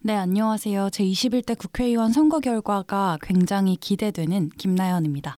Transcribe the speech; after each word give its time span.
네 0.00 0.14
안녕하세요 0.14 0.88
제21대 0.88 1.58
국회의원 1.58 2.12
선거 2.12 2.38
결과가 2.38 3.18
굉장히 3.20 3.74
기대되는 3.74 4.50
김나연입니다 4.50 5.34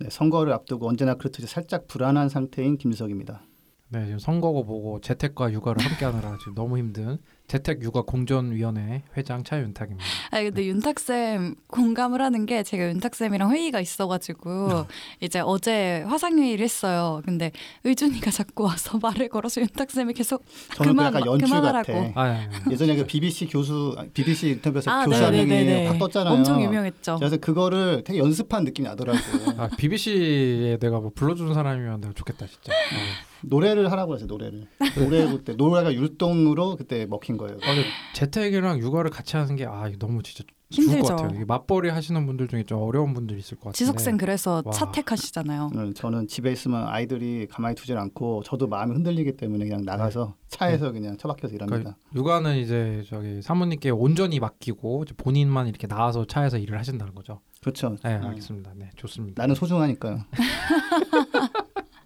네, 0.00 0.08
선거를 0.08 0.54
앞두고 0.54 0.88
언제나 0.88 1.14
그렇듯이 1.14 1.46
살짝 1.46 1.86
불안한 1.86 2.28
상태인 2.28 2.78
김석입니다. 2.78 3.42
네, 3.88 4.04
지금 4.06 4.18
선거고 4.20 4.64
보고 4.64 5.00
재택과 5.00 5.52
육아를 5.52 5.84
함께 5.84 6.04
하느라 6.04 6.38
지금 6.38 6.54
너무 6.54 6.78
힘든 6.78 7.18
재택 7.48 7.82
육아 7.82 8.02
공존위원회 8.02 9.02
회장 9.16 9.42
차윤탁입니다. 9.42 10.04
아 10.30 10.42
근데 10.42 10.66
윤탁 10.66 11.00
쌤 11.00 11.54
공감을 11.68 12.20
하는 12.20 12.44
게 12.44 12.62
제가 12.62 12.90
윤탁 12.90 13.14
쌤이랑 13.14 13.50
회의가 13.52 13.80
있어가지고 13.80 14.84
이제 15.20 15.40
어제 15.42 16.02
화상 16.06 16.38
회의를 16.38 16.62
했어요 16.62 17.22
근데 17.24 17.50
의준이가 17.84 18.30
자꾸 18.30 18.64
와서 18.64 18.98
말을 19.02 19.30
걸어서 19.30 19.62
윤탁 19.62 19.90
쌤이 19.90 20.12
계속 20.12 20.44
저는 20.74 20.90
그만, 20.92 21.10
그 21.12 21.18
약간 21.20 21.32
연출 21.32 21.48
그만하라고. 21.48 21.92
같아. 21.92 22.20
아, 22.20 22.24
아, 22.24 22.30
아. 22.34 22.70
예전에 22.70 22.96
그 22.96 23.06
BBC 23.06 23.46
교수, 23.46 23.96
BBC 24.12 24.50
인터뷰에서 24.50 24.90
아, 24.90 25.06
교수한 25.06 25.32
네네네네. 25.32 25.72
명이 25.72 25.86
확 25.86 25.98
떴잖아요. 25.98 26.34
엄청 26.34 26.62
유명했죠 26.62 27.16
그래서 27.16 27.38
그거를 27.38 28.04
되게 28.04 28.18
연습한 28.18 28.64
느낌이 28.64 28.86
나더라고. 28.86 29.18
아, 29.56 29.68
BBC에 29.74 30.76
내가 30.78 31.00
뭐 31.00 31.10
불러주는 31.14 31.54
사람이면 31.54 32.02
내가 32.02 32.12
좋겠다 32.12 32.46
진짜. 32.46 32.72
어. 32.74 33.37
노래를 33.42 33.90
하라고 33.92 34.14
해서 34.14 34.26
노래를. 34.26 34.66
노래 34.96 35.26
그때 35.30 35.54
노래가 35.54 35.92
율동으로 35.92 36.76
그때 36.76 37.06
먹힌 37.06 37.36
거예요. 37.36 37.56
아, 37.62 37.74
재택이랑 38.14 38.78
육아를 38.80 39.10
같이 39.10 39.36
하는 39.36 39.56
게 39.56 39.66
아, 39.66 39.90
너무 39.98 40.22
진짜 40.22 40.44
힘들죠. 40.70 40.98
좋을 40.98 41.02
것 41.02 41.16
같아요. 41.22 41.36
이게 41.36 41.44
맞벌이 41.46 41.88
하시는 41.88 42.26
분들 42.26 42.48
중에 42.48 42.64
좀 42.64 42.82
어려운 42.82 43.14
분들 43.14 43.38
있을 43.38 43.56
것 43.56 43.64
같아요. 43.64 43.72
지석 43.72 44.00
쌤 44.00 44.18
그래서 44.18 44.62
와. 44.64 44.72
사택하시잖아요 44.72 45.70
음, 45.74 45.94
저는 45.94 46.28
집에 46.28 46.52
있으면 46.52 46.86
아이들이 46.86 47.46
가만히 47.48 47.74
두질 47.74 47.96
않고 47.96 48.42
저도 48.44 48.66
마음이 48.66 48.92
흔들리기 48.92 49.36
때문에 49.38 49.64
그냥 49.64 49.82
나가서 49.84 50.34
차에서 50.48 50.92
그냥 50.92 51.16
처박혀서 51.16 51.54
일합니다. 51.54 51.96
육아는 52.14 52.58
이제 52.58 53.02
저기 53.08 53.40
사모님께 53.40 53.90
온전히 53.90 54.40
맡기고 54.40 55.04
이제 55.04 55.14
본인만 55.16 55.68
이렇게 55.68 55.86
나와서 55.86 56.26
차에서 56.26 56.58
일을 56.58 56.78
하신다는 56.78 57.14
거죠. 57.14 57.40
그렇죠. 57.62 57.96
네, 58.04 58.16
음. 58.16 58.24
알겠습니다. 58.26 58.72
네, 58.76 58.90
좋습니다. 58.96 59.42
나는 59.42 59.54
소중하니까요. 59.54 60.20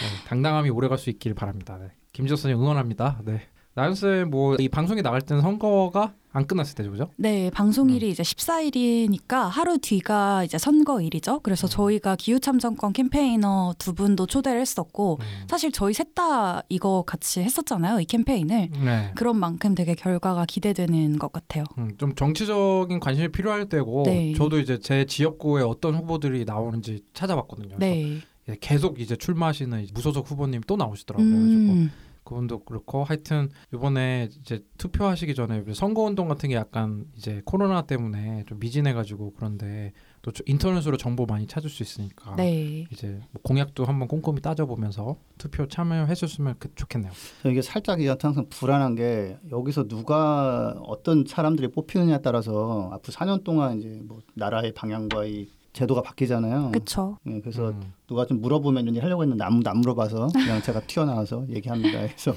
네, 0.00 0.28
당당함이 0.28 0.70
오래갈 0.70 0.98
수 0.98 1.10
있길 1.10 1.34
바랍니다. 1.34 1.78
네. 1.80 1.90
김지석 2.12 2.38
선생 2.38 2.60
응원합니다. 2.60 3.20
네. 3.24 3.42
나연 3.74 3.94
쌤뭐 3.94 4.56
이 4.58 4.70
방송에 4.70 5.02
나갈 5.02 5.20
때는 5.20 5.42
선거가 5.42 6.14
안 6.32 6.46
끝났을 6.46 6.74
때죠, 6.74 6.90
그죠? 6.90 7.10
네, 7.16 7.48
음. 7.48 7.50
방송일이 7.50 8.08
이제 8.08 8.22
14일이니까 8.22 9.48
하루 9.50 9.78
뒤가 9.78 10.44
이제 10.44 10.56
선거일이죠. 10.56 11.34
음. 11.34 11.40
그래서 11.42 11.66
저희가 11.66 12.16
기후 12.16 12.40
참정권 12.40 12.94
캠페이너 12.94 13.74
두 13.78 13.94
분도 13.94 14.26
초대를 14.26 14.60
했었고, 14.60 15.18
음. 15.20 15.46
사실 15.48 15.72
저희 15.72 15.92
셋 15.92 16.14
다 16.14 16.62
이거 16.70 17.04
같이 17.06 17.40
했었잖아요, 17.40 18.00
이 18.00 18.06
캠페인을. 18.06 18.70
네. 18.82 19.12
그런 19.14 19.38
만큼 19.38 19.74
되게 19.74 19.94
결과가 19.94 20.46
기대되는 20.46 21.18
것 21.18 21.30
같아요. 21.30 21.64
음, 21.76 21.90
좀 21.98 22.14
정치적인 22.14 22.98
관심이 23.00 23.28
필요할 23.28 23.68
때고 23.68 24.04
네. 24.06 24.32
저도 24.34 24.58
이제 24.58 24.78
제 24.78 25.04
지역구에 25.04 25.62
어떤 25.62 25.94
후보들이 25.94 26.46
나오는지 26.46 27.02
찾아봤거든요. 27.12 27.76
네. 27.78 28.22
예, 28.48 28.56
계속 28.60 29.00
이제 29.00 29.16
출마하시는 29.16 29.86
무소속 29.94 30.30
후보님 30.30 30.60
또 30.66 30.76
나오시더라고요. 30.76 31.26
음, 31.28 31.90
그분도 32.22 32.64
그렇고 32.64 33.04
하여튼 33.04 33.48
이번에 33.72 34.28
이제 34.40 34.60
투표하시기 34.78 35.32
전에 35.36 35.62
선거 35.74 36.02
운동 36.02 36.26
같은 36.26 36.48
게 36.48 36.56
약간 36.56 37.06
이제 37.16 37.40
코로나 37.44 37.82
때문에 37.82 38.42
좀 38.48 38.58
미진해가지고 38.58 39.34
그런데 39.36 39.92
또 40.22 40.32
저- 40.32 40.42
인터넷으로 40.46 40.96
정보 40.96 41.24
많이 41.24 41.46
찾을 41.46 41.70
수 41.70 41.84
있으니까 41.84 42.34
네. 42.34 42.84
이제 42.90 43.20
뭐 43.30 43.40
공약도 43.44 43.84
한번 43.84 44.08
꼼꼼히 44.08 44.40
따져보면서 44.40 45.16
투표 45.38 45.68
참여해줬으면 45.68 46.56
그- 46.58 46.74
좋겠네요. 46.74 47.12
저 47.44 47.50
이게 47.50 47.62
살짝 47.62 48.00
항상 48.24 48.46
불안한 48.50 48.96
게 48.96 49.38
여기서 49.52 49.86
누가 49.86 50.70
어떤 50.84 51.24
사람들이 51.26 51.68
뽑히느냐에 51.68 52.22
따라서 52.22 52.90
앞으로 52.92 53.12
4년 53.12 53.44
동안 53.44 53.78
이제 53.78 54.00
뭐 54.04 54.20
나라의 54.34 54.72
방향과 54.74 55.26
이 55.26 55.48
제도가 55.76 56.00
바뀌잖아요. 56.00 56.70
그쵸. 56.72 57.18
예, 57.26 57.38
그래서 57.40 57.68
음. 57.68 57.92
누가 58.06 58.24
좀 58.24 58.40
물어보면 58.40 58.88
이제 58.88 58.98
하려고 58.98 59.22
했는데 59.22 59.44
아무도 59.44 59.68
안 59.68 59.78
물어봐서 59.78 60.28
그냥 60.32 60.62
제가 60.62 60.80
튀어나와서 60.80 61.44
얘기합니다. 61.52 62.00
그래서 62.00 62.34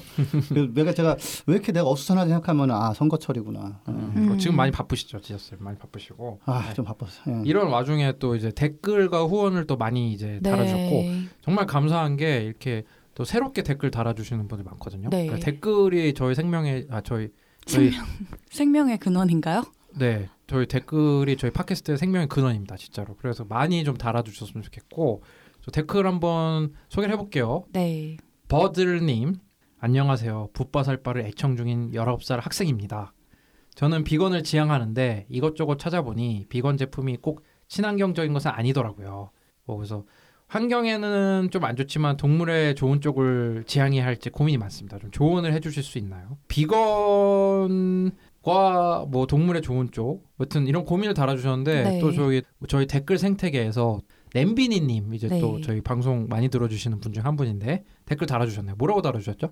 그 0.50 0.70
내가 0.74 0.92
제가 0.92 1.16
왜 1.46 1.54
이렇게 1.54 1.72
내가 1.72 1.88
어수선하지 1.88 2.28
생각하면 2.28 2.70
아 2.70 2.92
선거철이구나. 2.92 3.80
예. 3.88 3.92
음, 3.92 4.12
음. 4.32 4.38
지금 4.38 4.56
많이 4.56 4.70
바쁘시죠, 4.70 5.22
지셨어요. 5.22 5.58
많이 5.62 5.78
바쁘시고. 5.78 6.40
아좀 6.44 6.84
바빴어. 6.84 7.22
예. 7.28 7.42
이런 7.46 7.68
와중에 7.68 8.12
또 8.18 8.36
이제 8.36 8.50
댓글과 8.50 9.24
후원을 9.24 9.66
또 9.66 9.78
많이 9.78 10.12
이제 10.12 10.38
달아주셨고 10.44 10.90
네. 10.90 11.22
정말 11.40 11.66
감사한 11.66 12.18
게 12.18 12.42
이렇게 12.42 12.84
또 13.14 13.24
새롭게 13.24 13.62
댓글 13.62 13.90
달아주시는 13.90 14.48
분들 14.48 14.64
많거든요. 14.64 15.08
네. 15.08 15.24
그러니까 15.26 15.42
댓글이 15.46 16.12
저희 16.12 16.34
생명의 16.34 16.88
아 16.90 17.00
저희 17.00 17.30
저희 17.64 17.90
생명, 17.90 18.06
생명의 18.50 18.98
근원인가요? 18.98 19.64
네 19.98 20.28
저희 20.50 20.66
댓글이 20.66 21.36
저희 21.36 21.52
팟캐스트의 21.52 21.96
생명의 21.96 22.26
근원입니다, 22.26 22.76
진짜로. 22.76 23.14
그래서 23.14 23.44
많이 23.44 23.84
좀 23.84 23.96
달아주셨으면 23.96 24.64
좋겠고 24.64 25.22
저 25.60 25.70
댓글 25.70 26.08
한번 26.08 26.72
소개를 26.88 27.12
해볼게요. 27.12 27.66
네. 27.70 28.16
버들님 28.48 29.36
안녕하세요. 29.78 30.48
붓바살바를 30.52 31.24
애청 31.26 31.54
중인 31.56 31.92
19살 31.92 32.40
학생입니다. 32.40 33.12
저는 33.76 34.02
비건을 34.02 34.42
지향하는데 34.42 35.26
이것저것 35.28 35.78
찾아보니 35.78 36.46
비건 36.48 36.78
제품이 36.78 37.18
꼭 37.18 37.44
친환경적인 37.68 38.32
것은 38.32 38.50
아니더라고요. 38.50 39.30
뭐 39.66 39.76
그래서 39.76 40.04
환경에는 40.48 41.50
좀 41.52 41.64
안 41.64 41.76
좋지만 41.76 42.16
동물에 42.16 42.74
좋은 42.74 43.00
쪽을 43.00 43.62
지향해야 43.68 44.04
할지 44.04 44.30
고민이 44.30 44.58
많습니다. 44.58 44.98
좀 44.98 45.12
조언을 45.12 45.52
해주실 45.52 45.84
수 45.84 45.96
있나요? 45.98 46.38
비건 46.48 48.10
과 48.42 49.04
뭐 49.10 49.26
동물에 49.26 49.60
좋은 49.60 49.90
쪽, 49.92 50.24
여튼 50.40 50.66
이런 50.66 50.84
고민을 50.84 51.14
달아주셨는데 51.14 51.82
네. 51.82 51.98
또 52.00 52.12
저희 52.12 52.42
저희 52.68 52.86
댓글 52.86 53.18
생태계에서 53.18 54.00
램비니님 54.32 55.12
이제 55.14 55.28
또 55.40 55.56
네. 55.56 55.60
저희 55.62 55.80
방송 55.80 56.26
많이 56.28 56.48
들어주시는 56.48 57.00
분 57.00 57.12
중 57.12 57.24
한 57.26 57.36
분인데 57.36 57.84
댓글 58.06 58.26
달아주셨네요. 58.26 58.76
뭐라고 58.78 59.02
달아주셨죠? 59.02 59.50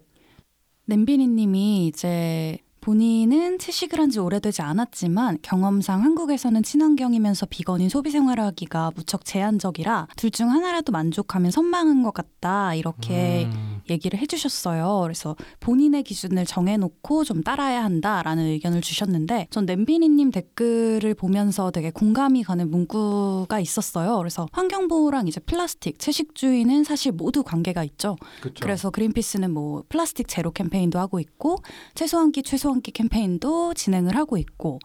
냄비니님이 0.87 1.87
이제 1.88 2.59
본인은 2.81 3.59
채식을 3.59 3.99
한 4.00 4.09
지 4.09 4.21
오래되지 4.21 4.62
않았지만 4.62 5.38
경험상 5.43 6.03
한국에서는 6.05 6.62
친환경이면서 6.62 7.47
비건인 7.47 7.88
소비 7.91 8.10
생활을 8.10 8.43
하기가 8.44 8.93
무척 8.94 9.25
제한적이라 9.26 10.06
둘 10.16 10.31
중 10.31 10.49
하나라도 10.50 10.93
만족하면 10.93 11.50
선망한 11.50 12.03
것 12.05 12.15
같다 12.15 12.75
이렇게 12.75 13.47
음, 13.53 13.78
얘기를 13.91 14.19
해주셨어요. 14.19 15.00
그래서 15.03 15.37
본인의 15.60 16.03
기준을 16.03 16.44
정해놓고 16.47 17.25
좀 17.25 17.43
따라야 17.43 17.82
한다라는 17.84 18.44
의견을 18.47 18.81
주셨는데 18.81 19.49
전 19.50 19.66
냄비니님 19.66 20.31
댓글을 20.31 21.15
보면서 21.15 21.71
되게 21.71 21.91
공감이 21.91 22.43
가는 22.43 22.71
문구가 22.71 23.60
있었어요. 23.60 24.16
그래서 24.19 24.47
환경보호랑 24.53 25.28
이제 25.28 25.41
플라스틱, 25.41 25.99
채식주의는 25.99 26.84
사실 26.84 27.12
모두 27.12 27.43
관계가 27.43 27.84
있죠. 27.84 28.16
그쵸. 28.41 28.54
그래서 28.62 28.91
그린피스는 28.91 29.50
뭐 29.53 29.84
플라스틱 29.88 30.28
제로 30.28 30.50
캠페인도 30.50 30.99
하고 30.99 31.20
있고 31.20 31.56
최소 31.94 32.19
한 32.19 32.32
끼 32.32 32.43
최소 32.43 32.70
한 32.70 32.81
끼 32.82 32.91
캠페인도 32.93 33.75
진행을 33.75 34.16
하고 34.16 34.37
있고 34.37 34.78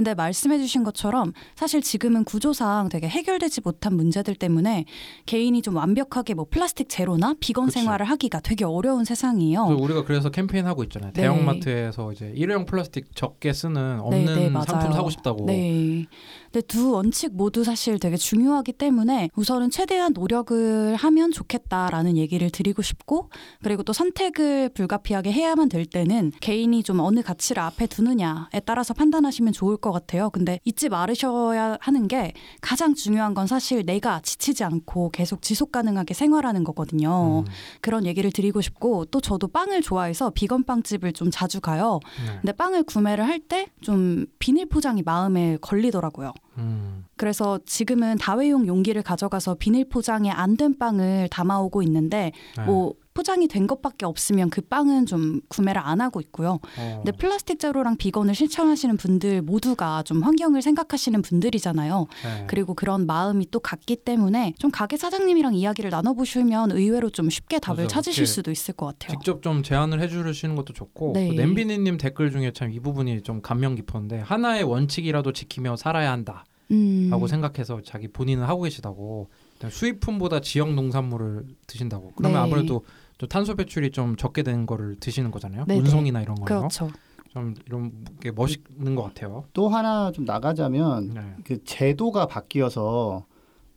근데 0.00 0.14
말씀해주신 0.14 0.82
것처럼 0.82 1.34
사실 1.54 1.82
지금은 1.82 2.24
구조상 2.24 2.88
되게 2.88 3.06
해결되지 3.06 3.60
못한 3.62 3.94
문제들 3.96 4.34
때문에 4.34 4.86
개인이 5.26 5.60
좀 5.60 5.76
완벽하게 5.76 6.32
뭐 6.32 6.46
플라스틱 6.48 6.88
제로나 6.88 7.34
비건 7.38 7.66
그치. 7.66 7.80
생활을 7.80 8.06
하기가 8.06 8.40
되게 8.40 8.64
어려운 8.64 9.04
세상이에요. 9.04 9.64
우리가 9.64 10.04
그래서 10.04 10.30
캠페인 10.30 10.66
하고 10.66 10.82
있잖아요. 10.84 11.12
네. 11.12 11.20
대형마트에서 11.20 12.12
이제 12.12 12.32
일회용 12.34 12.64
플라스틱 12.64 13.14
적게 13.14 13.52
쓰는 13.52 14.00
없는 14.00 14.24
네, 14.24 14.48
네. 14.48 14.60
상품 14.66 14.90
사고 14.92 15.10
싶다고. 15.10 15.44
네. 15.44 16.06
근데 16.52 16.66
두 16.66 16.92
원칙 16.92 17.34
모두 17.36 17.62
사실 17.62 17.98
되게 18.00 18.16
중요하기 18.16 18.72
때문에 18.72 19.30
우선은 19.36 19.70
최대한 19.70 20.12
노력을 20.12 20.96
하면 20.96 21.30
좋겠다라는 21.30 22.16
얘기를 22.16 22.50
드리고 22.50 22.82
싶고 22.82 23.30
그리고 23.62 23.84
또 23.84 23.92
선택을 23.92 24.70
불가피하게 24.70 25.30
해야만 25.32 25.68
될 25.68 25.86
때는 25.86 26.32
개인이 26.40 26.82
좀 26.82 26.98
어느 26.98 27.22
가치를 27.22 27.62
앞에 27.62 27.86
두느냐에 27.86 28.60
따라서 28.64 28.94
판단하시면 28.94 29.52
좋을 29.52 29.76
것 29.76 29.92
같아요. 29.92 30.28
근데 30.30 30.58
잊지 30.64 30.88
말으셔야 30.88 31.78
하는 31.80 32.08
게 32.08 32.32
가장 32.60 32.94
중요한 32.94 33.32
건 33.34 33.46
사실 33.46 33.84
내가 33.86 34.20
지치지 34.20 34.64
않고 34.64 35.10
계속 35.10 35.42
지속 35.42 35.70
가능하게 35.70 36.14
생활하는 36.14 36.64
거거든요. 36.64 37.44
음, 37.46 37.52
그런 37.80 38.04
얘기를 38.06 38.32
드리고 38.32 38.60
싶고 38.60 39.04
또 39.06 39.20
저도 39.20 39.46
빵을 39.48 39.82
좋아해서 39.82 40.30
비건 40.30 40.64
빵집을 40.64 41.12
좀 41.12 41.30
자주 41.30 41.60
가요. 41.60 42.00
네. 42.26 42.38
근데 42.40 42.52
빵을 42.52 42.82
구매를 42.84 43.26
할 43.26 43.40
때 43.48 43.68
좀 43.80 44.26
비닐 44.38 44.66
포장이 44.66 45.02
마음에 45.02 45.56
걸리더라고요. 45.60 46.32
음. 46.58 46.62
음. 46.62 47.09
그래서 47.20 47.58
지금은 47.66 48.16
다회용 48.16 48.66
용기를 48.66 49.02
가져가서 49.02 49.56
비닐 49.56 49.86
포장에 49.86 50.30
안 50.30 50.56
된 50.56 50.76
빵을 50.78 51.28
담아오고 51.30 51.82
있는데 51.82 52.32
네. 52.56 52.64
뭐 52.64 52.94
포장이 53.12 53.48
된 53.48 53.66
것밖에 53.66 54.06
없으면 54.06 54.48
그 54.50 54.60
빵은 54.62 55.04
좀 55.06 55.40
구매를 55.48 55.80
안 55.84 56.00
하고 56.00 56.20
있고요. 56.20 56.60
어. 56.78 57.02
근데 57.04 57.12
플라스틱 57.12 57.58
제로랑 57.58 57.96
비건을 57.96 58.34
실천하시는 58.34 58.96
분들 58.96 59.42
모두가 59.42 60.02
좀 60.04 60.22
환경을 60.22 60.62
생각하시는 60.62 61.20
분들이잖아요. 61.20 62.06
네. 62.24 62.44
그리고 62.46 62.72
그런 62.74 63.06
마음이 63.06 63.50
또 63.50 63.60
같기 63.60 63.96
때문에 63.96 64.54
좀 64.58 64.70
가게 64.70 64.96
사장님이랑 64.96 65.54
이야기를 65.54 65.90
나눠보시면 65.90 66.70
의외로 66.72 67.10
좀 67.10 67.28
쉽게 67.30 67.58
답을 67.58 67.76
맞아요. 67.78 67.88
찾으실 67.88 68.26
수도 68.26 68.50
있을 68.50 68.74
것 68.74 68.86
같아요. 68.86 69.18
직접 69.18 69.42
좀 69.42 69.62
제안을 69.62 70.00
해주시는 70.00 70.56
것도 70.56 70.72
좋고 70.72 71.12
네. 71.14 71.28
또 71.28 71.34
냄비니님 71.34 71.98
댓글 71.98 72.30
중에 72.30 72.52
참 72.52 72.70
이 72.72 72.80
부분이 72.80 73.22
좀 73.22 73.42
감명 73.42 73.74
깊었는데 73.74 74.20
하나의 74.20 74.62
원칙이라도 74.64 75.32
지키며 75.32 75.76
살아야 75.76 76.12
한다라고 76.12 76.44
음. 76.70 77.10
생각해서 77.26 77.80
자기 77.82 78.08
본인은 78.08 78.44
하고 78.44 78.62
계시다고 78.62 79.28
수입품보다 79.68 80.40
지역 80.40 80.72
농산물을 80.72 81.46
드신다고 81.66 82.12
그러면 82.16 82.40
네. 82.40 82.46
아무래도 82.46 82.84
또 83.18 83.26
탄소 83.26 83.54
배출이 83.54 83.90
좀 83.90 84.16
적게 84.16 84.42
된 84.42 84.66
거를 84.66 84.96
드시는 84.98 85.30
거잖아요 85.30 85.64
네네. 85.66 85.80
운송이나 85.80 86.22
이런 86.22 86.36
거요 86.36 86.60
그렇죠. 86.60 86.88
좀 87.28 87.54
이런 87.66 88.04
게 88.20 88.30
멋있는 88.30 88.94
것 88.94 89.02
같아요 89.02 89.44
또 89.52 89.68
하나 89.68 90.10
좀 90.12 90.24
나가자면 90.24 91.14
네. 91.14 91.36
그 91.44 91.62
제도가 91.64 92.26
바뀌어서 92.26 93.26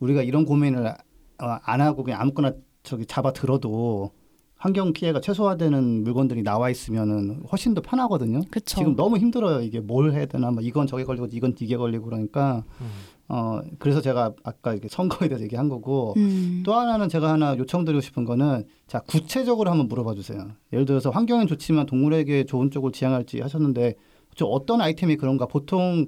우리가 0.00 0.22
이런 0.22 0.44
고민을 0.44 0.86
어, 0.86 1.46
안 1.62 1.80
하고 1.80 2.04
그냥 2.04 2.20
아무거나 2.20 2.52
저기 2.82 3.06
잡아 3.06 3.32
들어도 3.32 4.12
환경 4.64 4.94
피해가 4.94 5.20
최소화되는 5.20 6.04
물건들이 6.04 6.42
나와 6.42 6.70
있으면은 6.70 7.42
훨씬 7.52 7.74
더 7.74 7.82
편하거든요. 7.82 8.40
그렇죠. 8.50 8.78
지금 8.78 8.96
너무 8.96 9.18
힘들어요. 9.18 9.60
이게 9.60 9.78
뭘 9.78 10.14
해야 10.14 10.24
되나 10.24 10.50
뭐 10.50 10.62
이건 10.62 10.86
저게 10.86 11.04
걸리고 11.04 11.28
이건 11.30 11.54
이게 11.60 11.76
걸리고 11.76 12.06
그러니까 12.06 12.64
음. 12.80 12.86
어 13.28 13.60
그래서 13.78 14.00
제가 14.00 14.32
아까 14.42 14.72
이렇게 14.72 14.88
선거에 14.88 15.28
대해서 15.28 15.44
얘기한 15.44 15.68
거고 15.68 16.14
음. 16.16 16.62
또 16.64 16.72
하나는 16.72 17.10
제가 17.10 17.30
하나 17.30 17.58
요청드리고 17.58 18.00
싶은 18.00 18.24
거는 18.24 18.64
자 18.86 19.00
구체적으로 19.00 19.70
한번 19.70 19.86
물어봐 19.86 20.14
주세요. 20.14 20.46
예를 20.72 20.86
들어서 20.86 21.10
환경엔 21.10 21.46
좋지만 21.46 21.84
동물에게 21.84 22.44
좋은 22.44 22.70
쪽을 22.70 22.92
지향할지 22.92 23.42
하셨는데 23.42 23.96
저 24.34 24.46
어떤 24.46 24.80
아이템이 24.80 25.16
그런가 25.16 25.44
보통 25.44 26.06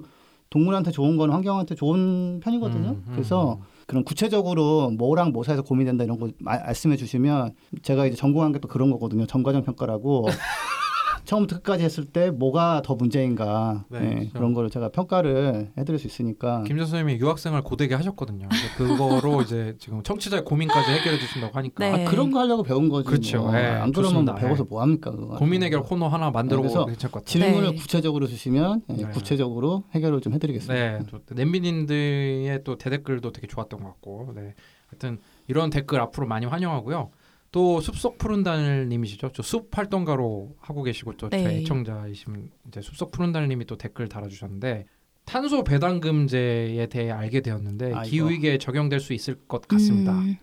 동물한테 0.49 0.89
좋은 0.89 1.15
건 1.15 1.29
환경한테 1.29 1.75
좋은 1.75 2.39
편이거든요. 2.39 2.89
음, 2.89 3.03
음, 3.05 3.11
그래서 3.11 3.59
음. 3.61 3.76
그런 3.87 4.03
구체적으로 4.03 4.91
뭐랑 4.91 5.31
뭐 5.31 5.43
사이에서 5.43 5.63
고민된다 5.63 6.03
이런 6.03 6.19
거 6.19 6.29
마- 6.39 6.59
말씀해 6.59 6.97
주시면 6.97 7.53
제가 7.81 8.05
이제 8.05 8.15
전공한 8.17 8.51
게 8.51 8.59
또 8.59 8.67
그런 8.67 8.91
거거든요. 8.91 9.25
전과정 9.25 9.63
평가라고 9.63 10.25
처음부터 11.27 11.57
끝까지 11.57 11.83
했을 11.83 12.05
때 12.05 12.31
뭐가 12.31 12.81
더 12.85 12.95
문제인가 12.95 13.85
네, 13.89 13.99
예, 14.01 14.09
그렇죠. 14.15 14.33
그런 14.33 14.53
거를 14.53 14.69
제가 14.69 14.89
평가를 14.89 15.71
해드릴 15.77 15.99
수 15.99 16.07
있으니까 16.07 16.63
김 16.63 16.77
선생님이 16.77 17.19
유학생활 17.19 17.63
고되게 17.63 17.95
하셨거든요. 17.95 18.47
그거로 18.77 19.41
이제 19.43 19.75
지금 19.77 20.01
청취자의 20.03 20.45
고민까지 20.45 20.89
해결해 20.89 21.19
주신다고 21.19 21.53
하니까 21.57 21.91
네. 21.91 22.05
아, 22.05 22.09
그런 22.09 22.31
거 22.31 22.39
하려고 22.39 22.63
배운 22.63 22.87
거지. 22.87 23.07
그렇죠. 23.07 23.41
뭐. 23.41 23.57
예, 23.57 23.65
안 23.65 23.91
그러면. 23.91 24.23
뭐 24.23 24.35
배워서 24.35 24.63
예. 24.63 24.67
뭐 24.69 24.81
합니까? 24.81 25.11
그거. 25.11 25.35
고민 25.35 25.63
해결 25.63 25.83
코너 25.83 26.07
하나 26.07 26.31
만들어 26.31 26.61
보면 26.61 26.85
괜찮을 26.85 27.11
것 27.11 27.25
같아요. 27.25 27.25
질문을 27.25 27.71
네. 27.71 27.75
구체적으로 27.75 28.25
주시면 28.27 28.83
예, 28.91 28.93
네. 28.93 29.09
구체적으로 29.09 29.83
해결을 29.93 30.21
좀 30.21 30.33
해드리겠습니다. 30.33 30.73
네, 30.73 30.99
또 31.11 31.19
냄비님들의 31.35 32.63
또 32.63 32.77
대댓글도 32.77 33.33
되게 33.33 33.47
좋았던 33.47 33.81
것 33.81 33.87
같고, 33.87 34.31
네, 34.33 34.53
하여튼 34.87 35.19
이런 35.47 35.69
댓글 35.69 35.99
앞으로 35.99 36.25
많이 36.25 36.45
환영하고요. 36.45 37.09
또 37.51 37.79
숲속 37.81 38.17
푸른 38.17 38.43
달님이시죠. 38.43 39.31
저 39.31 39.41
숲 39.43 39.75
활동가로 39.77 40.55
하고 40.59 40.83
계시고 40.83 41.13
또 41.17 41.29
네. 41.29 41.43
저희 41.43 41.55
애청자이신 41.61 42.51
이제 42.67 42.81
숲속 42.81 43.11
푸른 43.11 43.31
달님이 43.31 43.65
또 43.65 43.77
댓글 43.77 44.07
달아주셨는데 44.09 44.85
탄소 45.25 45.63
배당금제에 45.63 46.87
대해 46.87 47.11
알게 47.11 47.41
되었는데 47.41 47.93
아이고. 47.93 48.09
기후 48.09 48.29
위기에 48.29 48.57
적용될 48.57 48.99
수 48.99 49.13
있을 49.13 49.35
것 49.47 49.67
같습니다. 49.67 50.13
음, 50.13 50.37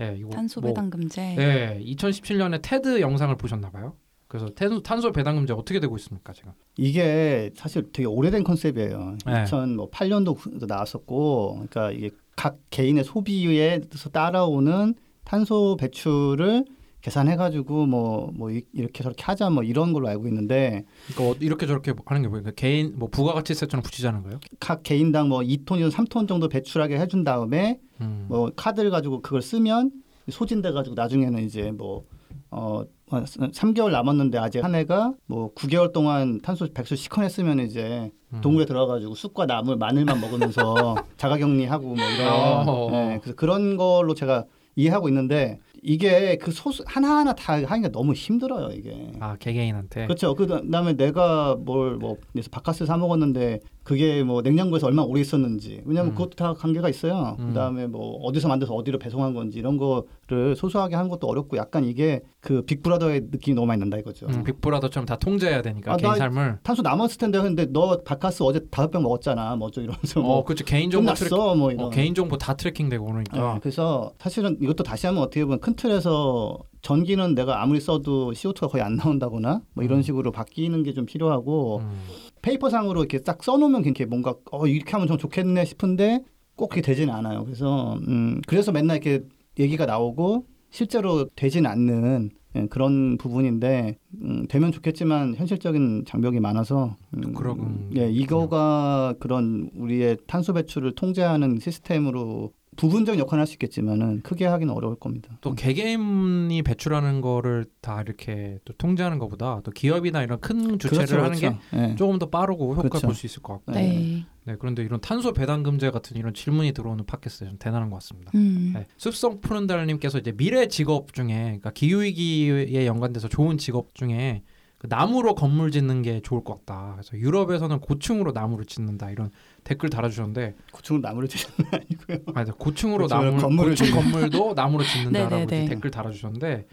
예, 0.00 0.16
이거 0.18 0.30
탄소 0.30 0.60
뭐, 0.60 0.70
배당금제. 0.70 1.34
네, 1.36 1.80
2017년에 1.84 2.60
테드 2.62 3.00
영상을 3.00 3.34
보셨나 3.36 3.70
봐요. 3.70 3.94
그래서 4.26 4.48
탄소, 4.48 4.82
탄소 4.82 5.12
배당금제 5.12 5.52
어떻게 5.52 5.78
되고 5.78 5.94
있습니까 5.96 6.32
지금? 6.32 6.50
이게 6.76 7.52
사실 7.54 7.92
되게 7.92 8.06
오래된 8.06 8.42
컨셉이에요. 8.42 9.16
네. 9.26 9.44
2008년도 9.44 10.66
나왔었고, 10.66 11.52
그러니까 11.68 11.92
이게 11.92 12.10
각 12.34 12.58
개인의 12.70 13.04
소비에서 13.04 14.10
따라오는 14.10 14.94
탄소 15.24 15.76
배출을 15.78 16.64
계산해가지고 17.00 17.86
뭐뭐 17.86 18.50
이렇게 18.72 19.02
저렇게 19.02 19.22
하자 19.24 19.50
뭐 19.50 19.62
이런 19.62 19.92
걸로 19.92 20.08
알고 20.08 20.26
있는데 20.28 20.84
그러니까 21.12 21.32
어- 21.32 21.36
이렇게 21.40 21.66
저렇게 21.66 21.92
하는 22.06 22.22
게 22.22 22.28
뭐예요? 22.28 22.42
그러니까 22.44 22.52
개인 22.52 22.94
뭐 22.98 23.08
부가가치세처럼 23.10 23.82
붙이자는 23.82 24.22
거예요? 24.22 24.40
각 24.58 24.82
개인당 24.82 25.28
뭐 25.28 25.40
2톤이나 25.40 25.90
3톤 25.90 26.26
정도 26.26 26.48
배출하게 26.48 26.98
해준 26.98 27.22
다음에 27.24 27.78
음. 28.00 28.24
뭐 28.28 28.50
카드를 28.56 28.90
가지고 28.90 29.20
그걸 29.20 29.42
쓰면 29.42 29.90
소진돼 30.30 30.72
가지고 30.72 30.94
나중에는 30.94 31.44
이제 31.44 31.70
뭐 31.72 32.04
어, 32.50 32.84
3개월 33.10 33.90
남았는데 33.90 34.38
아직 34.38 34.64
한 34.64 34.74
해가 34.74 35.12
뭐 35.26 35.52
9개월 35.54 35.92
동안 35.92 36.40
탄소 36.40 36.66
백수 36.72 36.96
시커냈으면 36.96 37.60
이제 37.60 38.10
음. 38.32 38.40
동굴에 38.40 38.64
들어가가지고 38.64 39.14
쑥과 39.14 39.44
나물 39.44 39.76
마늘만 39.76 40.20
먹으면서 40.22 40.96
자가격리하고 41.18 41.86
뭐 41.86 41.96
이런 41.96 42.68
어. 42.68 42.88
네, 42.90 43.18
그래서 43.20 43.36
그런 43.36 43.76
걸로 43.76 44.14
제가 44.14 44.44
이해하고 44.76 45.08
있는데 45.08 45.58
이게 45.82 46.36
그 46.38 46.50
소수 46.50 46.82
하나하나 46.86 47.34
다 47.34 47.54
하기가 47.54 47.88
너무 47.88 48.14
힘들어요 48.14 48.70
이게 48.72 49.12
아 49.20 49.36
개개인한테. 49.36 50.06
그렇죠 50.06 50.34
그 50.34 50.46
다음에 50.46 50.94
내가 50.94 51.56
뭘뭐 51.56 52.16
그래서 52.32 52.48
바카스 52.50 52.86
사 52.86 52.96
먹었는데 52.96 53.60
그게 53.84 54.22
뭐 54.22 54.40
냉장고에서 54.42 54.86
얼마나 54.86 55.06
오래 55.06 55.20
있었는지 55.20 55.82
왜냐하면 55.84 56.12
음. 56.12 56.14
그것도 56.16 56.30
다 56.36 56.54
관계가 56.54 56.88
있어요 56.88 57.36
음. 57.38 57.48
그다음에 57.48 57.86
뭐 57.86 58.16
어디서 58.22 58.48
만들어서 58.48 58.74
어디로 58.74 58.98
배송한 58.98 59.34
건지 59.34 59.58
이런 59.58 59.76
거를 59.76 60.56
소소하게 60.56 60.96
하는 60.96 61.10
것도 61.10 61.26
어렵고 61.26 61.58
약간 61.58 61.84
이게 61.84 62.22
그 62.40 62.62
빅브라더의 62.62 63.26
느낌이 63.30 63.54
너무 63.54 63.66
많이 63.66 63.78
난다 63.80 63.98
이거죠 63.98 64.26
음, 64.26 64.42
빅브라더처럼 64.42 65.04
다 65.06 65.16
통제해야 65.16 65.60
되니까 65.60 65.92
아, 65.92 65.96
개인 65.98 66.12
나- 66.12 66.16
삶을. 66.18 66.58
탄소 66.62 66.80
남았을 66.82 67.18
텐데 67.18 67.40
근데 67.42 67.66
너 67.70 68.00
바카스 68.02 68.42
어제 68.42 68.60
다섯 68.70 68.90
병 68.90 69.02
먹었잖아 69.02 69.54
뭐좀 69.56 69.84
이러면서 69.84 70.20
뭐 70.20 70.38
어, 70.38 70.44
그렇죠. 70.44 70.64
개인 70.64 70.90
정보 70.90 71.12
트랙. 71.12 71.28
끝났어 71.30 71.54
뭐 71.54 71.70
이런 71.70 71.86
어, 71.86 71.90
개인 71.90 72.14
정보 72.14 72.38
다 72.38 72.54
트래킹되고 72.54 73.04
그러니까. 73.04 73.54
네, 73.54 73.60
그래서 73.60 74.12
사실은 74.18 74.56
이것도 74.62 74.82
다시 74.82 75.06
한번 75.06 75.24
어떻게 75.24 75.44
보면 75.44 75.60
큰 75.60 75.74
틀에서 75.76 76.58
전기는 76.80 77.34
내가 77.34 77.62
아무리 77.62 77.80
써도 77.80 78.32
CO2가 78.32 78.70
거의 78.70 78.82
안 78.82 78.96
나온다거나 78.96 79.60
뭐 79.74 79.84
이런 79.84 79.98
음. 79.98 80.02
식으로 80.02 80.32
바뀌는 80.32 80.82
게 80.84 80.94
좀 80.94 81.04
필요하고 81.06 81.78
음. 81.78 82.00
페이퍼상으로 82.44 83.00
이렇게 83.00 83.18
딱 83.20 83.42
써놓으면 83.42 83.84
이렇게 83.84 84.04
뭔가 84.04 84.34
어 84.52 84.66
이렇게 84.66 84.92
하면 84.92 85.08
좀 85.08 85.16
좋겠네 85.16 85.64
싶은데 85.64 86.20
꼭 86.56 86.68
그게 86.68 86.82
되지는 86.82 87.12
않아요. 87.14 87.44
그래서 87.44 87.94
음 88.06 88.40
그래서 88.46 88.70
맨날 88.70 88.98
이렇게 88.98 89.24
얘기가 89.58 89.86
나오고 89.86 90.46
실제로 90.70 91.26
되진 91.36 91.66
않는 91.66 92.30
예, 92.56 92.66
그런 92.66 93.16
부분인데 93.18 93.96
음, 94.22 94.46
되면 94.48 94.70
좋겠지만 94.70 95.34
현실적인 95.34 96.04
장벽이 96.06 96.38
많아서 96.38 96.96
음, 97.16 97.32
그러군. 97.32 97.90
예 97.96 98.08
이거가 98.10 99.14
그런 99.18 99.70
우리의 99.74 100.18
탄소 100.26 100.52
배출을 100.52 100.94
통제하는 100.94 101.58
시스템으로 101.58 102.52
부분적인 102.76 103.20
역할을 103.20 103.40
할 103.40 103.46
수 103.46 103.54
있겠지만은 103.54 104.22
크게 104.22 104.46
하기는 104.46 104.72
어려울 104.72 104.96
겁니다. 104.96 105.36
또 105.40 105.54
개개인이 105.54 106.62
배출하는 106.62 107.20
거를 107.20 107.66
다 107.80 108.00
이렇게 108.00 108.58
또 108.64 108.72
통제하는 108.74 109.18
것보다 109.18 109.60
또 109.64 109.70
기업이나 109.70 110.22
이런 110.22 110.40
큰 110.40 110.78
주체를 110.78 111.06
그렇죠, 111.06 111.24
하는 111.24 111.38
게 111.38 111.58
그렇죠. 111.70 111.90
예. 111.90 111.94
조금 111.96 112.18
더 112.18 112.30
빠르고 112.30 112.72
효과를 112.72 112.90
그렇죠. 112.90 113.06
볼수 113.06 113.26
있을 113.26 113.42
것 113.42 113.54
같고. 113.54 113.72
네. 113.72 113.80
네. 113.82 114.26
네, 114.46 114.56
그런데 114.58 114.82
이런 114.82 115.00
탄소 115.00 115.32
배당 115.32 115.62
금제 115.62 115.90
같은 115.90 116.16
이런 116.16 116.34
질문이 116.34 116.72
들어오는 116.72 117.04
팟캐스트 117.06 117.46
좀 117.46 117.56
대단한 117.58 117.88
것 117.90 117.96
같습니다. 117.96 118.30
음. 118.34 118.72
네, 118.74 118.86
습성 118.98 119.40
푸른 119.40 119.66
달님께서 119.66 120.18
이제 120.18 120.32
미래 120.32 120.68
직업 120.68 121.14
중에 121.14 121.26
그러니까 121.26 121.70
기후 121.70 122.02
위기에 122.02 122.86
연관돼서 122.86 123.28
좋은 123.28 123.56
직업 123.56 123.94
중에 123.94 124.42
그 124.44 124.53
나무로 124.88 125.34
건물 125.34 125.70
짓는 125.70 126.02
게 126.02 126.20
좋을 126.20 126.44
것 126.44 126.64
같다. 126.66 126.92
그래서 126.96 127.16
유럽에서는 127.16 127.80
고층으로 127.80 128.32
나무를 128.32 128.64
짓는다 128.66 129.10
이런 129.10 129.30
댓글 129.64 129.88
달아주셨는데 129.90 130.54
고충은 130.72 131.00
나무를 131.00 131.28
주시는 131.28 131.70
게 131.70 131.76
아니고요. 131.76 132.18
아니, 132.34 132.50
고층으로 132.50 133.04
고층으로 133.04 133.08
나무 133.08 133.40
건물을 133.40 133.70
고층 133.72 133.86
짓는. 133.86 134.02
건물도 134.02 134.54
나무로 134.54 134.84
짓는다라고 134.84 135.34
네네네. 135.36 135.64
이제 135.64 135.74
댓글 135.74 135.90
달아주셨는데 135.90 136.66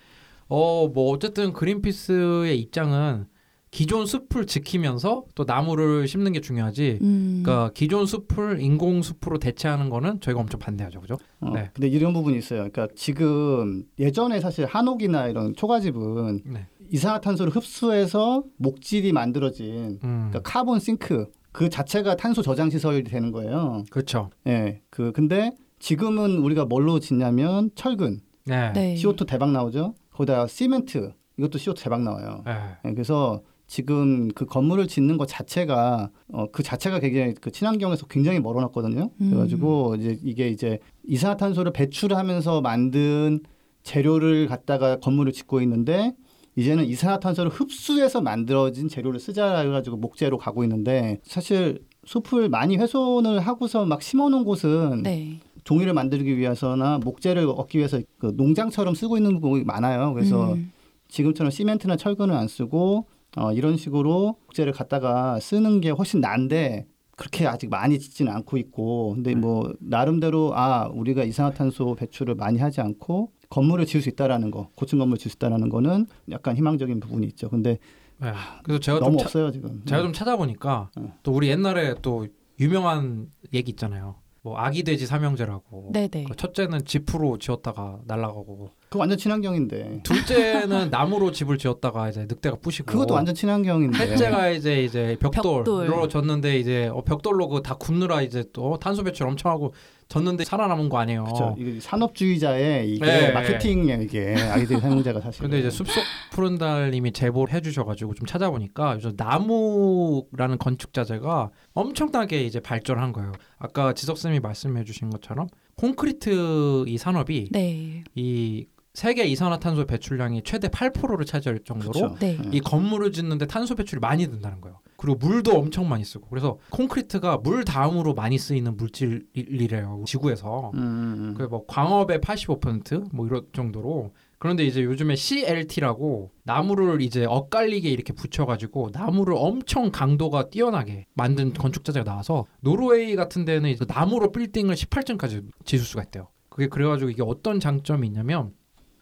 어 0.48 0.88
뭐 0.94 1.12
어쨌든 1.14 1.54
그린피스의 1.54 2.60
입장은 2.60 3.26
기존 3.72 4.06
숲을 4.06 4.48
지키면서 4.48 5.24
또 5.34 5.46
나무를 5.46 6.06
심는 6.06 6.34
게 6.34 6.42
중요하지. 6.42 7.00
음. 7.02 7.42
그러니까 7.42 7.72
기존 7.74 8.06
숲을 8.06 8.60
인공 8.60 9.02
숲으로 9.02 9.40
대체하는 9.40 9.90
거는 9.90 10.20
저희가 10.20 10.42
엄청 10.42 10.60
반대하죠, 10.60 11.00
그죠? 11.00 11.18
어, 11.40 11.52
네. 11.54 11.70
근데 11.74 11.88
이런 11.88 12.12
부분이 12.12 12.38
있어요. 12.38 12.68
그러니까 12.70 12.90
지금 12.98 13.86
예전에 13.98 14.42
사실 14.42 14.66
한옥이나 14.66 15.28
이런 15.30 15.56
초가집은 15.56 16.42
네. 16.48 16.68
이산화탄소를 16.92 17.56
흡수해서 17.56 18.44
목질이 18.58 19.14
만들어진 19.14 20.00
음, 20.04 20.30
그러니까 20.30 20.42
carbon 20.42 20.80
sink 20.80 21.32
그 21.52 21.70
자체가 21.70 22.16
탄소 22.16 22.42
저장 22.42 22.70
시설이 22.70 23.04
되는 23.04 23.32
거예요. 23.32 23.84
그렇죠. 23.90 24.30
예. 24.48 24.82
그 24.90 25.12
근데 25.12 25.52
지금은 25.80 26.38
우리가 26.38 26.66
뭘로 26.66 27.00
짓냐면 27.00 27.72
철근, 27.76 28.20
네. 28.46 28.72
네. 28.74 28.96
CO2 28.96 29.28
대박 29.28 29.52
나오죠. 29.52 29.96
거기다 30.12 30.48
시멘트 30.48 31.14
이것도 31.38 31.58
CO2 31.58 31.82
대박 31.82 32.04
나와요. 32.04 32.44
네. 32.46 32.54
예, 32.86 32.92
그래서 32.92 33.42
지금 33.68 34.28
그 34.30 34.46
건물을 34.46 34.88
짓는 34.88 35.18
것 35.18 35.28
자체가 35.28 36.10
어, 36.34 36.46
그 36.52 36.62
자체가 36.62 37.00
굉장히 37.00 37.34
그 37.34 37.52
친환경에서 37.52 38.06
굉장히 38.08 38.40
멀어놨거든요. 38.42 39.10
음. 39.22 39.30
그래가지고 39.30 39.96
이제 39.96 40.20
이게 40.24 40.50
이제 40.50 40.80
이산화탄소를 41.08 41.72
배출하면서 41.72 42.62
만든 42.62 43.40
재료를 43.84 44.48
갖다가 44.48 44.98
건물을 44.98 45.32
짓고 45.32 45.62
있는데 45.62 46.14
이제는 46.56 46.86
이산화탄소를 46.86 47.52
흡수해서 47.52 48.22
만들어진 48.22 48.88
재료를 48.88 49.20
쓰자 49.20 49.60
해가지고 49.60 49.98
목재로 49.98 50.38
가고 50.38 50.64
있는데 50.64 51.20
사실 51.24 51.84
숲을 52.06 52.50
많이 52.50 52.78
훼손을 52.78 53.40
하고서 53.40 53.86
막 53.86 54.02
심어놓은 54.02 54.44
곳은 54.44 55.04
네. 55.04 55.40
종이를 55.64 55.94
만들기 55.94 56.38
위해서나 56.38 57.00
목재를 57.00 57.46
얻기 57.48 57.78
위해서 57.78 58.02
그 58.18 58.34
농장처럼 58.36 58.96
쓰고 58.96 59.18
있는 59.18 59.40
부분이 59.40 59.64
많아요. 59.64 60.14
그래서 60.14 60.54
음. 60.54 60.72
지금처럼 61.08 61.52
시멘트나 61.52 61.98
철근을 61.98 62.34
안 62.36 62.48
쓰고 62.48 63.06
어, 63.38 63.54
이런 63.54 63.78
식으로 63.78 64.36
목재를 64.48 64.74
갖다가 64.74 65.40
쓰는 65.40 65.80
게 65.80 65.90
훨씬 65.90 66.20
난데 66.20 66.88
그렇게 67.16 67.46
아직 67.46 67.70
많이 67.70 68.00
짓지는 68.00 68.32
않고 68.34 68.58
있고 68.58 69.14
근데 69.14 69.36
뭐 69.36 69.72
나름대로 69.80 70.54
아 70.56 70.90
우리가 70.92 71.24
이산화탄소 71.24 71.96
배출을 71.96 72.36
많이 72.36 72.58
하지 72.58 72.82
않고 72.82 73.32
건물을 73.52 73.86
지을 73.86 74.02
수 74.02 74.10
있다라는 74.10 74.50
거 74.50 74.70
고층 74.76 74.98
건물을 74.98 75.20
지을 75.20 75.30
수 75.30 75.36
있다라는 75.36 75.70
거는 75.70 76.08
약간 76.32 76.58
희망적인 76.58 77.00
부분이 77.00 77.28
있죠. 77.28 77.50
근데 77.50 77.78
네. 78.18 78.32
그래서 78.64 78.80
제가 78.80 78.98
좀 79.00 79.06
너무 79.06 79.18
차- 79.20 79.26
없어요 79.26 79.52
지금. 79.52 79.84
제가 79.86 80.02
좀 80.02 80.14
찾아보니까 80.14 80.90
네. 80.98 81.14
또 81.22 81.32
우리 81.34 81.50
옛날에 81.50 81.94
또 82.02 82.28
유명한 82.60 83.28
얘기 83.54 83.72
있잖아요. 83.72 84.16
뭐 84.44 84.58
아기 84.58 84.82
돼지 84.84 85.06
삼형제라고. 85.06 85.92
네네. 85.94 86.24
그 86.24 86.36
첫째는 86.36 86.84
지프로 86.86 87.38
지었다가 87.38 88.00
날아가고 88.06 88.72
그거 88.90 89.00
완전 89.00 89.18
친환경인데. 89.18 90.02
둘째는 90.04 90.90
나무로 90.90 91.32
집을 91.32 91.60
지었다가 91.60 92.10
이제 92.10 92.22
늑대가 92.28 92.56
부시고 92.58 92.88
그것도 92.92 93.14
완전 93.14 93.36
친환경인데. 93.36 93.98
셋째가 93.98 94.50
이제 94.50 94.84
이제 94.84 95.16
벽돌로 95.20 95.64
벽돌. 95.64 96.10
졌는데 96.10 96.58
이제 96.60 96.88
어, 96.88 97.02
벽돌로 97.04 97.50
그 97.50 97.62
다 97.62 97.76
굽느라 97.76 98.22
이제 98.24 98.44
또 98.54 98.78
탄소 98.80 99.04
배출 99.04 99.28
엄청 99.28 99.52
하고 99.52 99.74
졌는데 100.12 100.44
살아남은 100.44 100.90
거 100.90 100.98
아니에요. 101.00 101.24
그렇죠. 101.24 101.56
이게 101.58 101.80
산업주의자의 101.80 102.92
이게 102.92 103.06
네. 103.06 103.32
마케팅이에요 103.32 104.02
이게 104.02 104.36
아이들 104.36 104.80
사용자가 104.80 105.22
사실. 105.22 105.42
근데 105.42 105.60
이제 105.60 105.70
숲속 105.70 106.04
푸른달님이 106.32 107.14
제보를 107.14 107.54
해주셔가지고 107.54 108.14
좀 108.16 108.26
찾아보니까 108.26 108.96
요즘 108.96 109.14
나무라는 109.16 110.58
건축 110.60 110.94
자재가 110.94 111.52
엄청나게 111.74 112.44
이제 112.44 112.60
발전한 112.60 113.14
거예요. 113.14 113.32
아까 113.58 113.94
지석 113.94 114.18
쌤이 114.18 114.42
말씀해주신 114.42 115.10
것처럼 115.10 115.48
콘크리트 115.78 116.84
이 116.88 116.98
산업이 116.98 117.48
네. 117.52 118.04
이 118.16 118.66
세계 118.94 119.24
이산화탄소 119.24 119.86
배출량이 119.86 120.42
최대 120.44 120.68
8%를 120.68 121.26
차지할 121.26 121.60
정도로 121.64 121.92
그렇죠. 121.94 122.16
네. 122.20 122.38
네. 122.38 122.50
이 122.52 122.60
건물을 122.60 123.14
짓는데 123.14 123.48
탄소 123.48 123.76
배출이 123.76 124.02
많이 124.02 124.28
든다는 124.28 124.60
거예요. 124.60 124.80
그리고 125.02 125.18
물도 125.18 125.58
엄청 125.58 125.90
많이 125.90 126.06
쓰고 126.06 126.28
그래서 126.30 126.60
콘크리트가 126.70 127.38
물 127.38 127.66
다음으로 127.66 128.14
많이 128.14 128.38
쓰이는 128.38 128.78
물질이래요. 128.78 130.04
지구에서. 130.06 130.72
음, 130.76 130.80
음, 130.80 131.34
그뭐 131.36 131.66
광업의 131.66 132.20
85%뭐 132.20 133.26
이런 133.26 133.48
정도로 133.52 134.12
그런데 134.38 134.64
이제 134.64 134.84
요즘에 134.84 135.16
CLT라고 135.16 136.30
나무를 136.44 137.02
이제 137.02 137.26
엇갈리게 137.26 137.90
이렇게 137.90 138.14
붙여가지고 138.14 138.92
나무를 138.94 139.34
엄청 139.36 139.90
강도가 139.92 140.50
뛰어나게 140.50 141.08
만든 141.16 141.54
건축 141.54 141.84
자재가 141.84 142.04
나와서 142.04 142.46
노르웨이 142.60 143.16
같은 143.16 143.44
데는 143.44 143.76
나무로 143.88 144.32
빌딩을 144.32 144.76
18층까지 144.76 145.48
지을 145.66 145.82
수가 145.82 146.04
있대요. 146.04 146.28
그게 146.50 146.68
그래가지고 146.68 147.10
이게 147.10 147.24
어떤 147.26 147.60
장점이 147.60 148.06
있냐면 148.06 148.54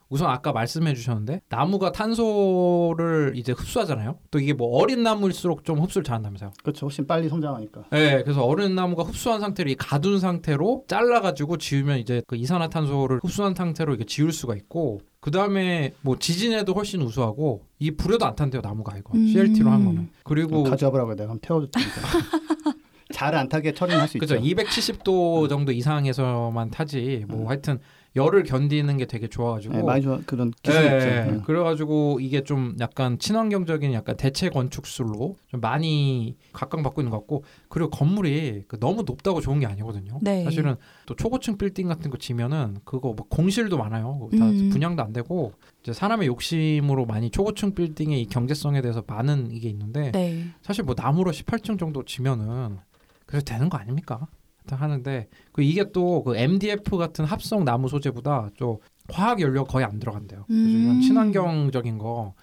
우선 0.10 0.30
아까 0.30 0.52
말씀해 0.52 0.96
주셨는데 0.96 1.42
나무가 1.50 1.92
탄소를 1.92 3.34
이제 3.36 3.52
흡수하잖아요. 3.52 4.18
또 4.32 4.40
이게 4.40 4.54
뭐 4.54 4.68
어린 4.80 5.04
나무일수록 5.04 5.64
좀 5.64 5.80
흡수를 5.80 6.04
잘한다면서요. 6.04 6.52
그렇죠. 6.64 6.88
훨씬 6.88 7.06
빨리 7.06 7.30
성장하니까. 7.30 7.84
네, 7.92 8.24
그래서 8.24 8.44
어른 8.44 8.74
나무가 8.74 9.04
흡수한 9.04 9.40
상태로 9.40 9.70
이 9.70 9.76
가둔 9.76 10.20
상태로 10.20 10.86
잘라 10.88 11.22
가지고 11.22 11.58
지우면 11.58 12.00
이제 12.00 12.24
그 12.28 12.36
이산화탄소를 12.36 13.20
흡수한 13.24 13.54
상태로 13.54 13.94
이게 13.94 14.04
지울 14.04 14.32
수가 14.32 14.56
있고 14.56 15.02
그 15.20 15.30
다음에 15.30 15.94
뭐 16.02 16.18
지진에도 16.18 16.74
훨씬 16.74 17.02
우수하고 17.02 17.66
이 17.78 17.92
불에도 17.92 18.26
안 18.26 18.36
탄대요 18.36 18.62
나무가 18.62 18.98
이거 18.98 19.12
음. 19.14 19.28
CLT로 19.28 19.70
한 19.70 19.86
거는 19.86 20.10
그리고 20.24 20.64
가져와보라고 20.64 21.16
내가 21.16 21.32
한번 21.32 21.40
태워줄 21.42 21.70
테니까. 21.72 21.94
잘 23.12 23.34
안 23.36 23.50
타게 23.50 23.74
처리는 23.74 24.00
할수 24.00 24.18
그죠 24.20 24.36
있죠. 24.36 24.46
270도 24.46 25.50
정도 25.50 25.72
이상에서만 25.72 26.70
타지 26.70 27.26
뭐 27.28 27.42
음. 27.42 27.48
하여튼 27.48 27.80
열을 28.16 28.44
견디는 28.44 28.98
게 28.98 29.06
되게 29.06 29.28
좋아가지고 29.28 29.76
네, 29.76 29.84
많이 29.84 30.02
좋아 30.02 30.20
그런 30.26 30.52
기술이 30.64 30.84
예, 30.84 30.98
있죠. 30.98 31.08
예. 31.08 31.32
네. 31.32 31.42
그래가지고 31.46 32.20
이게 32.22 32.44
좀 32.44 32.76
약간 32.80 33.20
친환경적인 33.20 33.94
약간 33.94 34.18
대체 34.18 34.50
건축술로 34.50 35.36
좀 35.48 35.62
많이 35.62 36.36
각광받고 36.54 37.02
있는 37.02 37.12
것 37.12 37.18
같고 37.20 37.44
그리고 37.68 37.90
건물이 37.92 38.64
그 38.68 38.80
너무 38.80 39.04
높다고 39.04 39.42
좋은 39.42 39.60
게 39.60 39.68
아니거든요. 39.68 40.20
네. 40.22 40.44
사실은 40.44 40.76
또 41.06 41.16
초고층 41.16 41.58
빌딩 41.58 41.88
같은 41.88 42.10
거 42.10 42.18
지면은 42.18 42.78
그거 42.84 43.14
뭐 43.14 43.28
공실도 43.30 43.78
많아요. 43.78 44.30
다 44.38 44.50
음. 44.50 44.70
분양도 44.70 45.04
안 45.04 45.14
되고 45.14 45.54
이제 45.84 45.94
사람의 45.94 46.28
욕심으로 46.28 47.06
많이 47.06 47.30
초고층 47.30 47.76
빌딩의 47.76 48.22
이 48.22 48.26
경제성에 48.26 48.82
대해서 48.82 49.04
많은 49.06 49.52
이게 49.52 49.70
있는데 49.70 50.12
네. 50.12 50.46
사실 50.62 50.84
뭐 50.84 50.96
나무로 50.98 51.32
18층 51.32 51.78
정도 51.78 52.04
지면은 52.04 52.78
그래서 53.26 53.46
되는 53.46 53.70
거 53.70 53.78
아닙니까? 53.78 54.28
하는데 54.76 55.28
그 55.52 55.62
이게 55.64 55.92
또 55.92 56.24
그 56.24 56.36
MDF 56.36 56.98
같은 56.98 57.26
합성 57.26 57.64
나무 57.66 57.88
소재보다 57.90 58.50
좀 58.56 58.78
화학 59.12 59.40
연료 59.42 59.64
거의 59.64 59.86
안 59.86 60.00
들어간대요. 60.00 60.46
그래서 60.48 60.68
이런 60.70 60.96
음. 60.98 61.02
친환경적인 61.02 61.98
거 61.98 62.34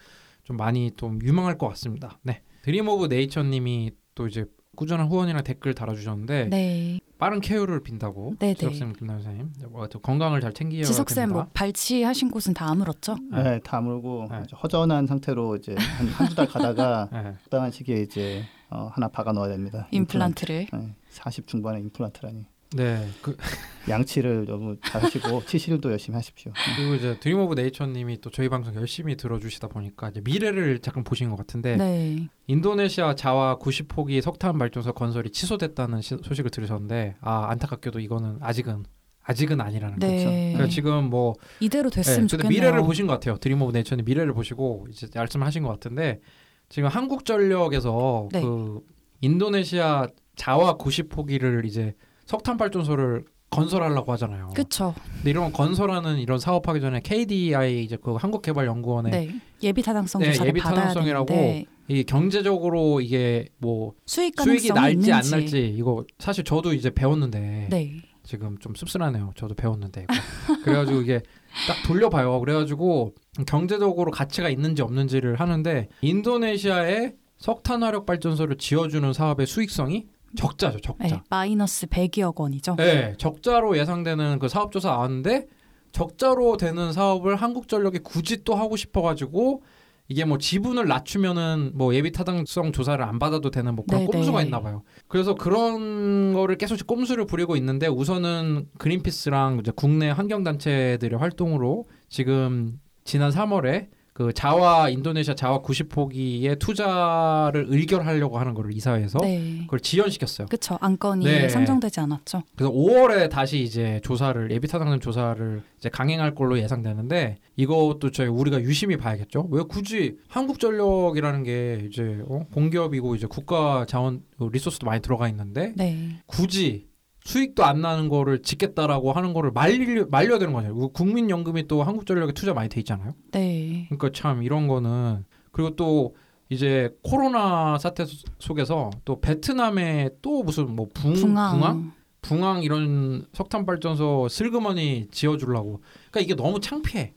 좀 0.43 0.55
많이 0.55 0.91
좀 0.91 1.19
유망할 1.23 1.57
것 1.57 1.67
같습니다. 1.67 2.19
네, 2.23 2.41
드림 2.61 2.87
오브 2.87 3.07
네이처님이 3.07 3.91
또 4.15 4.27
이제 4.27 4.45
꾸준한 4.77 5.07
후원이나 5.09 5.41
댓글 5.41 5.73
달아주셨는데 5.73 6.47
네. 6.49 6.99
빠른 7.17 7.41
쾌유를 7.41 7.83
빈다고 7.83 8.33
네네. 8.39 8.53
지석쌤 8.53 8.93
김나연 8.93 9.23
선생님 9.23 9.51
뭐또 9.71 9.99
건강을 9.99 10.39
잘 10.39 10.53
챙기셔야 10.53 10.85
지석쌤. 10.85 11.33
뭐 11.33 11.47
발치하신 11.53 12.31
곳은 12.31 12.53
다 12.53 12.69
아물었죠? 12.71 13.17
네, 13.31 13.59
다 13.59 13.81
아물고 13.81 14.27
네. 14.31 14.43
허전한 14.63 15.05
상태로 15.05 15.57
이제 15.57 15.75
한 15.77 16.07
한두 16.07 16.35
달 16.35 16.47
가다가 16.47 17.09
네. 17.11 17.33
적당한 17.43 17.69
시기에 17.71 18.03
이제 18.03 18.43
어, 18.69 18.89
하나 18.93 19.09
박아 19.09 19.33
넣어야 19.33 19.49
됩니다. 19.49 19.89
임플란트를. 19.91 20.67
네, 20.71 20.95
40 21.17 21.47
중반의 21.47 21.81
임플란트라니. 21.81 22.45
네, 22.75 23.07
그, 23.21 23.37
양치를 23.87 24.45
너무 24.45 24.75
잘하시고 24.85 25.45
치실도 25.45 25.89
열심히 25.91 26.15
하십시오. 26.17 26.51
그리고 26.75 26.95
이제 26.95 27.17
드림 27.19 27.39
오브 27.39 27.53
네이처님이 27.55 28.19
또 28.19 28.29
저희 28.29 28.49
방송 28.49 28.75
열심히 28.75 29.15
들어주시다 29.15 29.69
보니까 29.69 30.09
이제 30.09 30.19
미래를 30.21 30.79
잠깐 30.79 31.05
보신 31.05 31.29
것 31.29 31.37
같은데 31.37 31.77
네. 31.77 32.27
인도네시아 32.47 33.15
자와 33.15 33.57
9, 33.59 33.74
10호기 33.74 34.19
석탄 34.21 34.57
발전소 34.57 34.91
건설이 34.93 35.29
취소됐다는 35.31 36.01
시- 36.01 36.17
소식을 36.21 36.51
들으셨는데 36.51 37.15
아 37.21 37.47
안타깝게도 37.51 38.01
이거는 38.01 38.39
아직은 38.41 38.83
아직은 39.23 39.61
아니라는 39.61 39.99
거죠. 39.99 40.11
네. 40.13 40.51
그러니까 40.53 40.67
지금 40.67 41.09
뭐 41.09 41.35
이대로 41.61 41.89
됐으면 41.89 42.21
네, 42.21 42.27
좋겠네요. 42.27 42.49
미래를 42.49 42.81
보신 42.83 43.07
것 43.07 43.13
같아요. 43.13 43.37
드림 43.37 43.61
오브 43.61 43.71
네이처는 43.71 44.03
미래를 44.03 44.33
보시고 44.33 44.87
이제 44.91 45.07
말씀하신 45.15 45.63
것 45.63 45.69
같은데 45.69 46.19
지금 46.67 46.89
한국전력에서 46.89 48.27
네. 48.33 48.41
그 48.41 48.81
인도네시아 49.21 50.07
자와 50.37 50.77
90호기를 50.77 51.65
이제 51.65 51.93
석탄 52.25 52.57
발전소를 52.57 53.25
건설하려고 53.49 54.11
하잖아요. 54.13 54.49
그렇죠. 54.53 54.93
근데 55.15 55.29
이런 55.29 55.51
건설하는 55.53 56.17
이런 56.19 56.37
사업하기 56.37 56.81
전에 56.81 56.99
KDI 57.01 57.83
이제 57.83 57.97
그 58.01 58.15
한국개발연구원에 58.15 59.09
네. 59.09 59.35
예비 59.63 59.81
타당성 59.81 60.21
네, 60.21 60.33
예비 60.45 60.59
타당성이라고 60.59 61.25
되는데 61.25 61.65
이 61.87 62.03
경제적으로 62.03 62.99
이게 62.99 63.47
뭐 63.57 63.93
수익 64.05 64.39
수익이 64.39 64.73
날지 64.73 65.11
안 65.11 65.23
있는지. 65.23 65.31
날지 65.31 65.75
이거 65.77 66.05
사실 66.19 66.43
저도 66.43 66.73
이제 66.73 66.89
배웠는데 66.89 67.67
네. 67.69 67.97
지금 68.23 68.57
좀 68.57 68.75
씁쓸하네요. 68.75 69.31
저도 69.37 69.55
배웠는데. 69.55 70.05
그래가지고 70.65 71.01
이게 71.01 71.21
딱 71.65 71.87
돌려봐요. 71.87 72.41
그래가지고 72.41 73.15
경제적으로 73.47 74.11
가치가 74.11 74.49
있는지 74.49 74.81
없는지를 74.81 75.39
하는데 75.39 75.87
인도네시아에 76.01 77.13
석탄 77.37 77.83
화력 77.83 78.05
발전소를 78.05 78.57
지어주는 78.57 79.13
사업의 79.13 79.47
수익성이 79.47 80.07
적자죠. 80.35 80.79
적자. 80.79 81.07
네. 81.07 81.21
마이너스 81.29 81.87
100여억 81.87 82.39
원이죠. 82.39 82.75
네, 82.75 83.13
적자로 83.17 83.77
예상되는 83.77 84.39
그 84.39 84.47
사업 84.47 84.71
조사 84.71 84.89
나왔는데 84.89 85.47
적자로 85.91 86.57
되는 86.57 86.91
사업을 86.93 87.35
한국전력이 87.35 87.99
굳이 87.99 88.43
또 88.43 88.55
하고 88.55 88.75
싶어가지고 88.75 89.63
이게 90.09 90.23
뭐 90.23 90.37
지분을 90.37 90.87
낮추면은 90.87 91.71
뭐 91.73 91.93
예비 91.93 92.11
타당성 92.11 92.71
조사를 92.71 93.03
안 93.03 93.19
받아도 93.19 93.51
되는 93.51 93.75
뭐 93.75 93.83
그런 93.85 94.01
네네. 94.01 94.11
꼼수가 94.11 94.41
있나 94.43 94.61
봐요. 94.61 94.83
그래서 95.07 95.35
그런 95.35 96.33
거를 96.33 96.57
계속 96.57 96.77
꼼수를 96.87 97.25
부리고 97.25 97.57
있는데 97.57 97.87
우선은 97.87 98.69
그린피스랑 98.77 99.59
이제 99.59 99.71
국내 99.75 100.09
환경 100.09 100.43
단체들의 100.43 101.19
활동으로 101.19 101.85
지금 102.07 102.79
지난 103.03 103.31
3월에 103.31 103.87
그 104.17 104.33
자와 104.33 104.89
인도네시아 104.89 105.35
자와 105.35 105.61
90호기에 105.61 106.57
투자를 106.57 107.67
의결하려고 107.69 108.39
하는 108.39 108.55
거를 108.55 108.73
이사회에서 108.73 109.19
네. 109.19 109.59
그걸 109.65 109.79
지연시켰어요. 109.79 110.47
그쵸 110.47 110.75
안건이 110.81 111.23
네. 111.23 111.47
상정되지 111.47 111.99
않았죠. 111.99 112.41
그래서 112.55 112.73
5월에 112.73 113.29
다시 113.29 113.61
이제 113.61 114.01
조사를 114.03 114.49
예비 114.49 114.67
타당점 114.67 114.99
조사를 114.99 115.61
이제 115.77 115.89
강행할 115.89 116.33
걸로 116.33 116.57
예상되는데 116.57 117.37
이것도 117.57 118.09
저희 118.09 118.27
우리가 118.27 118.59
유심히 118.61 118.97
봐야겠죠. 118.97 119.49
왜 119.51 119.61
굳이 119.61 120.17
한국전력이라는 120.29 121.43
게 121.43 121.87
이제 121.87 122.17
어? 122.27 122.47
공기업이고 122.51 123.13
이제 123.13 123.27
국가 123.27 123.85
자원 123.87 124.23
어, 124.39 124.49
리소스도 124.51 124.87
많이 124.87 124.99
들어가 124.99 125.29
있는데 125.29 125.73
네. 125.75 126.23
굳이 126.25 126.86
수익도 127.27 127.65
안 127.65 127.81
나는 127.81 128.07
거를 128.07 128.41
짓겠다라고 128.41 129.11
하는 129.11 129.33
거를 129.33 129.51
말려 129.51 130.05
말려야 130.09 130.39
되는 130.39 130.53
거잖아요. 130.53 130.89
국민연금이 130.89 131.67
또 131.67 131.83
한국전력에 131.83 132.31
투자 132.31 132.53
많이 132.53 132.69
돼 132.69 132.79
있잖아요. 132.79 133.15
네. 133.31 133.85
그러니까 133.89 134.11
참 134.13 134.43
이런 134.43 134.67
거는 134.67 135.25
그리고 135.51 135.75
또 135.75 136.15
이제 136.47 136.89
코로나 137.03 137.77
사태 137.79 138.05
소- 138.05 138.25
속에서 138.39 138.91
또 139.03 139.19
베트남에 139.19 140.11
또 140.21 140.41
무슨 140.43 140.73
뭐 140.73 140.87
붕, 140.93 141.15
붕항. 141.15 141.51
붕항 141.59 141.91
붕항 142.21 142.63
이런 142.63 143.25
석탄 143.33 143.65
발전소 143.65 144.29
슬그머니 144.29 145.07
지어주려고 145.11 145.81
그러니까 146.09 146.21
이게 146.21 146.33
너무 146.33 146.61
창피해 146.61 147.13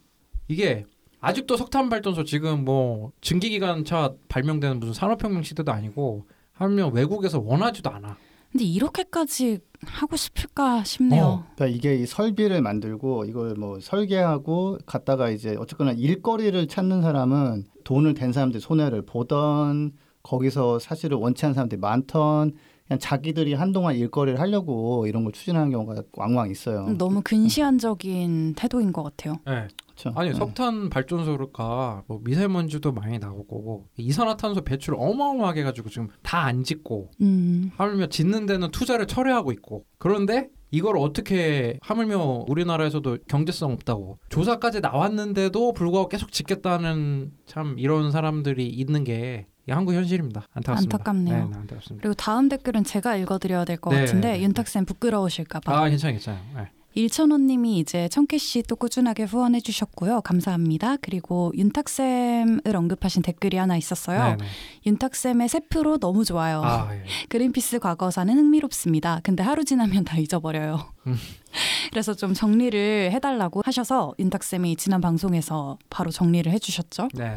이게 0.48 0.84
아직도 1.20 1.56
석탄 1.56 1.88
발전소 1.88 2.24
지금 2.24 2.64
뭐 2.64 3.12
증기기관차 3.20 4.14
발명되는 4.28 4.80
무슨 4.80 4.92
산업혁명 4.92 5.44
시대도 5.44 5.70
아니고 5.70 6.26
하면 6.54 6.92
외국에서 6.94 7.38
원하지도 7.38 7.90
않아 7.90 8.16
근데 8.50 8.64
이렇게까지 8.64 9.60
하고 9.86 10.16
싶을까 10.16 10.84
싶네요. 10.84 11.24
어. 11.24 11.46
그러니까 11.54 11.66
이게 11.66 11.96
이 11.96 12.06
설비를 12.06 12.60
만들고 12.60 13.24
이걸 13.24 13.54
뭐 13.54 13.80
설계하고 13.80 14.78
갖다가 14.84 15.30
이제 15.30 15.56
어쨌거나 15.58 15.92
일거리를 15.92 16.66
찾는 16.66 17.02
사람은 17.02 17.64
돈을 17.84 18.14
댄 18.14 18.32
사람들이 18.32 18.60
손해를 18.60 19.06
보던 19.06 19.92
거기서 20.22 20.78
사실을 20.78 21.16
원치 21.16 21.46
않는 21.46 21.54
사람들이 21.54 21.80
많던 21.80 22.52
그냥 22.90 22.98
자기들이 22.98 23.54
한동안 23.54 23.94
일거리를 23.94 24.40
하려고 24.40 25.06
이런 25.06 25.22
걸 25.22 25.32
추진하는 25.32 25.70
경우가 25.70 26.02
왕왕 26.14 26.50
있어요. 26.50 26.86
음, 26.88 26.98
너무 26.98 27.22
근시안적인 27.22 28.54
태도인 28.56 28.92
것 28.92 29.04
같아요. 29.04 29.36
네. 29.46 29.68
그렇죠? 29.86 30.12
아니 30.18 30.30
네. 30.30 30.34
석탄 30.34 30.90
발전소가 30.90 32.02
뭐 32.08 32.20
미세먼지도 32.24 32.90
많이 32.90 33.20
나오고 33.20 33.86
이산화탄소 33.96 34.62
배출 34.62 34.94
어마어마하게 34.98 35.60
해가지고 35.60 35.88
지금 35.88 36.08
다 36.22 36.40
안 36.40 36.64
짓고 36.64 37.10
음. 37.20 37.70
하물며 37.76 38.06
짓는 38.08 38.46
데는 38.46 38.70
투자를 38.72 39.06
철회하고 39.06 39.52
있고 39.52 39.84
그런데 39.98 40.48
이걸 40.72 40.96
어떻게 40.96 41.78
하물며 41.82 42.46
우리나라에서도 42.48 43.18
경제성 43.28 43.72
없다고 43.72 44.18
조사까지 44.30 44.80
나왔는데도 44.80 45.74
불구하고 45.74 46.08
계속 46.08 46.32
짓겠다는 46.32 47.30
참 47.46 47.76
이런 47.78 48.10
사람들이 48.10 48.66
있는 48.66 49.04
게 49.04 49.46
한국 49.74 49.94
현실입니다. 49.94 50.46
안타깝습니다. 50.52 50.96
안타깝네요. 50.96 51.44
네, 51.44 51.50
네, 51.50 51.56
안타깝습니다. 51.56 52.02
그리고 52.02 52.14
다음 52.14 52.48
댓글은 52.48 52.84
제가 52.84 53.16
읽어드려야 53.16 53.64
될것 53.64 53.92
네, 53.92 54.00
같은데 54.00 54.32
네. 54.32 54.42
윤탁 54.42 54.68
쌤 54.68 54.84
부끄러우실까봐. 54.84 55.76
아 55.76 55.88
괜찮아요, 55.88 56.14
괜찮아요. 56.16 56.42
네. 56.56 56.70
일천호님이 56.94 57.78
이제 57.78 58.08
청캐씨 58.08 58.64
또 58.64 58.74
꾸준하게 58.74 59.24
후원해 59.24 59.60
주셨고요. 59.60 60.22
감사합니다. 60.22 60.96
그리고 60.96 61.52
윤탁쌤을 61.56 62.74
언급하신 62.74 63.22
댓글이 63.22 63.56
하나 63.56 63.76
있었어요. 63.76 64.24
네, 64.24 64.36
네. 64.36 64.44
윤탁쌤의 64.86 65.48
세프로 65.48 65.98
너무 65.98 66.24
좋아요. 66.24 66.62
아 66.64 66.88
예. 66.92 67.04
그린피스 67.28 67.78
과거사는 67.78 68.36
흥미롭습니다. 68.36 69.20
근데 69.22 69.42
하루 69.44 69.64
지나면 69.64 70.04
다 70.04 70.18
잊어버려요. 70.18 70.92
음. 71.06 71.16
그래서 71.90 72.14
좀 72.14 72.34
정리를 72.34 73.10
해달라고 73.12 73.62
하셔서 73.64 74.14
윤탁쌤이 74.18 74.74
지난 74.76 75.00
방송에서 75.00 75.78
바로 75.90 76.10
정리를 76.10 76.50
해주셨죠. 76.50 77.08
네. 77.14 77.36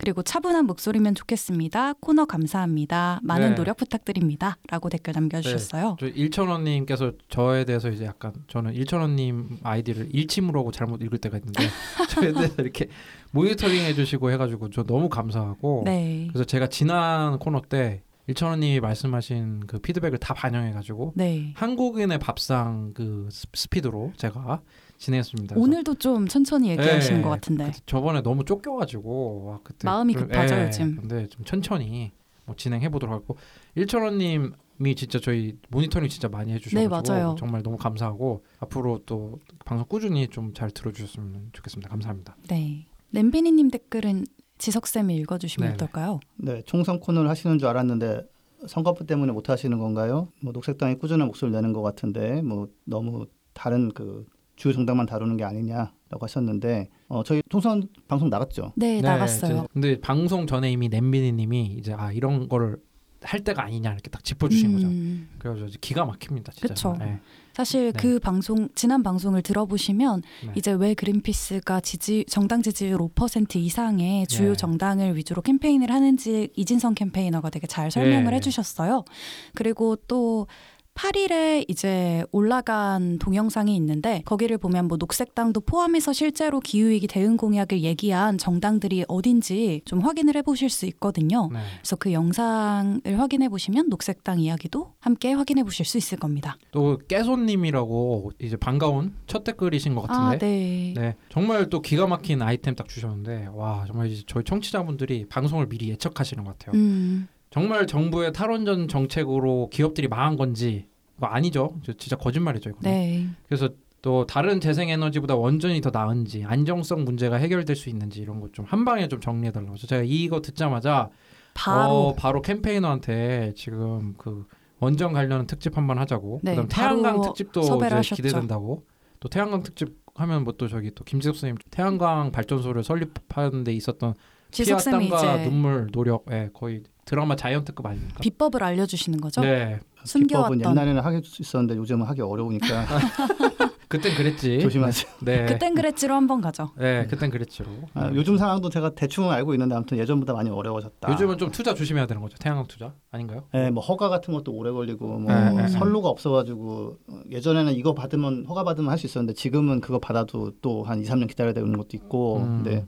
그리고 0.00 0.22
차분한 0.22 0.64
목소리면 0.64 1.14
좋겠습니다. 1.14 1.92
코너 2.00 2.24
감사합니다. 2.24 3.20
많은 3.22 3.50
네. 3.50 3.54
노력 3.54 3.76
부탁드립니다. 3.76 4.56
라고 4.70 4.88
댓글 4.88 5.12
남겨주셨어요. 5.12 5.98
저 6.00 6.06
일천원님께서 6.06 7.12
저에 7.28 7.66
대해서 7.66 7.90
이제 7.90 8.06
약간 8.06 8.32
저는 8.48 8.72
일천원님 8.74 9.58
아이디를 9.62 10.08
일침으로 10.10 10.60
하고 10.60 10.72
잘못 10.72 11.02
읽을 11.02 11.18
때가 11.18 11.36
있는데 11.36 11.64
저에 12.08 12.32
대해서 12.32 12.54
이렇게 12.62 12.88
모니터링 13.32 13.82
해주시고 13.84 14.30
해가지고 14.30 14.70
저 14.70 14.84
너무 14.84 15.10
감사하고 15.10 15.82
네. 15.84 16.28
그래서 16.32 16.44
제가 16.44 16.68
지난 16.68 17.38
코너 17.38 17.60
때 17.60 18.02
일천원님이 18.26 18.80
말씀하신 18.80 19.66
그 19.66 19.80
피드백을 19.80 20.16
다 20.16 20.32
반영해가지고 20.32 21.12
네. 21.16 21.52
한국인의 21.56 22.18
밥상 22.20 22.92
그 22.94 23.28
스- 23.30 23.46
스피드로 23.52 24.14
제가 24.16 24.62
진행했습니다. 25.00 25.54
그래서 25.54 25.64
오늘도 25.64 25.94
좀 25.94 26.28
천천히 26.28 26.68
얘기하시는 26.70 27.18
네, 27.18 27.22
것 27.22 27.30
같은데. 27.30 27.72
저번에 27.86 28.20
너무 28.22 28.44
쫓겨가지고 28.44 29.44
와, 29.46 29.60
그때 29.64 29.86
마음이 29.86 30.12
그- 30.14 30.26
급하죠, 30.28 30.54
예, 30.56 30.66
요즘. 30.66 30.96
근데 30.96 31.26
좀 31.28 31.44
천천히 31.44 32.12
뭐 32.44 32.54
진행해 32.54 32.88
보도록 32.90 33.14
하고 33.14 33.36
일천원님 33.74 34.52
이 34.86 34.94
진짜 34.94 35.18
저희 35.18 35.56
모니터링 35.68 36.08
진짜 36.08 36.28
많이 36.28 36.52
해주셔서 36.52 37.02
네. 37.02 37.34
정말 37.38 37.62
너무 37.62 37.76
감사하고 37.76 38.44
앞으로 38.60 39.00
또 39.04 39.38
방송 39.64 39.86
꾸준히 39.88 40.26
좀 40.28 40.52
잘 40.54 40.70
들어주셨으면 40.70 41.50
좋겠습니다. 41.52 41.88
감사합니다. 41.90 42.36
네. 42.48 42.86
램비니님 43.12 43.70
댓글은 43.70 44.24
지석쌤이 44.58 45.16
읽어주시면 45.16 45.66
네네. 45.68 45.74
어떨까요? 45.74 46.20
네, 46.36 46.62
총선 46.66 47.00
코너를 47.00 47.28
하시는 47.30 47.58
줄 47.58 47.68
알았는데 47.68 48.22
선거법 48.68 49.06
때문에 49.06 49.32
못 49.32 49.48
하시는 49.48 49.78
건가요? 49.78 50.28
뭐 50.42 50.52
녹색당이 50.52 50.96
꾸준한 50.98 51.26
목소리를 51.26 51.56
내는 51.58 51.72
것 51.72 51.80
같은데 51.82 52.42
뭐 52.42 52.68
너무 52.84 53.26
다른 53.54 53.90
그 53.92 54.26
주요 54.60 54.74
정당만 54.74 55.06
다루는 55.06 55.38
게 55.38 55.44
아니냐라고 55.44 56.18
하셨는데 56.20 56.90
어, 57.08 57.22
저희 57.22 57.42
총선 57.48 57.88
방송 58.06 58.28
나갔죠. 58.28 58.74
네, 58.76 59.00
나갔어요. 59.00 59.52
이제 59.52 59.66
근데 59.72 60.00
방송 60.00 60.46
전에 60.46 60.70
이미 60.70 60.90
냄비니님이 60.90 61.76
이제 61.78 61.94
아 61.94 62.12
이런 62.12 62.46
거를 62.46 62.76
할 63.22 63.40
때가 63.40 63.64
아니냐 63.64 63.90
이렇게 63.92 64.10
딱 64.10 64.22
짚어주신 64.22 64.74
거죠. 64.74 64.86
음, 64.88 65.30
그래서 65.38 65.64
이제 65.64 65.78
기가 65.80 66.04
막힙니다. 66.04 66.52
진짜. 66.52 66.94
네. 66.98 67.20
사실 67.54 67.92
네. 67.92 67.98
그 67.98 68.18
방송 68.18 68.68
지난 68.74 69.02
방송을 69.02 69.40
들어보시면 69.40 70.22
네. 70.44 70.52
이제 70.54 70.72
왜 70.72 70.92
그린피스가 70.92 71.80
지지 71.80 72.26
정당 72.28 72.60
지지율 72.60 72.98
5% 72.98 73.56
이상의 73.56 74.26
주요 74.26 74.50
네. 74.50 74.56
정당을 74.56 75.16
위주로 75.16 75.40
캠페인을 75.40 75.90
하는지 75.90 76.50
이진성 76.54 76.94
캠페이너가 76.94 77.48
되게 77.48 77.66
잘 77.66 77.90
설명을 77.90 78.30
네. 78.30 78.36
해주셨어요. 78.36 79.06
그리고 79.54 79.96
또 80.06 80.46
8일에 80.94 81.64
이제 81.68 82.24
올라간 82.32 83.18
동영상이 83.18 83.74
있는데 83.76 84.22
거기를 84.26 84.58
보면 84.58 84.86
뭐 84.88 84.96
녹색당도 84.98 85.62
포함해서 85.62 86.12
실제로 86.12 86.60
기후위기 86.60 87.06
대응 87.06 87.36
공약을 87.36 87.82
얘기한 87.82 88.38
정당들이 88.38 89.04
어딘지 89.08 89.82
좀 89.84 90.00
확인을 90.00 90.36
해보실 90.36 90.68
수 90.68 90.86
있거든요. 90.86 91.48
네. 91.52 91.60
그래서 91.78 91.96
그 91.96 92.12
영상을 92.12 93.00
확인해 93.18 93.48
보시면 93.48 93.88
녹색당 93.88 94.40
이야기도 94.40 94.92
함께 95.00 95.32
확인해 95.32 95.64
보실 95.64 95.86
수 95.86 95.96
있을 95.96 96.18
겁니다. 96.18 96.56
또 96.70 96.98
깨손님이라고 97.08 98.32
이제 98.40 98.56
반가운 98.56 99.14
첫 99.26 99.44
댓글이신 99.44 99.94
것 99.94 100.04
아, 100.10 100.14
같은데. 100.14 100.46
네. 100.46 100.94
네, 100.96 101.16
정말 101.30 101.70
또 101.70 101.80
기가 101.80 102.06
막힌 102.06 102.42
아이템 102.42 102.74
딱 102.74 102.88
주셨는데 102.88 103.48
와 103.52 103.84
정말 103.86 104.08
이제 104.08 104.22
저희 104.26 104.44
청취자분들이 104.44 105.26
방송을 105.28 105.66
미리 105.68 105.88
예측하시는 105.90 106.44
것 106.44 106.58
같아요. 106.58 106.78
음, 106.78 107.28
정말 107.50 107.86
정부의 107.86 108.32
탈원전 108.32 108.88
정책으로 108.88 109.68
기업들이 109.72 110.08
망한 110.08 110.36
건지 110.36 110.86
그거 111.14 111.26
아니죠. 111.26 111.74
저 111.82 111.92
진짜 111.92 112.16
거짓말이죠. 112.16 112.70
이거. 112.70 112.78
네. 112.82 113.26
그래서 113.48 113.68
또 114.02 114.24
다른 114.24 114.60
재생에너지보다 114.60 115.34
원전이 115.36 115.80
더 115.82 115.90
나은지 115.90 116.44
안정성 116.44 117.04
문제가 117.04 117.36
해결될 117.36 117.76
수 117.76 117.90
있는지 117.90 118.20
이런 118.22 118.40
것 118.40 118.52
좀 118.52 118.64
한 118.66 118.84
방에 118.84 119.08
좀 119.08 119.20
정리해 119.20 119.52
달라고. 119.52 119.72
그래서 119.72 119.86
제가 119.86 120.02
이거 120.06 120.40
듣자마자 120.40 121.10
바로 121.54 121.90
어, 121.90 122.14
바로 122.14 122.40
캠페이너한테 122.40 123.52
지금 123.56 124.14
그 124.16 124.46
원전 124.78 125.12
관련 125.12 125.46
특집 125.46 125.76
한번 125.76 125.98
하자고. 125.98 126.40
네, 126.42 126.52
그다음 126.52 126.68
태양광 126.68 127.20
특집도 127.20 127.60
이제 127.60 127.94
하셨죠. 127.94 128.14
기대된다고. 128.16 128.86
또 129.18 129.28
태양광 129.28 129.62
특집 129.62 129.98
하면 130.14 130.44
뭐 130.44 130.54
또 130.56 130.68
저기 130.68 130.90
또 130.94 131.04
김지석 131.04 131.34
선생님 131.36 131.56
태양광 131.70 132.32
발전소를 132.32 132.82
설립하는 132.84 133.64
데 133.64 133.72
있었던 133.74 134.14
피와 134.50 134.78
땀과 134.78 135.42
눈물 135.44 135.88
노력 135.92 136.24
예, 136.32 136.48
거의 136.54 136.82
드라마 137.10 137.34
자이언트급 137.34 137.84
아닙니까? 137.84 138.20
비법을 138.20 138.62
알려주시는 138.62 139.20
거죠. 139.20 139.40
네. 139.40 139.80
숨겨왔던. 140.04 140.58
비법은 140.58 140.70
옛날에는 140.78 141.02
하기 141.02 141.22
수 141.26 141.42
있었는데 141.42 141.76
요즘은 141.76 142.06
하기 142.06 142.20
어려우니까 142.22 142.86
그땐 143.88 144.14
그랬지. 144.14 144.60
조심하세요. 144.60 145.12
네. 145.22 145.46
그땐 145.46 145.74
그랬지로 145.74 146.14
한번 146.14 146.40
가죠. 146.40 146.70
네, 146.78 147.08
그땐 147.08 147.28
그랬죠. 147.30 147.64
아, 147.94 148.08
요즘 148.14 148.38
상황도 148.38 148.70
제가 148.70 148.94
대충 148.94 149.28
알고 149.28 149.52
있는데 149.54 149.74
아무튼 149.74 149.98
예전보다 149.98 150.32
많이 150.32 150.48
어려워졌다. 150.48 151.10
요즘은 151.10 151.38
좀 151.38 151.50
투자 151.50 151.74
조심해야 151.74 152.06
되는 152.06 152.22
거죠. 152.22 152.36
태양광 152.38 152.66
투자 152.68 152.94
아닌가요? 153.10 153.48
네, 153.52 153.70
뭐 153.72 153.82
허가 153.82 154.08
같은 154.08 154.32
것도 154.32 154.52
오래 154.52 154.70
걸리고 154.70 155.18
뭐 155.18 155.32
네, 155.34 155.50
네, 155.50 155.62
네. 155.62 155.68
선로가 155.68 156.08
없어가지고 156.08 156.98
어, 157.08 157.20
예전에는 157.32 157.72
이거 157.74 157.92
받으면 157.92 158.46
허가 158.48 158.62
받으면 158.62 158.88
할 158.92 158.96
수 159.00 159.06
있었는데 159.06 159.34
지금은 159.34 159.80
그거 159.80 159.98
받아도 159.98 160.52
또 160.62 160.84
한 160.84 161.00
2, 161.00 161.04
3년 161.04 161.26
기다려야 161.28 161.52
되는 161.54 161.76
것도 161.76 161.88
있고 161.94 162.36
음. 162.42 162.62
근데 162.62 162.86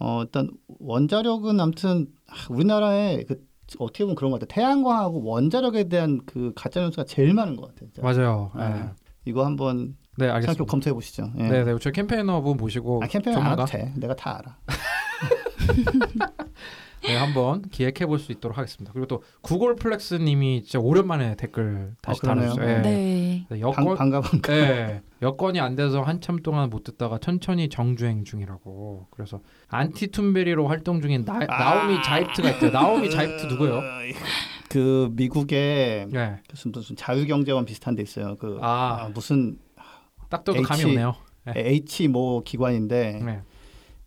어 0.00 0.22
일단 0.24 0.50
원자력은 0.80 1.60
아무튼 1.60 2.08
아, 2.10 2.15
우리나라에 2.50 3.24
그 3.24 3.44
어떻게 3.78 4.04
보면 4.04 4.14
그런 4.16 4.30
것 4.30 4.40
같아요. 4.40 4.54
태양광하고 4.54 5.24
원자력에 5.24 5.88
대한 5.88 6.20
그 6.26 6.52
가짜 6.54 6.80
뉴스가 6.80 7.04
제일 7.04 7.34
많은 7.34 7.56
것 7.56 7.68
같아요. 7.68 7.90
진짜. 7.92 8.02
맞아요. 8.02 8.52
네. 8.56 8.68
네, 8.68 8.84
이거 9.24 9.44
한번 9.44 9.96
네 10.18 10.28
알겠습니다. 10.28 10.64
검토해 10.64 10.94
보시죠. 10.94 11.30
예. 11.38 11.42
네, 11.48 11.64
네, 11.64 11.76
저희 11.80 11.92
campaigner분 11.92 12.56
모시고 12.56 13.02
아 13.02 13.06
캠페인 13.08 13.36
안 13.36 13.42
전문가 13.42 13.64
해도 13.64 13.72
돼. 13.72 13.92
내가 13.96 14.14
다 14.14 14.38
알아. 14.38 14.56
네, 17.06 17.16
한번 17.16 17.62
기획해 17.62 18.06
볼 18.06 18.18
수 18.18 18.32
있도록 18.32 18.58
하겠습니다. 18.58 18.92
그리고 18.92 19.06
또 19.06 19.22
구글 19.42 19.76
플렉스 19.76 20.14
님이 20.14 20.62
진짜 20.62 20.78
오랜만에 20.78 21.36
댓글 21.36 21.94
다시 22.02 22.20
어. 22.24 22.28
달아주셨어요. 22.28 22.68
예. 22.68 22.78
네. 22.82 23.46
네, 23.48 23.60
방, 23.60 23.60
여권 23.60 23.96
반가 23.96 24.20
반가. 24.20 24.52
네, 24.52 25.02
여건이 25.22 25.60
안 25.60 25.76
돼서 25.76 26.02
한참 26.02 26.38
동안 26.42 26.70
못 26.70 26.82
듣다가 26.84 27.18
천천히 27.18 27.68
정주행 27.68 28.24
중이라고. 28.24 29.08
그래서 29.10 29.40
안티 29.68 30.08
툰베리로 30.08 30.66
활동 30.66 31.00
중인 31.00 31.24
나, 31.24 31.38
나오미 31.38 32.02
자이프트가 32.02 32.50
있대요. 32.50 32.70
나오미 32.70 33.10
자이프트 33.10 33.46
누구요? 33.46 33.80
그 34.68 35.10
미국의 35.12 36.08
네, 36.10 36.36
무슨 36.50 36.72
무슨 36.72 36.96
자유경제원 36.96 37.64
비슷한 37.64 37.94
데 37.94 38.02
있어요. 38.02 38.36
그 38.36 38.58
아. 38.60 39.04
아, 39.04 39.10
무슨 39.14 39.58
딱 40.28 40.42
들어도 40.44 40.62
감이 40.62 40.84
오네요. 40.84 41.14
네. 41.44 41.52
H 41.56 42.08
뭐 42.08 42.42
기관인데 42.42 43.20
네, 43.24 43.42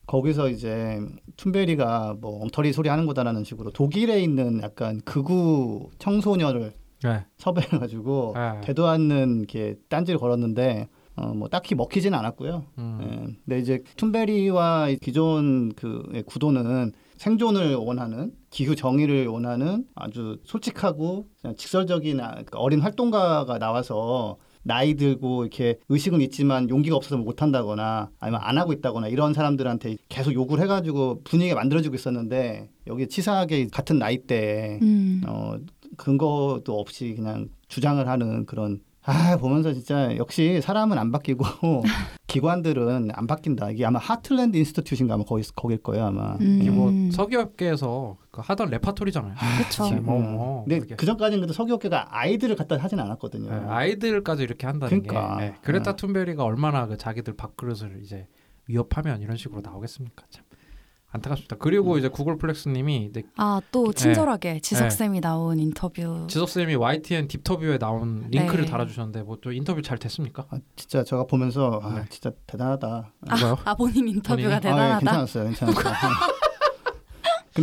거기서 0.10 0.50
이제 0.50 1.00
툰베리가 1.38 2.15
뭐 2.19 2.41
엉터리 2.41 2.74
소리 2.74 2.89
하는 2.89 3.06
거다라는 3.06 3.43
식으로 3.43 3.69
독일에 3.69 4.19
있는 4.22 4.60
약간 4.63 5.00
극우 5.02 5.91
청소년을 6.00 6.74
네, 7.04 7.26
섭외해가지고 7.38 8.34
네. 8.36 8.62
되도 8.62 8.88
않는 8.88 9.38
이렇게 9.38 9.76
딴지를 9.88 10.19
걸었는데 10.19 10.89
어, 11.15 11.28
뭐 11.36 11.48
딱히 11.48 11.76
먹히지는 11.76 12.17
않았고요. 12.17 12.65
음, 12.80 13.00
예. 13.04 13.36
근데 13.45 13.60
이제 13.60 13.84
툰베리와 13.98 14.88
기존 15.00 15.74
그 15.76 16.24
구도는 16.26 16.91
생존을 17.17 17.76
원하는 17.76 18.32
기후 18.50 18.76
정의를 18.76 19.28
원하는 19.28 19.86
아주 19.93 20.39
솔직하고 20.43 21.28
직설적인 21.56 22.19
아- 22.19 22.41
그 22.45 22.58
어린 22.58 22.80
활동가가 22.80 23.60
나와서 23.60 24.38
나이 24.63 24.95
들고 24.95 25.43
이렇게 25.43 25.80
의식은 25.89 26.22
있지만 26.22 26.69
용기가 26.69 26.95
없어서 26.95 27.17
못 27.17 27.41
한다거나 27.41 28.10
아니면 28.19 28.41
안 28.43 28.58
하고 28.58 28.74
있다거나 28.74 29.08
이런 29.08 29.34
사람들한테 29.34 29.98
계속 30.10 30.34
욕을 30.34 30.60
해가지고 30.62 31.22
분위기가 31.24 31.56
만들어지고 31.56 31.95
있었는데 31.95 32.69
여기 32.88 33.08
치사하게 33.08 33.67
같은 33.67 34.00
나이대에 34.00 34.80
음. 34.82 35.22
어 35.28 35.58
근거도 35.98 36.80
없이 36.80 37.13
그냥 37.15 37.50
주장을 37.67 38.06
하는 38.08 38.45
그런 38.45 38.82
아 39.10 39.38
보면서 39.38 39.74
진짜 39.74 40.15
역시 40.17 40.62
사람은 40.62 40.98
안 40.98 41.12
바뀌고 41.12 41.43
기관들은 42.28 43.10
안 43.13 43.28
바뀐다. 43.28 43.72
이게 43.72 43.86
아마 43.86 43.98
Heartland 43.97 44.55
Institute인가 44.58 45.15
아마 45.15 45.24
거기 45.24 45.43
거길 45.56 45.80
거예요 45.80 46.06
아마. 46.06 46.36
음. 46.39 46.60
이게 46.62 46.69
뭐 46.69 46.91
석유업계에서 47.12 48.17
그 48.30 48.41
하던 48.41 48.69
레파토리잖아요. 48.69 49.34
그렇죠. 49.58 49.84
진짜 49.86 50.02
뭐, 50.02 50.19
뭐 50.19 50.63
근데 50.63 50.80
그게. 50.80 50.95
그 50.95 51.06
전까지는 51.08 51.41
근데 51.41 51.54
석유업계가 51.54 52.08
아이들을 52.17 52.56
갖다 52.56 52.78
하진 52.78 53.00
않았거든요. 53.00 53.50
네, 53.50 53.56
아이들까지 53.67 54.43
이렇게 54.43 54.67
한다는 54.67 55.02
그러니까. 55.02 55.38
게 55.38 55.45
네, 55.45 55.56
그레타 55.63 55.91
네. 55.91 55.95
툰베리가 55.95 56.43
얼마나 56.43 56.86
그 56.86 56.98
자기들 56.98 57.36
밥그릇을 57.36 58.02
이제 58.04 58.28
위협하면 58.67 59.22
이런 59.22 59.36
식으로 59.36 59.62
나오겠습니까? 59.62 60.26
참 60.30 60.43
안타깝습니다. 61.12 61.56
그리고 61.58 61.98
이제 61.98 62.08
구글 62.08 62.38
플렉스님이 62.38 63.08
이제 63.10 63.24
아, 63.38 63.60
또 63.72 63.91
친절하게 63.93 64.60
지석 64.60 64.91
쌤이 64.91 65.22
나온 65.22 65.58
인터뷰. 65.60 66.28
지석 66.30 66.50
쌤이 66.50 66.76
YTN 66.76 67.28
딥터뷰에 67.28 67.80
나온 67.80 68.28
링크를 68.30 68.65
네. 68.65 68.69
달아주셨는데 68.72 69.24
뭐 69.24 69.39
또 69.41 69.52
인터뷰 69.52 69.82
잘 69.82 69.98
됐습니까? 69.98 70.45
아, 70.50 70.58
진짜 70.76 71.04
제가 71.04 71.24
보면서 71.26 71.80
아, 71.82 71.95
네. 72.00 72.06
진짜 72.10 72.32
대단하다. 72.45 73.13
누가요? 73.32 73.58
아, 73.63 73.74
본인 73.74 74.08
인터뷰가 74.10 74.34
본인이? 74.36 74.54
아, 74.54 74.58
예, 74.58 74.60
대단하다. 74.60 75.00
괜찮았어요, 75.00 75.43
괜찮았어요. 75.45 75.84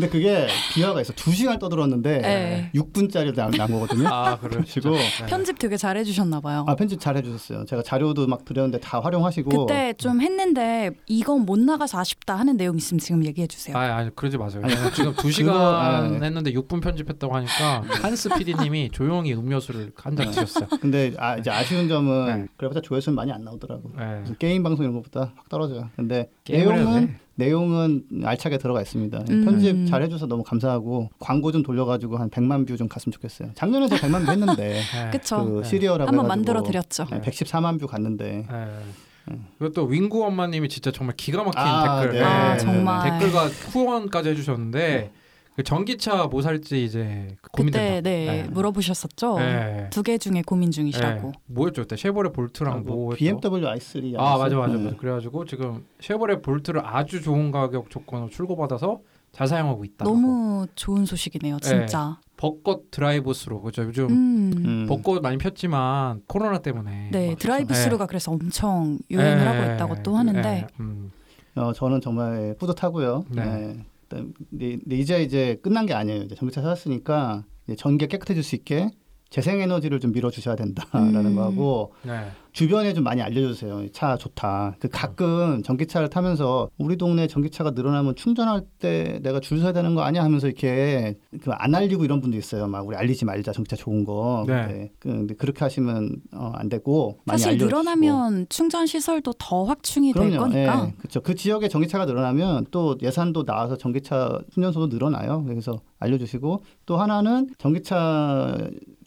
근데 0.00 0.08
그게 0.08 0.46
비화가 0.74 1.00
있어. 1.00 1.12
두 1.14 1.32
시간 1.32 1.58
떠들었는데 1.58 2.18
네. 2.18 2.70
6분짜리 2.74 3.34
난, 3.34 3.50
난 3.50 3.70
거거든요. 3.70 4.08
아. 4.08 4.38
네. 4.40 4.58
편집 5.26 5.58
되게 5.58 5.76
잘해 5.76 6.04
주셨나 6.04 6.40
봐요. 6.40 6.64
아 6.68 6.74
편집 6.76 7.00
잘 7.00 7.16
해 7.16 7.22
주셨어요. 7.22 7.64
제가 7.64 7.82
자료도 7.82 8.26
막 8.26 8.44
드렸는데 8.44 8.78
다 8.80 9.00
활용하시고. 9.00 9.66
그때 9.66 9.94
좀 9.94 10.20
했는데 10.20 10.90
이건 11.06 11.46
못 11.46 11.58
나가서 11.58 11.98
아쉽다 11.98 12.36
하는 12.36 12.56
내용 12.56 12.76
있으면 12.76 12.98
지금 12.98 13.24
얘기해 13.24 13.46
주세요. 13.46 13.76
아, 13.76 13.80
아니 13.96 14.14
그러지 14.14 14.36
마세요. 14.36 14.62
아니, 14.64 14.74
지금 14.94 15.12
두 15.12 15.22
그거, 15.22 15.30
시간 15.30 15.56
아, 15.56 16.08
네. 16.08 16.26
했는데 16.26 16.52
6분 16.52 16.82
편집했다고 16.82 17.34
하니까 17.34 17.82
한스 18.02 18.28
PD님이 18.36 18.90
조용히 18.92 19.32
음료수를 19.34 19.92
한 19.96 20.14
잔 20.16 20.26
드셨어요. 20.30 20.68
근데 20.80 21.12
아, 21.18 21.36
이제 21.36 21.50
아쉬운 21.50 21.88
점은 21.88 22.26
네. 22.26 22.46
그래봤자 22.56 22.80
조회수는 22.82 23.14
많이 23.16 23.32
안 23.32 23.44
나오더라고. 23.44 23.90
네. 23.98 24.24
게임 24.38 24.62
방송 24.62 24.84
이런 24.84 24.94
것보다 24.96 25.32
확 25.36 25.48
떨어져요. 25.48 25.88
근데 25.96 26.28
내용은 26.48 27.06
돼. 27.06 27.18
내용은 27.36 28.02
알차게 28.24 28.58
들어가 28.58 28.80
있습니다. 28.80 29.24
음. 29.30 29.44
편집 29.44 29.86
잘 29.88 30.02
해줘서 30.02 30.26
너무 30.26 30.42
감사하고 30.42 31.10
광고 31.18 31.52
좀 31.52 31.62
돌려가지고 31.62 32.16
한 32.16 32.30
100만 32.30 32.66
뷰 32.66 32.76
좀 32.76 32.88
갔으면 32.88 33.12
좋겠어요. 33.12 33.50
작년에 33.54 33.88
저 33.88 33.96
100만 33.96 34.24
뷰 34.26 34.30
했는데 34.32 34.80
네. 34.92 35.10
그쵸. 35.10 35.44
그 35.44 35.60
네. 35.62 35.68
씨리얼하고 35.68 36.08
한번 36.08 36.26
만들어 36.28 36.62
드렸죠. 36.62 37.06
네, 37.10 37.20
114만 37.20 37.78
뷰 37.80 37.86
갔는데 37.86 38.46
네. 38.50 39.36
그리고 39.58 39.72
또 39.72 39.84
윙구 39.86 40.24
엄마님이 40.24 40.68
진짜 40.68 40.90
정말 40.92 41.16
기가 41.16 41.42
막힌 41.42 41.60
아, 41.60 42.00
댓글, 42.00 42.18
네. 42.18 42.24
아, 42.24 42.52
네. 42.52 42.58
정말. 42.58 43.18
댓글과 43.18 43.46
후원까지 43.46 44.28
해주셨는데 44.30 45.12
그 45.12 45.25
전기차 45.64 46.26
뭐 46.26 46.42
살지 46.42 46.84
이제 46.84 47.28
고민된다. 47.52 47.96
그때 47.96 48.00
네, 48.02 48.42
물어보셨었죠. 48.50 49.38
네. 49.38 49.90
두개 49.90 50.18
중에 50.18 50.42
고민 50.44 50.70
중이시라고. 50.70 51.28
네. 51.28 51.32
뭐였죠 51.46 51.82
그때 51.82 51.96
쉐보레 51.96 52.30
볼트랑 52.30 52.72
아, 52.72 52.76
뭐, 52.78 52.96
뭐 52.96 53.14
했죠? 53.14 53.40
BMW 53.40 53.66
i3 53.66 54.18
아 54.18 54.36
맞아 54.36 54.56
맞아 54.56 54.74
네. 54.74 54.84
맞아. 54.84 54.96
그래가지고 54.96 55.44
지금 55.46 55.84
쉐보레 56.00 56.42
볼트를 56.42 56.82
아주 56.84 57.22
좋은 57.22 57.50
가격 57.50 57.90
조건으로 57.90 58.28
출고받아서 58.28 59.00
잘 59.32 59.46
사용하고 59.46 59.84
있다. 59.84 60.04
너무 60.04 60.66
좋은 60.74 61.04
소식이네요, 61.04 61.58
진짜. 61.60 62.18
벚꽃 62.38 62.90
드라이브스루 62.90 63.60
그죠 63.60 63.82
요즘 63.82 64.06
음. 64.08 64.52
음. 64.56 64.86
벚꽃 64.88 65.22
많이 65.22 65.38
폈지만 65.38 66.22
코로나 66.26 66.58
때문에 66.58 67.08
네, 67.12 67.28
막 67.30 67.38
드라이브 67.38 67.72
네. 67.72 67.80
스루가 67.80 68.06
그래서 68.06 68.32
엄청 68.32 68.98
유행을 69.10 69.38
네. 69.38 69.44
하고 69.44 69.72
있다고 69.74 70.02
또 70.02 70.16
하는데 70.16 70.40
네. 70.42 70.66
음. 70.80 71.10
어, 71.54 71.72
저는 71.72 72.02
정말 72.02 72.54
뿌듯하고요. 72.58 73.24
네. 73.30 73.84
네. 74.10 74.24
근데, 74.50 74.76
근데 74.78 74.96
이제 74.96 75.22
이제 75.22 75.58
끝난 75.62 75.86
게 75.86 75.94
아니에요. 75.94 76.22
이제 76.22 76.34
전기차 76.34 76.62
찾았으니까 76.62 77.44
이제 77.66 77.76
전기가 77.76 78.08
깨끗해질 78.08 78.42
수 78.42 78.54
있게 78.54 78.90
재생에너지를 79.30 80.00
좀 80.00 80.12
밀어주셔야 80.12 80.54
된다라는 80.56 81.26
음. 81.26 81.34
거하고 81.34 81.92
네. 82.04 82.30
주변에 82.56 82.94
좀 82.94 83.04
많이 83.04 83.20
알려주세요. 83.20 83.82
이차 83.82 84.16
좋다. 84.16 84.76
그 84.80 84.88
가끔 84.90 85.62
전기차를 85.62 86.08
타면서 86.08 86.70
우리 86.78 86.96
동네 86.96 87.26
전기차가 87.26 87.72
늘어나면 87.72 88.14
충전할 88.16 88.62
때 88.78 89.20
내가 89.22 89.40
줄 89.40 89.60
서야 89.60 89.72
되는 89.74 89.94
거 89.94 90.00
아니야 90.00 90.24
하면서 90.24 90.46
이렇게 90.46 91.12
그 91.42 91.50
안 91.52 91.74
알리고 91.74 92.06
이런 92.06 92.22
분도 92.22 92.38
있어요. 92.38 92.66
막 92.66 92.86
우리 92.86 92.96
알리지 92.96 93.26
말자 93.26 93.52
전기차 93.52 93.76
좋은 93.76 94.04
거. 94.04 94.44
네. 94.48 94.54
근데, 94.66 94.90
그- 94.98 95.08
근데 95.10 95.34
그렇게 95.34 95.58
하시면 95.66 96.16
어, 96.32 96.52
안 96.54 96.70
되고 96.70 97.18
많이 97.26 97.38
사실 97.38 97.48
알려주시고. 97.50 97.68
늘어나면 97.82 98.46
충전 98.48 98.86
시설도 98.86 99.34
더 99.38 99.64
확충이 99.64 100.14
될 100.14 100.38
거니까. 100.38 100.92
그렇죠. 100.96 101.20
그 101.20 101.34
지역에 101.34 101.68
전기차가 101.68 102.06
늘어나면 102.06 102.68
또 102.70 102.96
예산도 103.02 103.44
나와서 103.44 103.76
전기차 103.76 104.38
충전소도 104.54 104.86
늘어나요. 104.86 105.44
그래서 105.44 105.78
알려주시고 105.98 106.62
또 106.86 106.96
하나는 106.96 107.48
전기차 107.58 108.56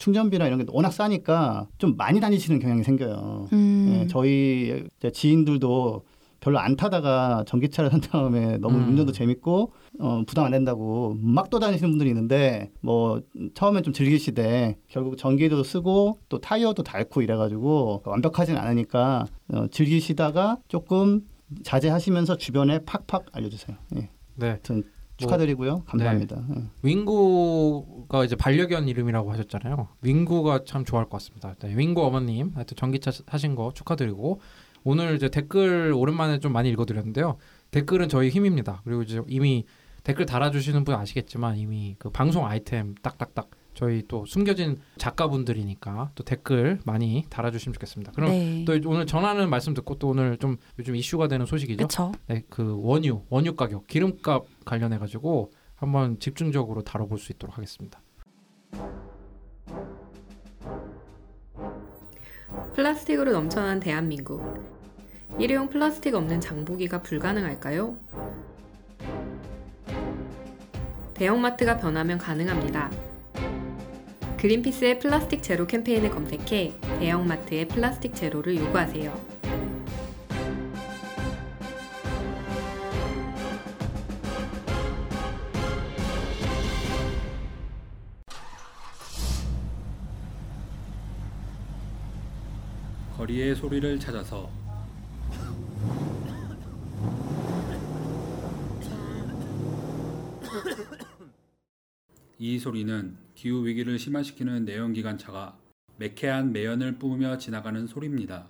충전비나 0.00 0.46
이런 0.46 0.58
게 0.58 0.64
워낙 0.72 0.90
싸니까 0.90 1.68
좀 1.78 1.96
많이 1.96 2.18
다니시는 2.20 2.58
경향이 2.58 2.82
생겨요. 2.82 3.48
음. 3.52 4.00
예, 4.02 4.06
저희 4.08 4.84
지인들도 5.12 6.02
별로 6.40 6.58
안 6.58 6.74
타다가 6.74 7.44
전기차를 7.46 7.90
산 7.90 8.00
다음에 8.00 8.56
너무 8.56 8.78
음. 8.78 8.88
운전도 8.88 9.12
재밌고 9.12 9.72
어, 10.00 10.22
부담 10.26 10.46
안 10.46 10.52
된다고 10.52 11.14
막 11.20 11.50
떠다니시는 11.50 11.90
분들이 11.90 12.08
있는데 12.08 12.70
뭐 12.80 13.20
처음엔 13.54 13.82
좀 13.82 13.92
즐기시되 13.92 14.78
결국 14.88 15.18
전기도 15.18 15.62
쓰고 15.62 16.18
또 16.30 16.38
타이어도 16.38 16.82
닳고 16.82 17.20
이래가지고 17.20 18.02
완벽하진 18.06 18.56
않으니까 18.56 19.26
어, 19.52 19.66
즐기시다가 19.70 20.56
조금 20.68 21.26
자제하시면서 21.62 22.38
주변에 22.38 22.78
팍팍 22.86 23.26
알려주세요. 23.32 23.76
예. 23.96 24.08
네. 24.36 24.46
하여튼 24.48 24.82
축하드리고요. 25.18 25.82
감사합니다. 25.84 26.42
예. 26.56 26.62
윙 26.82 27.04
구가 28.10 28.24
이제 28.24 28.34
반려견 28.34 28.88
이름이라고 28.88 29.30
하셨잖아요. 29.32 29.88
윙구가 30.02 30.64
참 30.66 30.84
좋아할 30.84 31.08
것 31.08 31.18
같습니다. 31.18 31.54
네, 31.60 31.76
윙구 31.76 32.04
어머님, 32.04 32.50
하여튼 32.54 32.76
전기차 32.76 33.12
사신 33.12 33.54
거 33.54 33.72
축하드리고 33.72 34.40
오늘 34.82 35.14
이제 35.14 35.28
댓글 35.28 35.92
오랜만에 35.94 36.40
좀 36.40 36.52
많이 36.52 36.68
읽어드렸는데요. 36.70 37.36
댓글은 37.70 38.08
저희 38.08 38.28
힘입니다. 38.28 38.82
그리고 38.84 39.02
이제 39.02 39.22
이미 39.28 39.64
댓글 40.02 40.26
달아주시는 40.26 40.84
분 40.84 40.96
아시겠지만 40.96 41.56
이미 41.58 41.94
그 41.98 42.10
방송 42.10 42.46
아이템 42.46 42.96
딱딱딱 43.00 43.50
저희 43.74 44.02
또 44.08 44.26
숨겨진 44.26 44.80
작가분들이니까 44.96 46.10
또 46.16 46.24
댓글 46.24 46.80
많이 46.84 47.24
달아주시면 47.30 47.74
좋겠습니다. 47.74 48.12
그럼 48.12 48.30
네. 48.30 48.64
또 48.64 48.72
오늘 48.86 49.06
전하는 49.06 49.48
말씀 49.48 49.72
듣고 49.72 49.98
또 49.98 50.08
오늘 50.08 50.36
좀 50.38 50.56
요즘 50.80 50.96
이슈가 50.96 51.28
되는 51.28 51.46
소식이죠. 51.46 51.76
그렇죠. 51.76 52.12
네, 52.26 52.42
그 52.48 52.76
원유, 52.82 53.22
원유 53.28 53.54
가격, 53.54 53.86
기름값 53.86 54.46
관련해 54.64 54.98
가지고 54.98 55.52
한번 55.80 56.18
집중적으로 56.20 56.82
다뤄볼 56.82 57.18
수 57.18 57.32
있도록 57.32 57.56
하겠습니다. 57.56 58.02
플라스틱으로 62.74 63.32
넘쳐난 63.32 63.80
대한민국. 63.80 64.42
일회용 65.38 65.70
플라스틱 65.70 66.14
없는 66.14 66.42
장보기가 66.42 67.00
불가능할까요? 67.00 67.96
대형마트가 71.14 71.78
변하면 71.78 72.18
가능합니다. 72.18 72.90
그린피스의 74.36 74.98
플라스틱 74.98 75.42
제로 75.42 75.66
캠페인을 75.66 76.10
검색해 76.10 76.74
대형마트의 76.98 77.68
플라스틱 77.68 78.14
제로를 78.14 78.54
요구하세요. 78.58 79.39
거리의 93.30 93.54
소리를 93.54 94.00
찾아서 94.00 94.50
이 102.40 102.58
소리는 102.58 103.16
기후 103.36 103.64
위기를 103.64 104.00
심화시키는 104.00 104.64
내연기관차가 104.64 105.56
매캐한 105.98 106.52
매연을 106.52 106.98
뿜으며 106.98 107.38
지나가는 107.38 107.86
소리입니다. 107.86 108.48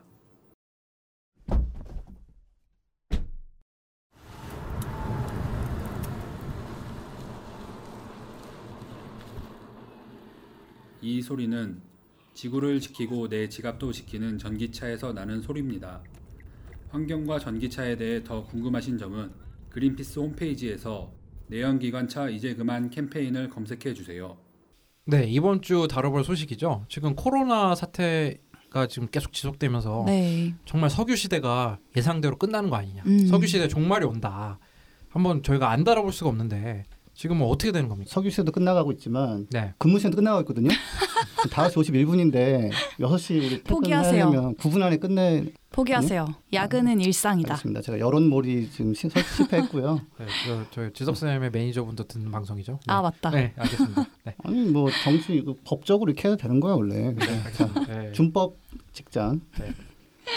이 11.02 11.20
소리는 11.20 11.89
지구를 12.34 12.80
지키고 12.80 13.28
내 13.28 13.48
지갑도 13.48 13.92
지키는 13.92 14.38
전기차에서 14.38 15.12
나는 15.12 15.40
소리입니다. 15.42 16.00
환경과 16.90 17.38
전기차에 17.38 17.96
대해 17.96 18.22
더 18.24 18.44
궁금하신 18.44 18.98
점은 18.98 19.30
그린피스 19.70 20.18
홈페이지에서 20.18 21.12
내연기관차 21.48 22.28
이제 22.28 22.54
그만 22.54 22.90
캠페인을 22.90 23.48
검색해 23.50 23.94
주세요. 23.94 24.36
네 25.04 25.24
이번 25.28 25.62
주 25.62 25.88
다뤄볼 25.90 26.24
소식이죠. 26.24 26.86
지금 26.88 27.14
코로나 27.16 27.74
사태가 27.74 28.86
지금 28.88 29.08
계속 29.10 29.32
지속되면서 29.32 30.04
네. 30.06 30.54
정말 30.64 30.90
석유 30.90 31.16
시대가 31.16 31.78
예상대로 31.96 32.36
끝나는 32.36 32.70
거 32.70 32.76
아니냐. 32.76 33.02
음. 33.06 33.26
석유 33.26 33.46
시대 33.46 33.66
종말이 33.68 34.04
온다. 34.04 34.58
한번 35.08 35.42
저희가 35.42 35.70
안 35.70 35.82
다뤄볼 35.82 36.12
수가 36.12 36.30
없는데 36.30 36.84
지금은 37.14 37.46
어떻게 37.46 37.72
되는 37.72 37.88
겁니까? 37.88 38.10
석유 38.12 38.30
시대도 38.30 38.52
끝나가고 38.52 38.92
있지만 38.92 39.46
네. 39.50 39.74
근무 39.78 39.98
시간도 39.98 40.16
끝나가고 40.16 40.42
있거든요. 40.42 40.68
5시 41.48 41.74
51분인데 41.74 42.70
6시 42.98 43.36
우리 43.38 43.62
포기하세요. 43.62 44.12
퇴근하려면 44.12 44.54
9분 44.56 44.82
안에 44.82 44.96
끝내 44.98 45.44
포기하세요. 45.72 46.26
야근은 46.52 47.00
일상이다. 47.00 47.54
알겠습니다. 47.54 47.80
제가 47.82 47.98
여론몰이 47.98 48.70
지금 48.70 48.92
시, 48.92 49.08
실패했고요. 49.36 50.00
네, 50.18 50.26
저, 50.46 50.64
저희 50.70 50.92
지석 50.92 51.16
쌤의 51.16 51.50
매니저분도 51.50 52.04
듣는 52.04 52.30
방송이죠. 52.30 52.72
네. 52.72 52.78
아 52.88 53.02
맞다. 53.02 53.30
네, 53.30 53.52
알겠습니다. 53.56 54.06
네. 54.24 54.34
아니 54.44 54.68
뭐 54.68 54.90
정치 55.04 55.34
이거 55.34 55.54
법적으로 55.64 56.10
이렇게 56.10 56.28
해도 56.28 56.36
되는 56.36 56.60
거야 56.60 56.74
원래. 56.74 57.12
네, 57.12 57.40
알겠습니다. 57.44 57.86
네. 57.86 58.12
준법 58.12 58.56
직장. 58.92 59.40
네. 59.58 59.72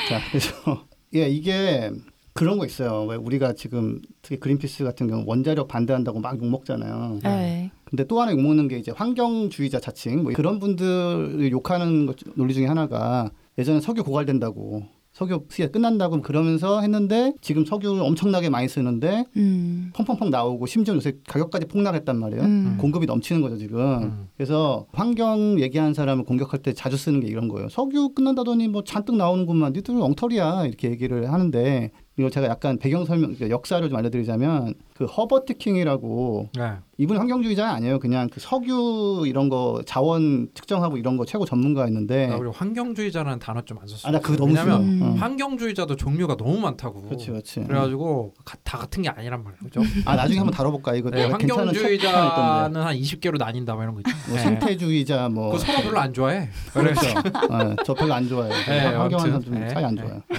자 0.10 0.20
그래서 0.30 0.86
예 1.16 1.28
이게 1.28 1.92
그런 2.34 2.58
거 2.58 2.65
있어요. 2.65 3.06
왜 3.06 3.15
우리가 3.15 3.54
지금 3.54 4.00
특히 4.22 4.39
그린피스 4.39 4.84
같은 4.84 5.08
경우 5.08 5.24
원자력 5.26 5.67
반대한다고 5.67 6.19
막 6.19 6.34
욕 6.41 6.50
먹잖아요. 6.50 7.19
네. 7.24 7.72
근데 7.86 8.06
또 8.06 8.19
하나 8.19 8.32
욕 8.32 8.41
먹는 8.41 8.67
게 8.67 8.78
이제 8.80 8.91
환경주의자 8.91 9.80
자칭 9.80 10.24
뭐 10.24 10.34
그런 10.34 10.60
분들을 10.60 11.52
욕하는 11.52 12.08
것 12.08 12.15
논리 12.36 12.54
중에 12.56 12.65
하나가 12.65 13.30
예전에 13.60 13.80
석유 13.82 14.04
고갈된다고 14.04 14.84
석유 15.12 15.46
시대 15.52 15.67
끝난다고 15.67 16.24
그러면서 16.24 16.82
했는데 16.82 17.34
지금 17.39 17.65
석유 17.65 18.02
엄청나게 18.04 18.50
많이 18.50 18.67
쓰는데 18.67 19.26
음. 19.38 19.91
펑펑펑 19.93 20.32
나오고 20.32 20.65
심지어 20.65 20.96
요새 20.96 21.13
가격까지 21.28 21.67
폭락했단 21.67 22.17
말이에요. 22.17 22.41
음. 22.41 22.78
공급이 22.82 23.06
넘치는 23.06 23.43
거죠 23.43 23.58
지금. 23.58 23.80
음. 23.80 24.28
그래서 24.36 24.88
환경 24.91 25.60
얘기하는 25.60 25.93
사람을 25.93 26.24
공격할 26.24 26.63
때 26.63 26.74
자주 26.74 26.98
쓰는 26.98 27.19
게 27.19 27.28
이런 27.28 27.48
거예요. 27.48 27.69
석유 27.69 28.10
끝난다더니 28.15 28.69
뭐 28.69 28.84
잔뜩 28.84 29.15
나오는구만. 29.15 29.74
니들 29.74 29.96
엉터리야 30.02 30.65
이렇게 30.65 30.89
얘기를 30.89 31.32
하는데 31.32 31.91
이거 32.15 32.30
제가 32.30 32.47
약간 32.47 32.78
배경 32.78 33.06
설명, 33.06 33.34
그러니까 33.34 33.49
역사를 33.49 33.88
좀 33.89 33.97
알려드리자면 33.97 34.76
그 34.93 35.06
허버트 35.06 35.56
킹이라고 35.56 36.49
네. 36.56 36.73
이분 36.99 37.17
환경주의자 37.17 37.67
아니에요. 37.71 37.97
그냥 37.97 38.30
그 38.32 38.39
석유 38.39 39.23
이런 39.26 39.49
거 39.49 39.82
자원 39.88 40.47
측정하고 40.54 40.97
이런 40.97 41.17
거 41.17 41.26
최고 41.26 41.43
전문가였는데 41.45 42.28
나 42.28 42.36
우리 42.36 42.52
환경주의자라는 42.52 43.39
단어 43.39 43.62
좀 43.62 43.80
안 43.82 43.88
썼어요. 43.88 44.10
아나 44.10 44.19
그거 44.19 44.38
너무 44.38 44.54
왜냐면. 44.54 44.82
음. 44.84 45.02
어. 45.02 45.06
환경주의자도 45.17 45.95
종류가 45.95 46.38
너무 46.38 46.60
많다고. 46.60 47.02
그렇지 47.02 47.32
그렇지. 47.32 47.62
그래가지고 47.62 48.34
가- 48.45 48.58
다 48.63 48.78
같은 48.78 49.02
게 49.02 49.10
아니란 49.10 49.43
말이에요. 49.43 49.60
그죠? 49.63 49.82
아 50.06 50.15
나중에 50.15 50.38
한번 50.38 50.54
다뤄볼까 50.54 50.93
이거 50.93 51.10
네. 51.10 51.26
환경주의자는 51.26 52.82
한 52.82 52.95
20개로 52.95 53.39
나뉜다 53.39 53.73
뭐 53.73 53.84
이런 53.84 53.95
거 53.95 54.02
있죠. 54.02 54.15
뭐 54.28 54.38
네. 54.38 54.43
생태주의자 54.43 55.30
뭐 55.30 55.47
그거 55.52 55.58
서로 55.58 55.82
별로 55.82 55.99
안 55.99 56.13
좋아해. 56.13 56.49
그렇죠. 56.73 57.08
어, 57.49 57.76
저 57.84 57.93
별로 57.95 58.13
안 58.13 58.28
좋아해요. 58.28 58.54
네, 58.67 58.80
환경하는 58.95 59.32
사람 59.32 59.41
좀 59.41 59.54
네, 59.56 59.69
사이 59.69 59.84
안 59.84 59.95
네, 59.95 60.02
좋아요. 60.04 60.21
네. 60.30 60.38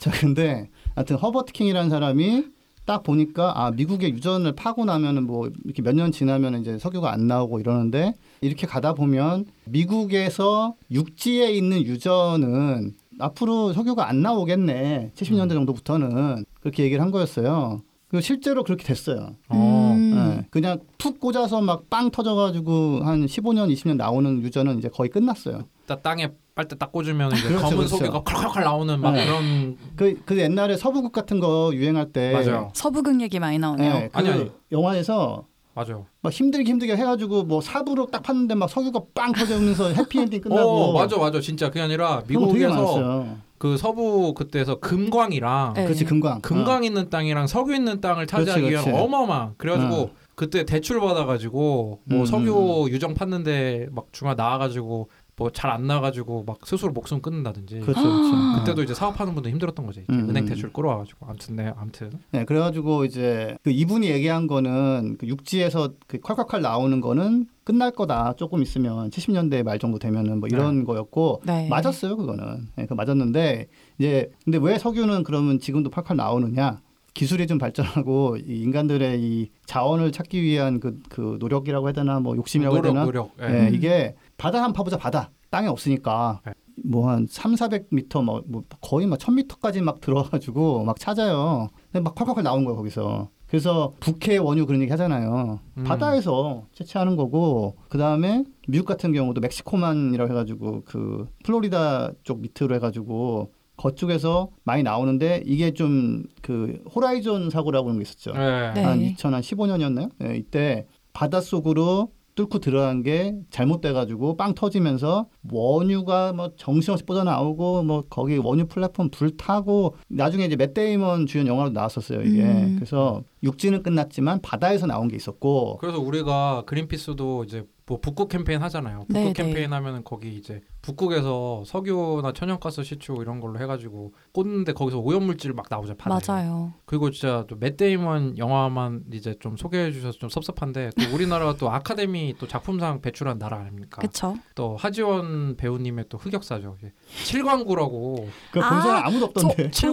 자 0.00 0.10
근데 0.10 0.68
하여튼 0.94 1.16
허버트 1.16 1.52
킹이라는 1.52 1.90
사람이 1.90 2.44
딱 2.84 3.02
보니까 3.04 3.52
아 3.54 3.70
미국의 3.70 4.10
유전을 4.10 4.52
파고 4.54 4.84
나면은 4.84 5.24
뭐 5.26 5.48
이렇게 5.64 5.82
몇 5.82 5.94
년 5.94 6.10
지나면 6.10 6.60
이제 6.60 6.78
석유가 6.78 7.12
안 7.12 7.26
나오고 7.28 7.60
이러는데 7.60 8.14
이렇게 8.40 8.66
가다 8.66 8.94
보면 8.94 9.46
미국에서 9.66 10.74
육지에 10.90 11.52
있는 11.52 11.82
유전은 11.84 12.94
앞으로 13.20 13.72
석유가 13.72 14.08
안 14.08 14.20
나오겠네 14.22 15.12
70년대 15.14 15.50
정도부터는 15.50 16.44
그렇게 16.60 16.82
얘기를 16.84 17.02
한 17.02 17.10
거였어요. 17.10 17.82
그리고 18.08 18.20
실제로 18.20 18.62
그렇게 18.64 18.84
됐어요. 18.84 19.36
어. 19.48 19.94
음. 19.96 20.36
예, 20.42 20.46
그냥 20.50 20.78
푹 20.98 21.18
꽂아서 21.20 21.60
막 21.62 21.88
빵 21.88 22.10
터져가지고 22.10 23.00
한 23.04 23.24
15년 23.26 23.72
20년 23.72 23.96
나오는 23.96 24.42
유전은 24.42 24.78
이제 24.78 24.88
거의 24.88 25.08
끝났어요. 25.08 25.62
딱 25.86 26.02
땅에 26.02 26.30
빨대 26.54 26.76
딱 26.76 26.92
꽂으면 26.92 27.32
이제 27.32 27.48
그렇죠, 27.48 27.62
검은 27.62 27.76
그렇죠. 27.78 27.96
속에가 27.96 28.22
컬컬컬 28.22 28.64
나오는 28.64 29.00
막 29.00 29.12
네. 29.12 29.24
그런 29.24 29.76
그, 29.96 30.20
그 30.24 30.38
옛날에 30.38 30.76
서부극 30.76 31.12
같은 31.12 31.40
거 31.40 31.70
유행할 31.74 32.12
때 32.12 32.32
맞아요. 32.32 32.70
서부극 32.74 33.20
얘기 33.22 33.38
많이 33.38 33.58
나오네요. 33.58 33.94
예, 33.94 34.08
그 34.12 34.18
아니, 34.18 34.28
아니. 34.28 34.50
영화에서 34.70 35.46
맞아요. 35.74 36.04
막 36.20 36.30
힘들게 36.30 36.70
힘들게 36.70 36.94
해가지고 36.96 37.44
뭐 37.44 37.62
사부로 37.62 38.06
딱 38.06 38.22
팠는데 38.22 38.54
막 38.54 38.68
석유가 38.68 39.00
빵 39.14 39.32
터지면서 39.32 39.92
해피엔딩 39.94 40.42
끝나고 40.42 40.68
어, 40.68 40.92
맞아 40.92 41.16
맞아 41.16 41.40
진짜 41.40 41.68
그게 41.68 41.80
아니라 41.80 42.22
미국에서. 42.28 43.26
그 43.62 43.76
서부 43.76 44.34
그때에서 44.34 44.80
금광이랑 44.80 45.74
네. 45.74 45.84
그렇지 45.84 46.04
금광. 46.04 46.40
금광 46.40 46.82
있는 46.82 47.08
땅이랑 47.08 47.46
석유 47.46 47.76
있는 47.76 48.00
땅을 48.00 48.26
차지하기 48.26 48.68
위한 48.68 48.84
그렇지. 48.84 49.00
어마어마한 49.00 49.54
그래가지고 49.56 49.94
어. 49.94 50.10
그때 50.34 50.64
대출 50.64 50.98
받아가지고 51.00 52.00
뭐 52.02 52.20
음, 52.20 52.26
석유 52.26 52.86
유정 52.88 53.14
팠는데 53.14 53.86
막 53.92 54.06
중간 54.10 54.36
나와가지고 54.36 55.08
뭐 55.36 55.50
잘 55.50 55.70
안 55.70 55.86
나가지고 55.86 56.44
막 56.46 56.58
스스로 56.64 56.92
목숨 56.92 57.20
끊는다든지 57.22 57.80
그렇죠, 57.80 58.00
그렇죠. 58.02 58.36
아. 58.36 58.56
그때도 58.58 58.82
이제 58.82 58.92
사업하는 58.94 59.34
분도 59.34 59.48
힘들었던 59.48 59.86
거지 59.86 60.00
이제 60.08 60.12
음. 60.12 60.28
은행 60.28 60.44
대출 60.44 60.72
끌어와가지고 60.72 61.26
아무튼 61.26 61.56
네 61.56 61.72
아무튼 61.76 62.10
네, 62.30 62.44
그래가지고 62.44 63.04
이제 63.06 63.56
그 63.62 63.70
이분이 63.70 64.08
얘기한 64.08 64.46
거는 64.46 65.16
그 65.18 65.26
육지에서 65.26 65.94
그 66.06 66.18
콸콸콸 66.18 66.60
나오는 66.60 67.00
거는 67.00 67.46
끝날 67.64 67.92
거다. 67.92 68.34
조금 68.36 68.60
있으면 68.62 69.08
70년대 69.10 69.62
말 69.62 69.78
정도 69.78 69.98
되면은 69.98 70.40
뭐 70.40 70.48
이런 70.50 70.84
거였고 70.84 71.42
네. 71.46 71.68
맞았어요, 71.68 72.16
그거는. 72.16 72.68
네, 72.76 72.86
그 72.86 72.94
맞았는데 72.94 73.68
이제 73.98 74.30
근데 74.44 74.58
왜 74.60 74.78
석유는 74.78 75.22
그러면 75.22 75.58
지금도 75.60 75.90
콸콸 75.90 76.16
나오느냐? 76.16 76.80
기술이 77.14 77.46
좀 77.46 77.58
발전하고 77.58 78.38
이 78.38 78.62
인간들의 78.62 79.20
이 79.22 79.50
자원을 79.66 80.12
찾기 80.12 80.42
위한 80.42 80.80
그, 80.80 80.98
그 81.10 81.36
노력이라고 81.40 81.86
해야 81.86 81.92
되나 81.92 82.20
뭐 82.20 82.36
욕심이라고 82.36 82.76
노력 82.76 82.84
해야 82.86 82.92
되나 82.94 83.04
노력 83.04 83.30
예. 83.42 83.46
네, 83.48 83.70
이게 83.74 84.14
바다 84.42 84.58
한번 84.58 84.72
파보자 84.72 84.96
바다 84.96 85.30
땅이 85.50 85.68
없으니까 85.68 86.40
네. 86.44 86.52
뭐한 86.84 87.26
3, 87.28 87.54
400m 87.54 88.24
뭐, 88.24 88.42
뭐 88.46 88.62
거의 88.80 89.06
막 89.06 89.18
1000m까지 89.18 89.82
막 89.82 90.00
들어가지고 90.00 90.84
막 90.84 90.98
찾아요. 90.98 91.68
근데 91.92 92.02
막 92.02 92.14
콸콸콸 92.14 92.42
나온 92.42 92.64
거예요 92.64 92.76
거기서. 92.76 93.28
그래서 93.46 93.92
북해 94.00 94.38
원유 94.38 94.64
그런 94.66 94.80
얘기 94.80 94.90
하잖아요. 94.90 95.60
음. 95.76 95.84
바다에서 95.84 96.64
채취하는 96.72 97.16
거고 97.16 97.76
그 97.88 97.98
다음에 97.98 98.44
미국 98.66 98.86
같은 98.86 99.12
경우도 99.12 99.42
멕시코만이라고 99.42 100.30
해가지고 100.32 100.82
그 100.86 101.28
플로리다 101.44 102.12
쪽 102.22 102.40
밑으로 102.40 102.74
해가지고 102.76 103.52
그쪽에서 103.76 104.48
많이 104.64 104.82
나오는데 104.82 105.42
이게 105.44 105.72
좀 105.72 106.24
그 106.42 106.82
호라이존 106.94 107.50
사고라고 107.50 107.88
하는 107.88 108.00
게 108.00 108.02
있었죠. 108.02 108.32
예. 108.34 108.72
네. 108.74 108.82
한 108.82 108.98
2015년이었나요? 109.00 110.10
네, 110.18 110.36
이때 110.36 110.86
바닷속으로 111.12 112.10
뚫고 112.34 112.60
들어간 112.60 113.02
게 113.02 113.34
잘못돼가지고 113.50 114.36
빵 114.36 114.54
터지면서 114.54 115.28
원유가 115.50 116.32
뭐 116.32 116.52
정신없이 116.56 117.04
뻗어나오고 117.04 117.82
뭐 117.82 118.02
거기 118.08 118.38
원유 118.38 118.66
플랫폼 118.66 119.10
불타고 119.10 119.96
나중에 120.08 120.46
이제 120.46 120.56
맷 120.56 120.72
데이먼 120.74 121.26
주연 121.26 121.46
영화로 121.46 121.70
나왔었어요 121.70 122.22
이게 122.22 122.42
음. 122.42 122.74
그래서 122.76 123.22
육지는 123.42 123.82
끝났지만 123.82 124.40
바다에서 124.40 124.86
나온 124.86 125.08
게 125.08 125.16
있었고 125.16 125.78
그래서 125.78 126.00
우리가 126.00 126.62
그린피스도 126.66 127.44
이제 127.44 127.64
뭐 127.86 128.00
북극 128.00 128.28
캠페인 128.28 128.62
하잖아요. 128.62 129.00
북극 129.00 129.14
네, 129.14 129.32
캠페인 129.32 129.72
하면은 129.72 130.04
거기 130.04 130.36
이제 130.36 130.60
북극에서 130.82 131.64
석유나 131.66 132.32
천연가스 132.32 132.82
시추 132.84 133.16
이런 133.20 133.40
걸로 133.40 133.58
해가지고 133.58 134.14
꽂는데 134.32 134.72
거기서 134.72 134.98
오염물질 135.00 135.52
막 135.52 135.66
나오죠 135.68 135.96
바다에. 135.96 136.20
맞아요. 136.26 136.74
그리고 136.84 137.10
진짜 137.10 137.44
또 137.48 137.60
맷 137.60 137.76
데이먼 137.76 138.38
영화만 138.38 139.04
이제 139.12 139.34
좀 139.40 139.56
소개해 139.56 139.92
주셔서 139.92 140.18
좀 140.18 140.28
섭섭한데 140.28 140.90
또 140.96 141.14
우리나라가 141.14 141.56
또 141.56 141.70
아카데미 141.70 142.34
또 142.38 142.46
작품상 142.46 143.00
배출한 143.00 143.38
나라 143.38 143.58
아닙니까? 143.58 144.00
그렇죠. 144.00 144.36
또 144.54 144.76
하지원 144.76 145.56
배우님의 145.56 146.06
또 146.08 146.18
흑역사죠. 146.18 146.76
칠광구라고 147.24 148.28
그 148.50 148.60
아, 148.60 148.68
본사는 148.70 149.02
아무도 149.04 149.24
없던데. 149.26 149.70
저, 149.70 149.86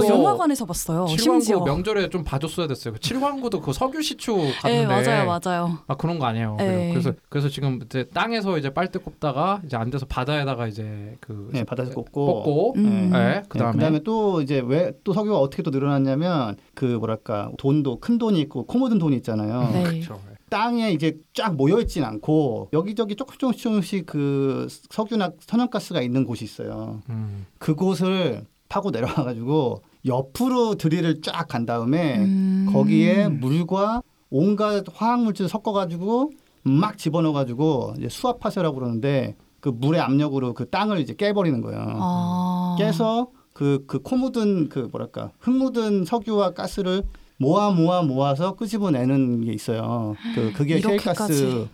그거 0.00 0.08
영화관에서 0.08 0.64
봤어요. 0.64 1.06
칠광구 1.06 1.40
심지어. 1.44 1.60
명절에 1.64 2.08
좀 2.10 2.24
봐줬어야 2.24 2.66
됐어요. 2.66 2.94
그 2.94 3.00
칠광구도 3.00 3.60
그 3.60 3.72
석유 3.72 4.02
시추 4.02 4.34
네 4.64 4.84
갔는데 4.86 4.86
맞아요 4.86 5.40
맞아요. 5.44 5.78
아 5.86 5.94
그런 5.94 6.18
거 6.18 6.26
아니에요. 6.26 6.56
네. 6.58 6.90
그래서 6.92 7.12
그래서 7.28 7.48
지금 7.48 7.80
이제 7.84 8.04
땅에서 8.12 8.58
이제 8.58 8.70
빨대 8.70 8.98
꼽다가 8.98 9.60
이제 9.64 9.76
안 9.76 9.90
돼서 9.90 10.06
바다에다가 10.06 10.66
이제 10.66 11.16
그 11.20 11.50
네, 11.52 11.64
바다에서 11.64 11.92
꽂고. 11.94 12.26
꽂고 12.42 12.74
음. 12.76 13.10
네, 13.12 13.42
그다음에 13.48 13.72
네, 13.72 13.76
그다음에 13.78 14.00
또 14.02 14.42
이제 14.42 14.62
왜 14.64 14.92
또 15.04 15.12
석유가 15.12 15.38
어떻게 15.38 15.62
또 15.62 15.70
늘어났냐면 15.70 16.56
그 16.74 16.84
뭐랄까 16.84 17.50
돈도 17.58 18.00
큰 18.00 18.18
돈이 18.18 18.38
있고 18.40 18.66
코 18.66 18.78
묻은 18.78 18.98
돈이 18.98 19.16
있잖아요. 19.16 19.70
네. 19.72 19.82
그렇죠. 19.84 20.20
땅에 20.50 20.90
이제 20.92 21.18
쫙 21.32 21.54
모여 21.56 21.80
있진 21.80 22.04
않고 22.04 22.68
여기저기 22.72 23.16
조금 23.16 23.36
조금씩 23.38 23.62
조금씩 23.62 24.06
그 24.06 24.66
석유나 24.90 25.30
천연가스가 25.46 26.02
있는 26.02 26.24
곳이 26.24 26.44
있어요. 26.44 27.00
음. 27.08 27.46
그곳을 27.58 28.44
파고 28.68 28.90
내려와 28.90 29.14
가지고 29.14 29.82
옆으로 30.04 30.74
드릴을 30.74 31.22
쫙 31.22 31.48
간 31.48 31.64
다음에 31.66 32.18
음. 32.18 32.68
거기에 32.72 33.28
물과 33.28 34.02
온갖 34.30 34.84
화학 34.94 35.22
물질 35.22 35.48
섞어 35.48 35.72
가지고 35.72 36.30
막 36.62 36.98
집어넣어 36.98 37.32
가지고 37.32 37.94
이제 37.98 38.08
수압파쇄라고 38.08 38.76
그러는데 38.76 39.36
그 39.60 39.68
물의 39.70 40.00
압력으로 40.00 40.54
그 40.54 40.68
땅을 40.68 40.98
이제 41.00 41.14
깨버리는 41.14 41.60
거예요. 41.62 41.80
아. 41.82 42.76
깨서 42.78 43.30
그 43.52 43.84
그 43.86 44.00
코 44.02 44.16
묻은 44.16 44.68
그 44.68 44.88
뭐랄까 44.90 45.32
흙 45.38 45.50
묻은 45.52 46.04
석유와 46.04 46.52
가스를 46.54 47.02
모아 47.40 47.70
모아 47.70 48.02
모아서 48.02 48.54
끄집어내는 48.54 49.46
게 49.46 49.52
있어요. 49.54 50.14
그 50.34 50.52
그게 50.52 50.76
이렇게까지. 50.76 51.34
셰일가스 51.34 51.68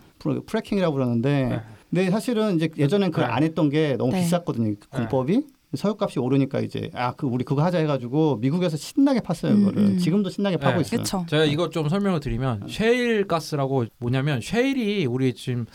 프래킹이라고 0.45 0.93
그러는데 0.95 1.43
네. 1.49 1.61
근데 1.89 2.09
사실은 2.09 2.55
이제 2.55 2.69
예전엔 2.77 3.11
그걸 3.11 3.27
네. 3.27 3.33
안 3.33 3.43
했던 3.43 3.69
게 3.69 3.95
너무 3.97 4.13
네. 4.13 4.21
비쌌거든요. 4.21 4.73
그 4.79 4.87
공법이. 4.89 5.43
서유값이 5.75 6.19
오르니까 6.19 6.61
이제 6.61 6.89
아 6.93 7.11
그 7.17 7.25
우리 7.27 7.43
그거 7.43 7.63
하자 7.63 7.79
해가지고 7.79 8.37
미국에서 8.37 8.77
신나게 8.77 9.19
팠어요 9.19 9.51
음, 9.51 9.59
그거를 9.65 9.83
음. 9.83 9.97
지금도 9.97 10.29
신나게 10.29 10.57
파고 10.57 10.75
네. 10.75 10.81
있어요. 10.81 11.01
그쵸. 11.01 11.25
제가 11.29 11.43
이것 11.45 11.71
좀 11.71 11.89
설명을 11.89 12.19
드리면 12.19 12.67
셰일 12.69 13.27
가스라고 13.27 13.85
뭐냐면 13.99 14.39
셰일이 14.41 15.05
우리 15.05 15.33
지금 15.33 15.65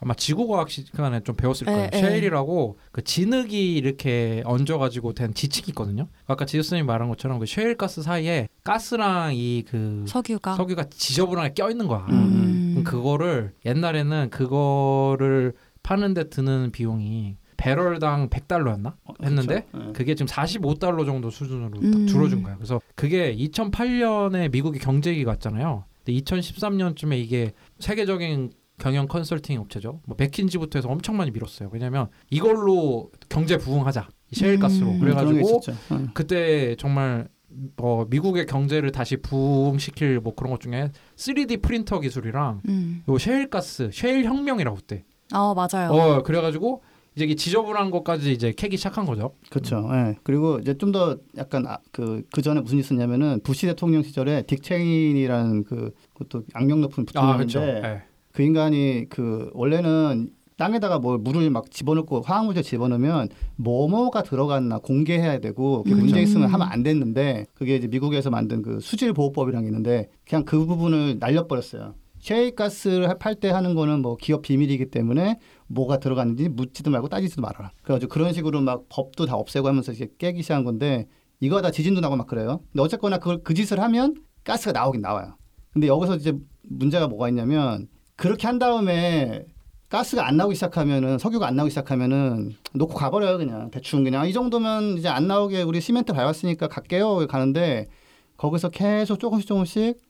아마 0.00 0.14
지구과학 0.14 0.70
시간에 0.70 1.20
좀 1.20 1.34
배웠을 1.34 1.66
거예요. 1.66 1.82
에, 1.84 1.90
에. 1.92 2.00
셰일이라고 2.00 2.78
그 2.92 3.02
진흙이 3.02 3.74
이렇게 3.74 4.42
얹어가지고 4.46 5.12
된 5.14 5.34
지층이 5.34 5.64
있거든요. 5.68 6.08
아까 6.26 6.46
지우스님 6.46 6.86
말한 6.86 7.08
것처럼 7.08 7.38
그 7.38 7.46
셰일 7.46 7.76
가스 7.76 8.02
사이에 8.02 8.48
가스랑 8.64 9.32
이 9.34 9.64
그 9.68 10.04
석유가. 10.08 10.54
석유가 10.56 10.84
지저분하게 10.90 11.54
껴 11.54 11.70
있는 11.70 11.86
거야. 11.88 12.06
음. 12.10 12.70
그럼 12.74 12.84
그거를 12.84 13.52
옛날에는 13.66 14.30
그거를 14.30 15.52
파는데 15.82 16.28
드는 16.30 16.70
비용이 16.72 17.36
배럴당 17.62 18.28
100달러였나? 18.28 18.94
어, 19.04 19.14
했는데 19.22 19.66
그렇죠. 19.70 19.86
네. 19.86 19.92
그게 19.92 20.14
지금 20.16 20.26
45달러 20.26 21.06
정도 21.06 21.30
수준으로 21.30 21.70
딱 21.70 21.84
음. 21.84 22.06
줄어든 22.08 22.42
거예요. 22.42 22.58
그래서 22.58 22.80
그게 22.96 23.36
2008년에 23.36 24.50
미국이 24.50 24.80
경제기가 24.80 25.30
왔잖아요. 25.30 25.84
근데 26.04 26.20
2013년쯤에 26.20 27.16
이게 27.20 27.52
세계적인 27.78 28.50
경영 28.78 29.06
컨설팅 29.06 29.60
업체죠. 29.60 30.00
뭐 30.06 30.16
맥킨지부터 30.18 30.80
해서 30.80 30.88
엄청 30.88 31.16
많이 31.16 31.30
밀었어요. 31.30 31.68
왜냐면 31.72 32.08
이걸로 32.30 33.12
경제 33.28 33.56
부흥하자. 33.58 34.08
이 34.32 34.34
셰일 34.34 34.58
가스로. 34.58 34.88
음. 34.88 34.94
게 34.94 34.98
그래가지고. 34.98 35.60
네. 35.60 36.06
그때 36.14 36.74
정말 36.76 37.28
어, 37.76 38.04
미국의 38.10 38.46
경제를 38.46 38.90
다시 38.90 39.18
부흥시킬 39.18 40.18
뭐 40.18 40.34
그런 40.34 40.50
것 40.50 40.60
중에 40.60 40.90
3D 41.14 41.62
프린터 41.62 42.00
기술이랑 42.00 42.62
음. 42.68 43.04
요 43.08 43.18
셰일 43.18 43.50
가스, 43.50 43.90
셰일 43.92 44.24
혁명이라고 44.24 44.78
그때. 44.78 45.04
아 45.30 45.54
맞아요. 45.54 45.92
어, 45.92 46.22
그래가지고 46.24 46.82
이제 47.14 47.26
이 47.26 47.36
지저분한 47.36 47.90
것까지 47.90 48.32
이제 48.32 48.52
캐기 48.52 48.76
시작한 48.76 49.04
거죠. 49.04 49.34
그렇죠. 49.50 49.88
예. 49.92 50.16
그리고 50.22 50.58
이제 50.60 50.76
좀 50.78 50.92
더 50.92 51.16
약간 51.38 51.66
아, 51.66 51.78
그, 51.90 52.22
그 52.32 52.42
전에 52.42 52.60
무슨 52.60 52.76
일이 52.76 52.84
있었냐면은 52.84 53.40
부시 53.42 53.66
대통령 53.66 54.02
시절에 54.02 54.42
딕 54.42 54.62
체니라는 54.62 55.64
그 55.64 55.92
그것도 56.12 56.44
악명 56.52 56.80
높은 56.82 57.02
아, 57.02 57.06
부통령인데 57.06 57.46
그렇죠. 57.46 57.60
예. 57.60 58.02
그 58.32 58.42
인간이 58.42 59.06
그 59.08 59.50
원래는 59.54 60.30
땅에다가 60.58 60.98
뭐 60.98 61.18
물을 61.18 61.48
막 61.50 61.70
집어넣고 61.70 62.20
화학물질 62.20 62.62
집어넣으면 62.62 63.28
뭐뭐가 63.56 64.22
들어갔나 64.22 64.78
공개해야 64.78 65.40
되고 65.40 65.82
그게 65.82 65.94
음. 65.94 66.00
문제 66.00 66.20
있으면 66.22 66.48
하면 66.48 66.68
안 66.70 66.82
됐는데 66.82 67.46
그게 67.54 67.76
이제 67.76 67.88
미국에서 67.88 68.30
만든 68.30 68.62
그 68.62 68.78
수질 68.80 69.12
보호법이라는 69.12 69.64
게 69.64 69.68
있는데 69.68 70.08
그냥 70.28 70.44
그 70.44 70.64
부분을 70.66 71.16
날려버렸어요. 71.18 71.94
셰일가스를 72.20 73.18
팔 73.18 73.34
때 73.34 73.50
하는 73.50 73.74
거는 73.74 74.00
뭐 74.00 74.16
기업 74.16 74.42
비밀이기 74.42 74.86
때문에 74.90 75.40
뭐가 75.72 75.98
들어갔는지 75.98 76.48
묻지도 76.48 76.90
말고 76.90 77.08
따지지도 77.08 77.42
말아라. 77.42 77.72
그래가지고 77.82 78.12
그런 78.12 78.32
식으로 78.32 78.60
막 78.60 78.84
법도 78.88 79.26
다 79.26 79.36
없애고 79.36 79.68
하면서 79.68 79.92
이제 79.92 80.08
깨기 80.18 80.42
시작한 80.42 80.64
건데 80.64 81.08
이거 81.40 81.60
다 81.60 81.70
지진도 81.70 82.00
나고 82.00 82.16
막 82.16 82.26
그래요. 82.26 82.60
근데 82.72 82.82
어쨌거나 82.82 83.18
그걸 83.18 83.42
그 83.42 83.54
짓을 83.54 83.80
하면 83.80 84.14
가스가 84.44 84.72
나오긴 84.72 85.00
나와요. 85.00 85.36
근데 85.72 85.86
여기서 85.86 86.16
이제 86.16 86.34
문제가 86.62 87.08
뭐가 87.08 87.28
있냐면 87.28 87.88
그렇게 88.16 88.46
한 88.46 88.58
다음에 88.58 89.46
가스가 89.88 90.26
안 90.26 90.36
나오기 90.36 90.54
시작하면은 90.54 91.18
석유가 91.18 91.46
안 91.46 91.56
나오기 91.56 91.70
시작하면은 91.70 92.54
놓고 92.72 92.94
가버려요 92.94 93.36
그냥 93.36 93.70
대충 93.70 94.04
그냥 94.04 94.26
이 94.26 94.32
정도면 94.32 94.96
이제 94.96 95.08
안 95.08 95.26
나오게 95.26 95.62
우리 95.62 95.82
시멘트 95.82 96.14
발랐으니까 96.14 96.68
갈게요 96.68 97.26
가는데 97.26 97.88
거기서 98.38 98.70
계속 98.70 99.20
조금씩 99.20 99.46
조금씩 99.46 100.00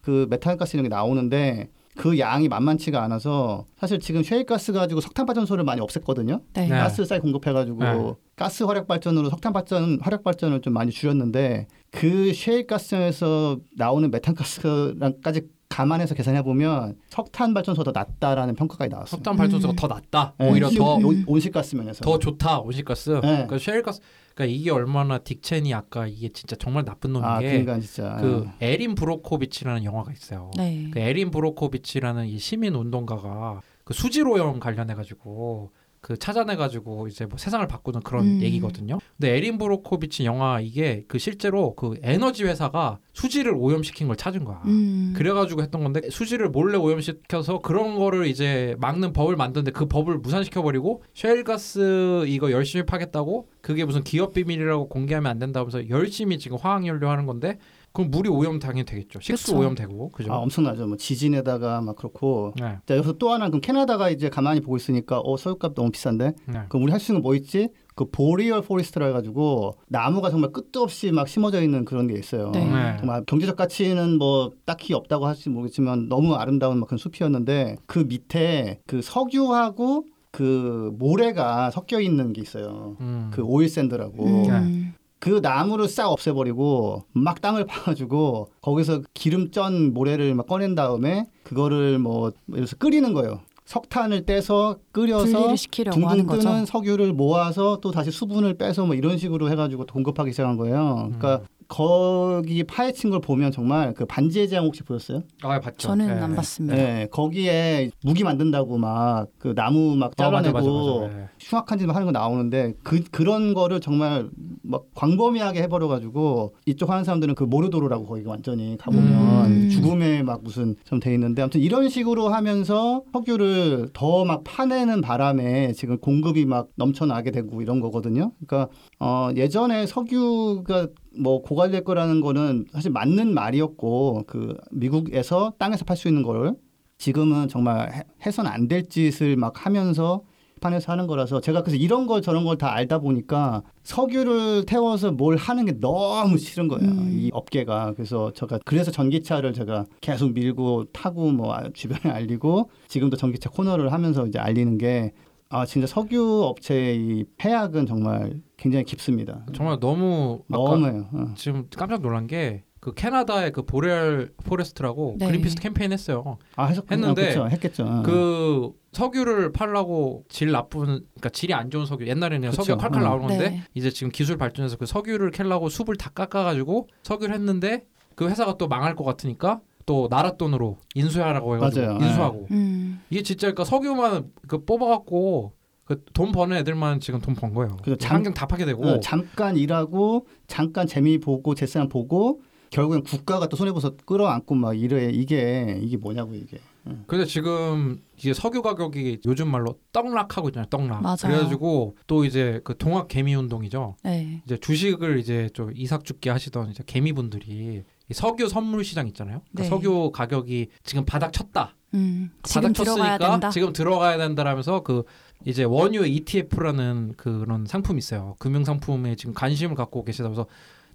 그 0.00 0.26
메탄가스 0.28 0.76
이런 0.76 0.82
게 0.84 0.88
나오는데 0.88 1.70
그 1.98 2.16
양이 2.20 2.46
만만치가 2.48 3.02
않아서 3.02 3.66
사실 3.76 3.98
지금 3.98 4.22
셰일가스 4.22 4.72
가지고 4.72 5.00
석탄 5.00 5.26
발전소를 5.26 5.64
많이 5.64 5.80
없앴거든요. 5.80 6.40
네. 6.54 6.62
네. 6.62 6.68
가스 6.68 7.04
싸게 7.04 7.20
공급해가지고 7.20 7.78
네. 7.80 8.14
가스 8.36 8.62
화력 8.62 8.86
발전으로 8.86 9.28
석탄 9.28 9.52
발전 9.52 9.98
화력 10.00 10.22
발전을 10.22 10.60
좀 10.60 10.72
많이 10.74 10.92
줄였는데 10.92 11.66
그 11.90 12.32
셰일가스에서 12.32 13.58
나오는 13.76 14.08
메탄가스랑까지 14.12 15.48
감안해서 15.68 16.14
계산해 16.14 16.42
보면 16.42 16.96
석탄 17.08 17.52
발전소가 17.52 17.92
더 17.92 17.98
낫다라는 18.00 18.54
평가가 18.54 18.86
나왔어요. 18.86 19.10
석탄 19.10 19.36
발전소가 19.36 19.72
음. 19.72 19.76
더 19.76 19.86
낫다. 19.88 20.34
네, 20.38 20.50
오히려 20.50 20.70
더더 20.70 20.98
음. 20.98 21.24
온실가스 21.26 21.74
면에서 21.74 22.18
좋다. 22.18 22.60
온실가스. 22.60 23.10
네. 23.10 23.20
그러니까 23.20 23.58
셰일가스. 23.58 24.00
그러니까 24.38 24.56
이게 24.56 24.70
얼마나 24.70 25.18
딕 25.18 25.42
체니 25.42 25.74
아까 25.76 26.06
이게 26.06 26.28
진짜 26.28 26.54
정말 26.54 26.84
나쁜 26.84 27.12
놈인 27.12 27.24
아 27.26 27.40
게 27.40 27.48
그러니까 27.64 27.80
진짜 27.80 28.18
그 28.20 28.48
에린 28.60 28.94
브로코비치라는 28.94 29.82
영화가 29.82 30.12
있어요. 30.12 30.52
네. 30.56 30.88
그 30.92 31.00
에린 31.00 31.32
브로코비치라는 31.32 32.26
이 32.26 32.38
시민 32.38 32.76
운동가가 32.76 33.60
그 33.82 33.94
수질 33.94 34.28
오염 34.28 34.60
관련해 34.60 34.94
가지고 34.94 35.72
그 36.00 36.18
찾아내 36.18 36.56
가지고 36.56 37.08
이제 37.08 37.26
뭐 37.26 37.38
세상을 37.38 37.66
바꾸는 37.66 38.00
그런 38.02 38.24
음. 38.24 38.42
얘기거든요. 38.42 38.98
근데 39.16 39.36
에린 39.36 39.58
브로코비치 39.58 40.24
영화 40.24 40.60
이게 40.60 41.04
그 41.08 41.18
실제로 41.18 41.74
그 41.74 41.98
에너지 42.02 42.44
회사가 42.44 42.98
수질을 43.14 43.54
오염시킨 43.56 44.06
걸 44.06 44.16
찾은 44.16 44.44
거야. 44.44 44.62
음. 44.66 45.12
그래가지고 45.16 45.62
했던 45.62 45.82
건데 45.82 46.08
수질을 46.10 46.50
몰래 46.50 46.78
오염시켜서 46.78 47.60
그런 47.60 47.96
거를 47.96 48.26
이제 48.26 48.76
막는 48.78 49.12
법을 49.12 49.36
만드는데 49.36 49.72
그 49.72 49.86
법을 49.86 50.18
무산시켜버리고 50.18 51.02
셰일가스 51.14 52.24
이거 52.26 52.50
열심히 52.50 52.86
파겠다고 52.86 53.48
그게 53.60 53.84
무슨 53.84 54.04
기업 54.04 54.32
비밀이라고 54.34 54.88
공개하면 54.88 55.30
안 55.30 55.38
된다면서 55.38 55.88
열심히 55.88 56.38
지금 56.38 56.58
화석연료 56.60 57.08
하는 57.08 57.26
건데 57.26 57.58
그럼 57.98 58.12
물이 58.12 58.28
오염 58.28 58.60
당연히 58.60 58.84
되겠죠. 58.84 59.18
식수 59.20 59.46
그쵸. 59.46 59.58
오염되고 59.58 60.12
그죠. 60.12 60.32
아 60.32 60.36
엄청나죠. 60.36 60.86
뭐 60.86 60.96
지진에다가 60.96 61.80
막 61.80 61.96
그렇고 61.96 62.52
네, 62.56 62.76
자, 62.86 62.96
여기서 62.96 63.14
또 63.14 63.30
하나 63.30 63.48
그럼 63.48 63.60
캐나다가 63.60 64.08
이제 64.08 64.28
가만히 64.28 64.60
보고 64.60 64.76
있으니까 64.76 65.18
어 65.20 65.36
석유값 65.36 65.74
너무 65.74 65.90
비싼데 65.90 66.32
네. 66.46 66.60
그럼 66.68 66.84
우리 66.84 66.92
할 66.92 67.00
수 67.00 67.10
있는 67.10 67.22
거 67.22 67.28
뭐 67.28 67.34
있지? 67.34 67.68
그 67.96 68.08
boreal 68.08 68.62
forest라 68.62 69.06
해가지고 69.06 69.74
나무가 69.88 70.30
정말 70.30 70.52
끝도 70.52 70.82
없이 70.84 71.10
막 71.10 71.26
심어져 71.26 71.60
있는 71.60 71.84
그런 71.84 72.06
게 72.06 72.14
있어요. 72.16 72.52
네. 72.52 72.64
네. 72.64 72.96
정말 73.00 73.24
경제적 73.26 73.56
가치는 73.56 74.16
뭐 74.18 74.52
딱히 74.64 74.94
없다고 74.94 75.26
할지 75.26 75.50
모르겠지만 75.50 76.08
너무 76.08 76.34
아름다운 76.34 76.78
막 76.78 76.86
그런 76.86 76.98
숲이었는데 76.98 77.78
그 77.86 77.98
밑에 77.98 78.78
그 78.86 79.02
석유하고 79.02 80.04
그 80.30 80.92
모래가 80.98 81.70
섞여 81.72 82.00
있는 82.00 82.32
게 82.32 82.40
있어요. 82.42 82.96
음. 83.00 83.30
그 83.32 83.42
오일 83.42 83.68
샌드라고 83.68 84.24
음. 84.24 84.94
그 85.20 85.40
나무를 85.42 85.88
싹 85.88 86.08
없애버리고 86.08 87.04
막 87.12 87.40
땅을 87.40 87.66
파가지고 87.66 88.50
거기서 88.60 89.02
기름 89.14 89.50
쩐 89.50 89.92
모래를 89.92 90.34
막 90.34 90.46
꺼낸 90.46 90.74
다음에 90.74 91.26
그거를 91.42 91.98
뭐 91.98 92.32
예를 92.50 92.66
들어서 92.66 92.76
끓이는 92.76 93.12
거예요. 93.12 93.40
석탄을 93.64 94.24
떼서 94.24 94.78
끓여서 94.92 95.54
둥둥 95.92 96.26
뜨는. 96.26 96.64
석유를 96.64 97.12
모아서 97.12 97.78
또 97.82 97.90
다시 97.90 98.10
수분을 98.10 98.54
빼서 98.54 98.86
뭐 98.86 98.94
이런 98.94 99.18
식으로 99.18 99.50
해가지고 99.50 99.84
공급하기 99.84 100.30
시작한 100.30 100.56
거예요. 100.56 101.10
음. 101.12 101.18
그러니까 101.18 101.46
거기 101.68 102.64
파헤친 102.64 103.10
걸 103.10 103.20
보면 103.20 103.52
정말 103.52 103.92
그 103.94 104.06
반지의 104.06 104.48
제왕 104.48 104.64
혹시 104.64 104.82
보셨어요? 104.82 105.22
아 105.42 105.60
봤죠. 105.60 105.76
저는 105.88 106.06
네. 106.06 106.12
안 106.14 106.34
봤습니다. 106.34 106.74
네, 106.76 107.06
거기에 107.10 107.90
무기 108.02 108.24
만든다고 108.24 108.78
막 108.78 109.28
그 109.38 109.54
나무 109.54 109.94
막 109.96 110.16
잘라내고 110.16 110.52
맞아, 110.52 110.68
맞아. 110.68 111.16
네. 111.16 111.28
흉악한 111.38 111.78
짓 111.78 111.88
하는 111.88 112.06
거 112.06 112.12
나오는데 112.12 112.72
그 112.82 113.02
그런 113.10 113.54
거를 113.54 113.80
정말 113.80 114.28
막 114.62 114.84
광범위하게 114.94 115.62
해버려가지고 115.62 116.54
이쪽 116.66 116.90
하는 116.90 117.04
사람들은 117.04 117.34
그 117.34 117.44
모르도로라고 117.44 118.06
거기 118.06 118.24
완전히 118.24 118.76
가보면 118.78 119.46
음. 119.46 119.70
죽음에 119.70 120.22
막 120.22 120.42
무슨 120.42 120.74
좀 120.84 120.98
돼 121.00 121.12
있는데 121.14 121.42
아무튼 121.42 121.60
이런 121.60 121.88
식으로 121.88 122.28
하면서 122.28 123.02
석유를 123.12 123.90
더 123.92 124.24
막 124.24 124.42
파내는 124.44 125.00
바람에 125.00 125.72
지금 125.72 125.98
공급이 125.98 126.44
막 126.44 126.68
넘쳐나게 126.76 127.30
되고 127.30 127.62
이런 127.62 127.80
거거든요. 127.80 128.32
그러니까 128.44 128.70
어 128.98 129.30
예전에 129.36 129.86
석유가 129.86 130.88
뭐 131.16 131.42
고갈될 131.42 131.84
거라는 131.84 132.20
거는 132.20 132.66
사실 132.72 132.90
맞는 132.90 133.34
말이었고 133.34 134.24
그 134.26 134.56
미국에서 134.70 135.54
땅에서 135.58 135.84
팔 135.84 135.96
수 135.96 136.08
있는 136.08 136.22
걸 136.22 136.54
지금은 136.98 137.48
정말 137.48 137.92
해- 137.92 138.02
해선 138.26 138.46
안 138.46 138.68
될 138.68 138.88
짓을 138.88 139.36
막 139.36 139.64
하면서 139.66 140.22
판에서 140.60 140.90
하는 140.90 141.06
거라서 141.06 141.40
제가 141.40 141.62
그래서 141.62 141.76
이런 141.76 142.08
걸 142.08 142.20
저런 142.20 142.44
걸 142.44 142.56
다 142.58 142.72
알다 142.74 142.98
보니까 142.98 143.62
석유를 143.84 144.64
태워서 144.66 145.12
뭘 145.12 145.36
하는 145.36 145.64
게 145.64 145.78
너무 145.78 146.36
싫은 146.36 146.66
거예요. 146.66 146.90
음. 146.90 147.08
이 147.12 147.30
업계가. 147.32 147.92
그래서 147.94 148.32
제가 148.32 148.58
그래서 148.64 148.90
전기차를 148.90 149.52
제가 149.52 149.86
계속 150.00 150.32
밀고 150.32 150.86
타고 150.92 151.30
뭐 151.30 151.54
아- 151.54 151.70
주변에 151.72 152.00
알리고 152.12 152.70
지금도 152.88 153.16
전기차 153.16 153.50
코너를 153.50 153.92
하면서 153.92 154.26
이제 154.26 154.40
알리는 154.40 154.78
게 154.78 155.12
아, 155.50 155.64
진짜 155.66 155.86
석유 155.86 156.42
업체의 156.44 156.96
이 156.96 157.24
패악은 157.36 157.86
정말 157.86 158.42
굉장히 158.56 158.84
깊습니다. 158.84 159.46
정말 159.54 159.78
너무 159.80 160.42
너무해요. 160.48 161.08
어. 161.12 161.34
지금 161.36 161.66
깜짝 161.70 162.00
놀란 162.00 162.26
게 162.26 162.64
그 162.80 162.94
캐나다의 162.94 163.52
그 163.52 163.62
boreal 163.62 164.30
forest라고 164.44 165.16
네. 165.18 165.26
그린피스 165.26 165.56
캠페인 165.56 165.92
했어요. 165.92 166.38
아, 166.56 166.66
해서 166.66 166.82
했는데 166.90 167.22
그렇죠. 167.22 167.48
했겠죠. 167.48 167.84
어. 167.84 168.02
그 168.04 168.72
석유를 168.92 169.52
팔라고 169.52 170.24
질 170.28 170.52
나쁜 170.52 170.84
그러니까 170.86 171.28
질이 171.30 171.54
안 171.54 171.70
좋은 171.70 171.86
석유 171.86 172.06
옛날에는 172.06 172.50
그쵸. 172.50 172.62
석유가 172.62 172.82
칼칼 172.82 173.02
음. 173.02 173.04
나오는 173.04 173.26
건데 173.26 173.50
네. 173.50 173.62
이제 173.74 173.90
지금 173.90 174.10
기술 174.12 174.36
발전해서 174.36 174.76
그 174.76 174.86
석유를 174.86 175.32
캘라고 175.32 175.68
숲을 175.68 175.96
다 175.96 176.10
깎아가지고 176.10 176.88
석유를 177.02 177.34
했는데 177.34 177.84
그 178.14 178.28
회사가 178.28 178.56
또 178.58 178.68
망할 178.68 178.94
것 178.94 179.04
같으니까 179.04 179.60
또 179.88 180.06
나라 180.10 180.36
돈으로 180.36 180.76
인수하라고 180.94 181.56
해가지고 181.56 181.86
맞아요. 181.86 181.98
인수하고 182.04 182.46
음. 182.50 183.00
이게 183.08 183.22
진짜 183.22 183.46
그러니까 183.46 183.64
석유만 183.64 184.30
그 184.46 184.62
뽑아갖고 184.66 185.54
그 185.86 186.04
돈 186.12 186.32
버는 186.32 186.58
애들만 186.58 187.00
지금 187.00 187.18
돈 187.20 187.34
번 187.34 187.54
거예요. 187.54 187.78
그죠. 187.78 187.96
잠- 187.96 188.16
환경 188.16 188.34
다 188.34 188.44
파게 188.46 188.66
되고 188.66 188.84
어, 188.86 189.00
잠깐 189.00 189.56
일하고 189.56 190.26
잠깐 190.46 190.86
재미 190.86 191.16
보고 191.18 191.54
재산 191.54 191.88
보고 191.88 192.42
결국엔 192.68 193.02
국가가 193.04 193.48
또 193.48 193.56
손해 193.56 193.72
보서 193.72 193.96
끌어안고 194.04 194.54
막 194.54 194.78
이래 194.78 195.08
이게 195.10 195.78
이게 195.82 195.96
뭐냐고 195.96 196.34
이게. 196.34 196.58
근데 197.06 197.24
지금 197.26 197.98
이게 198.18 198.32
석유 198.34 198.60
가격이 198.62 199.20
요즘 199.26 199.50
말로 199.50 199.78
떡락하고 199.92 200.48
있잖아요. 200.50 200.68
떡락. 200.68 201.02
맞아요. 201.02 201.16
그래가지고 201.22 201.96
또 202.06 202.24
이제 202.26 202.60
그 202.64 202.76
동학 202.76 203.08
개미 203.08 203.34
운동이죠. 203.34 203.96
네. 204.04 204.42
이제 204.44 204.56
주식을 204.58 205.18
이제 205.18 205.48
좀 205.54 205.70
이삭 205.74 206.04
죽게 206.04 206.28
하시던 206.30 206.70
이제 206.70 206.82
개미분들이 206.86 207.46
이 207.48 207.82
석유 208.12 208.48
선물 208.48 208.84
시장 208.84 209.06
있잖아요. 209.08 209.42
그러니까 209.50 209.62
네. 209.62 209.68
석유 209.68 210.10
가격이 210.12 210.68
지금 210.84 211.04
바닥 211.04 211.32
쳤다. 211.32 211.74
음. 211.94 212.30
지금 212.42 212.62
바닥 212.62 212.72
들어가야 212.74 213.18
쳤으니까 213.18 213.30
된다. 213.30 213.50
지금 213.50 213.72
들어가야 213.72 214.18
된다라면서 214.18 214.82
그 214.82 215.04
이제 215.44 215.64
원유 215.64 216.06
ETF라는 216.06 217.14
그런 217.16 217.66
상품이 217.66 217.98
있어요. 217.98 218.36
금융 218.38 218.64
상품에 218.64 219.16
지금 219.16 219.34
관심을 219.34 219.74
갖고 219.76 220.04
계시다 220.04 220.28
그래서 220.28 220.46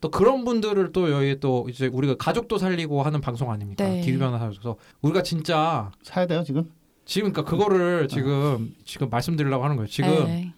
또 0.02 0.12
그런 0.12 0.44
분들을 0.44 0.92
또 0.92 1.12
여기 1.12 1.40
또 1.40 1.66
이제 1.70 1.88
우리가 1.88 2.16
가족도 2.18 2.58
살리고 2.58 3.04
하는 3.04 3.22
방송 3.22 3.52
아닙니까? 3.52 3.88
네. 3.88 4.02
기후변화 4.02 4.38
사회에서 4.38 4.76
우리가 5.02 5.24
진짜 5.24 5.92
사야 6.04 6.28
돼요 6.28 6.44
지금? 6.44 6.70
지금 7.06 7.32
그러니까 7.32 7.50
그거를 7.50 8.08
지금 8.08 8.76
지금 8.86 9.10
말씀드리려고 9.10 9.64
하는 9.64 9.78
거예요. 9.78 9.88
지금 9.88 10.10
네. 10.26 10.54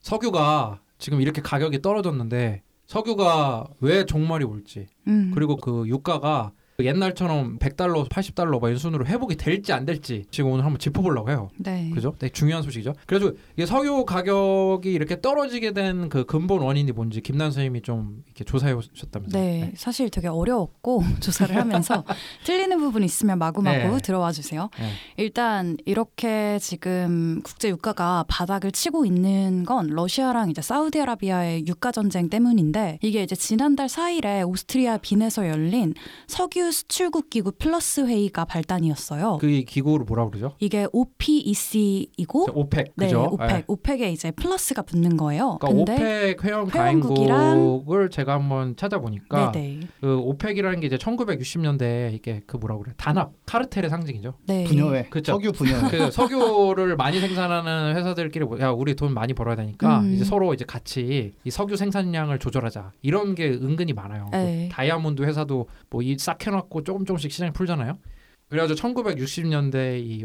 석유가 0.00 0.80
지금 0.98 1.20
이렇게 1.22 1.40
가격이 1.40 1.80
떨어졌는데 1.80 2.62
석유가 2.90 3.68
왜 3.78 4.04
종말이 4.04 4.44
올지 4.44 4.88
음. 5.06 5.30
그리고 5.32 5.54
그 5.54 5.86
유가가 5.86 6.50
옛날처럼 6.84 7.58
100달러, 7.58 8.08
80달러 8.08 8.60
막 8.60 8.68
이런 8.68 8.78
순으로 8.78 9.06
회복이 9.06 9.36
될지 9.36 9.72
안 9.72 9.84
될지 9.84 10.24
지금 10.30 10.50
오늘 10.50 10.64
한번 10.64 10.78
짚어보려고 10.78 11.30
해요. 11.30 11.48
네. 11.56 11.90
그죠? 11.94 12.14
되게 12.18 12.32
중요한 12.32 12.62
소식이죠. 12.62 12.94
그래서 13.06 13.32
이게 13.56 13.66
석유 13.66 14.04
가격이 14.04 14.90
이렇게 14.92 15.20
떨어지게 15.20 15.72
된 15.72 16.00
그 16.08 16.24
근본 16.24 16.62
원인이 16.62 16.92
뭔지 16.92 17.20
김난 17.20 17.50
선생님이 17.50 17.82
좀 17.82 18.22
이렇게 18.26 18.44
조사해 18.44 18.72
오셨다면서요. 18.72 19.42
네, 19.42 19.72
사실 19.76 20.10
되게 20.10 20.28
어려웠고 20.28 21.02
조사를 21.20 21.54
하면서 21.54 22.04
틀리는 22.44 22.76
부분 22.78 23.02
있으면 23.04 23.38
마구마구 23.38 23.94
네. 23.94 23.98
들어와 24.02 24.32
주세요. 24.32 24.70
네. 24.78 24.90
일단 25.16 25.76
이렇게 25.84 26.58
지금 26.60 27.40
국제 27.42 27.68
유가가 27.68 28.24
바닥을 28.28 28.72
치고 28.72 29.04
있는 29.04 29.64
건 29.64 29.88
러시아랑 29.88 30.50
이제 30.50 30.62
사우디아라비아의 30.62 31.66
유가 31.66 31.92
전쟁 31.92 32.28
때문인데 32.28 32.98
이게 33.02 33.22
이제 33.22 33.34
지난달 33.34 33.86
4일에 33.86 34.46
오스트리아 34.48 34.98
빈에서 34.98 35.48
열린 35.48 35.94
석유 36.26 36.69
수출국 36.70 37.30
기구 37.30 37.52
플러스 37.52 38.00
회의가 38.06 38.44
발단이었어요. 38.44 39.38
그 39.40 39.46
기구를 39.62 40.04
뭐라고 40.04 40.30
그러죠? 40.30 40.54
이게 40.58 40.86
OPEC이고 40.92 42.48
오펙 42.52 42.92
네, 42.96 43.06
그죠? 43.06 43.28
오펙, 43.32 43.48
네. 43.48 43.64
오펙에 43.66 44.10
이제 44.10 44.30
플러스가 44.30 44.82
붙는 44.82 45.16
거예요. 45.16 45.58
그러니까 45.60 45.84
근데 45.84 45.92
오펙 45.92 46.44
회원 46.44 46.66
가입국을 46.68 48.10
제가 48.10 48.34
한번 48.34 48.76
찾아보니까 48.76 49.52
네네. 49.52 49.80
그 50.00 50.18
오펙이라는 50.18 50.80
게 50.80 50.86
이제 50.86 50.96
1960년대 50.96 52.12
이게 52.14 52.42
그 52.46 52.56
뭐라고 52.56 52.82
그래 52.82 52.94
담합 52.96 53.32
카르텔의 53.46 53.90
상징이죠. 53.90 54.34
네. 54.46 54.64
부녀회. 54.64 55.08
그쵸. 55.10 55.32
석유 55.32 55.52
부녀회. 55.52 55.90
그 55.90 56.10
석유를 56.10 56.96
많이 56.96 57.20
생산하는 57.20 57.96
회사들끼리 57.96 58.44
뭐, 58.44 58.60
야 58.60 58.70
우리 58.70 58.94
돈 58.94 59.12
많이 59.12 59.34
벌어야 59.34 59.56
되니까 59.56 60.00
음. 60.00 60.14
이제 60.14 60.24
서로 60.24 60.54
이제 60.54 60.64
같이 60.64 61.32
이 61.44 61.50
석유 61.50 61.76
생산량을 61.76 62.38
조절하자 62.38 62.92
이런 63.02 63.34
게 63.34 63.48
은근히 63.48 63.92
많아요. 63.92 64.28
네. 64.32 64.68
그 64.68 64.74
다이아몬드 64.74 65.22
회사도 65.22 65.68
뭐이 65.90 66.16
싹 66.18 66.46
해놓 66.46 66.59
고 66.68 66.82
조금 66.82 67.04
조금씩 67.04 67.30
시장이 67.30 67.52
풀잖아요. 67.52 67.98
그래가지고 68.48 68.78
1960년대 68.80 70.00
이 70.00 70.24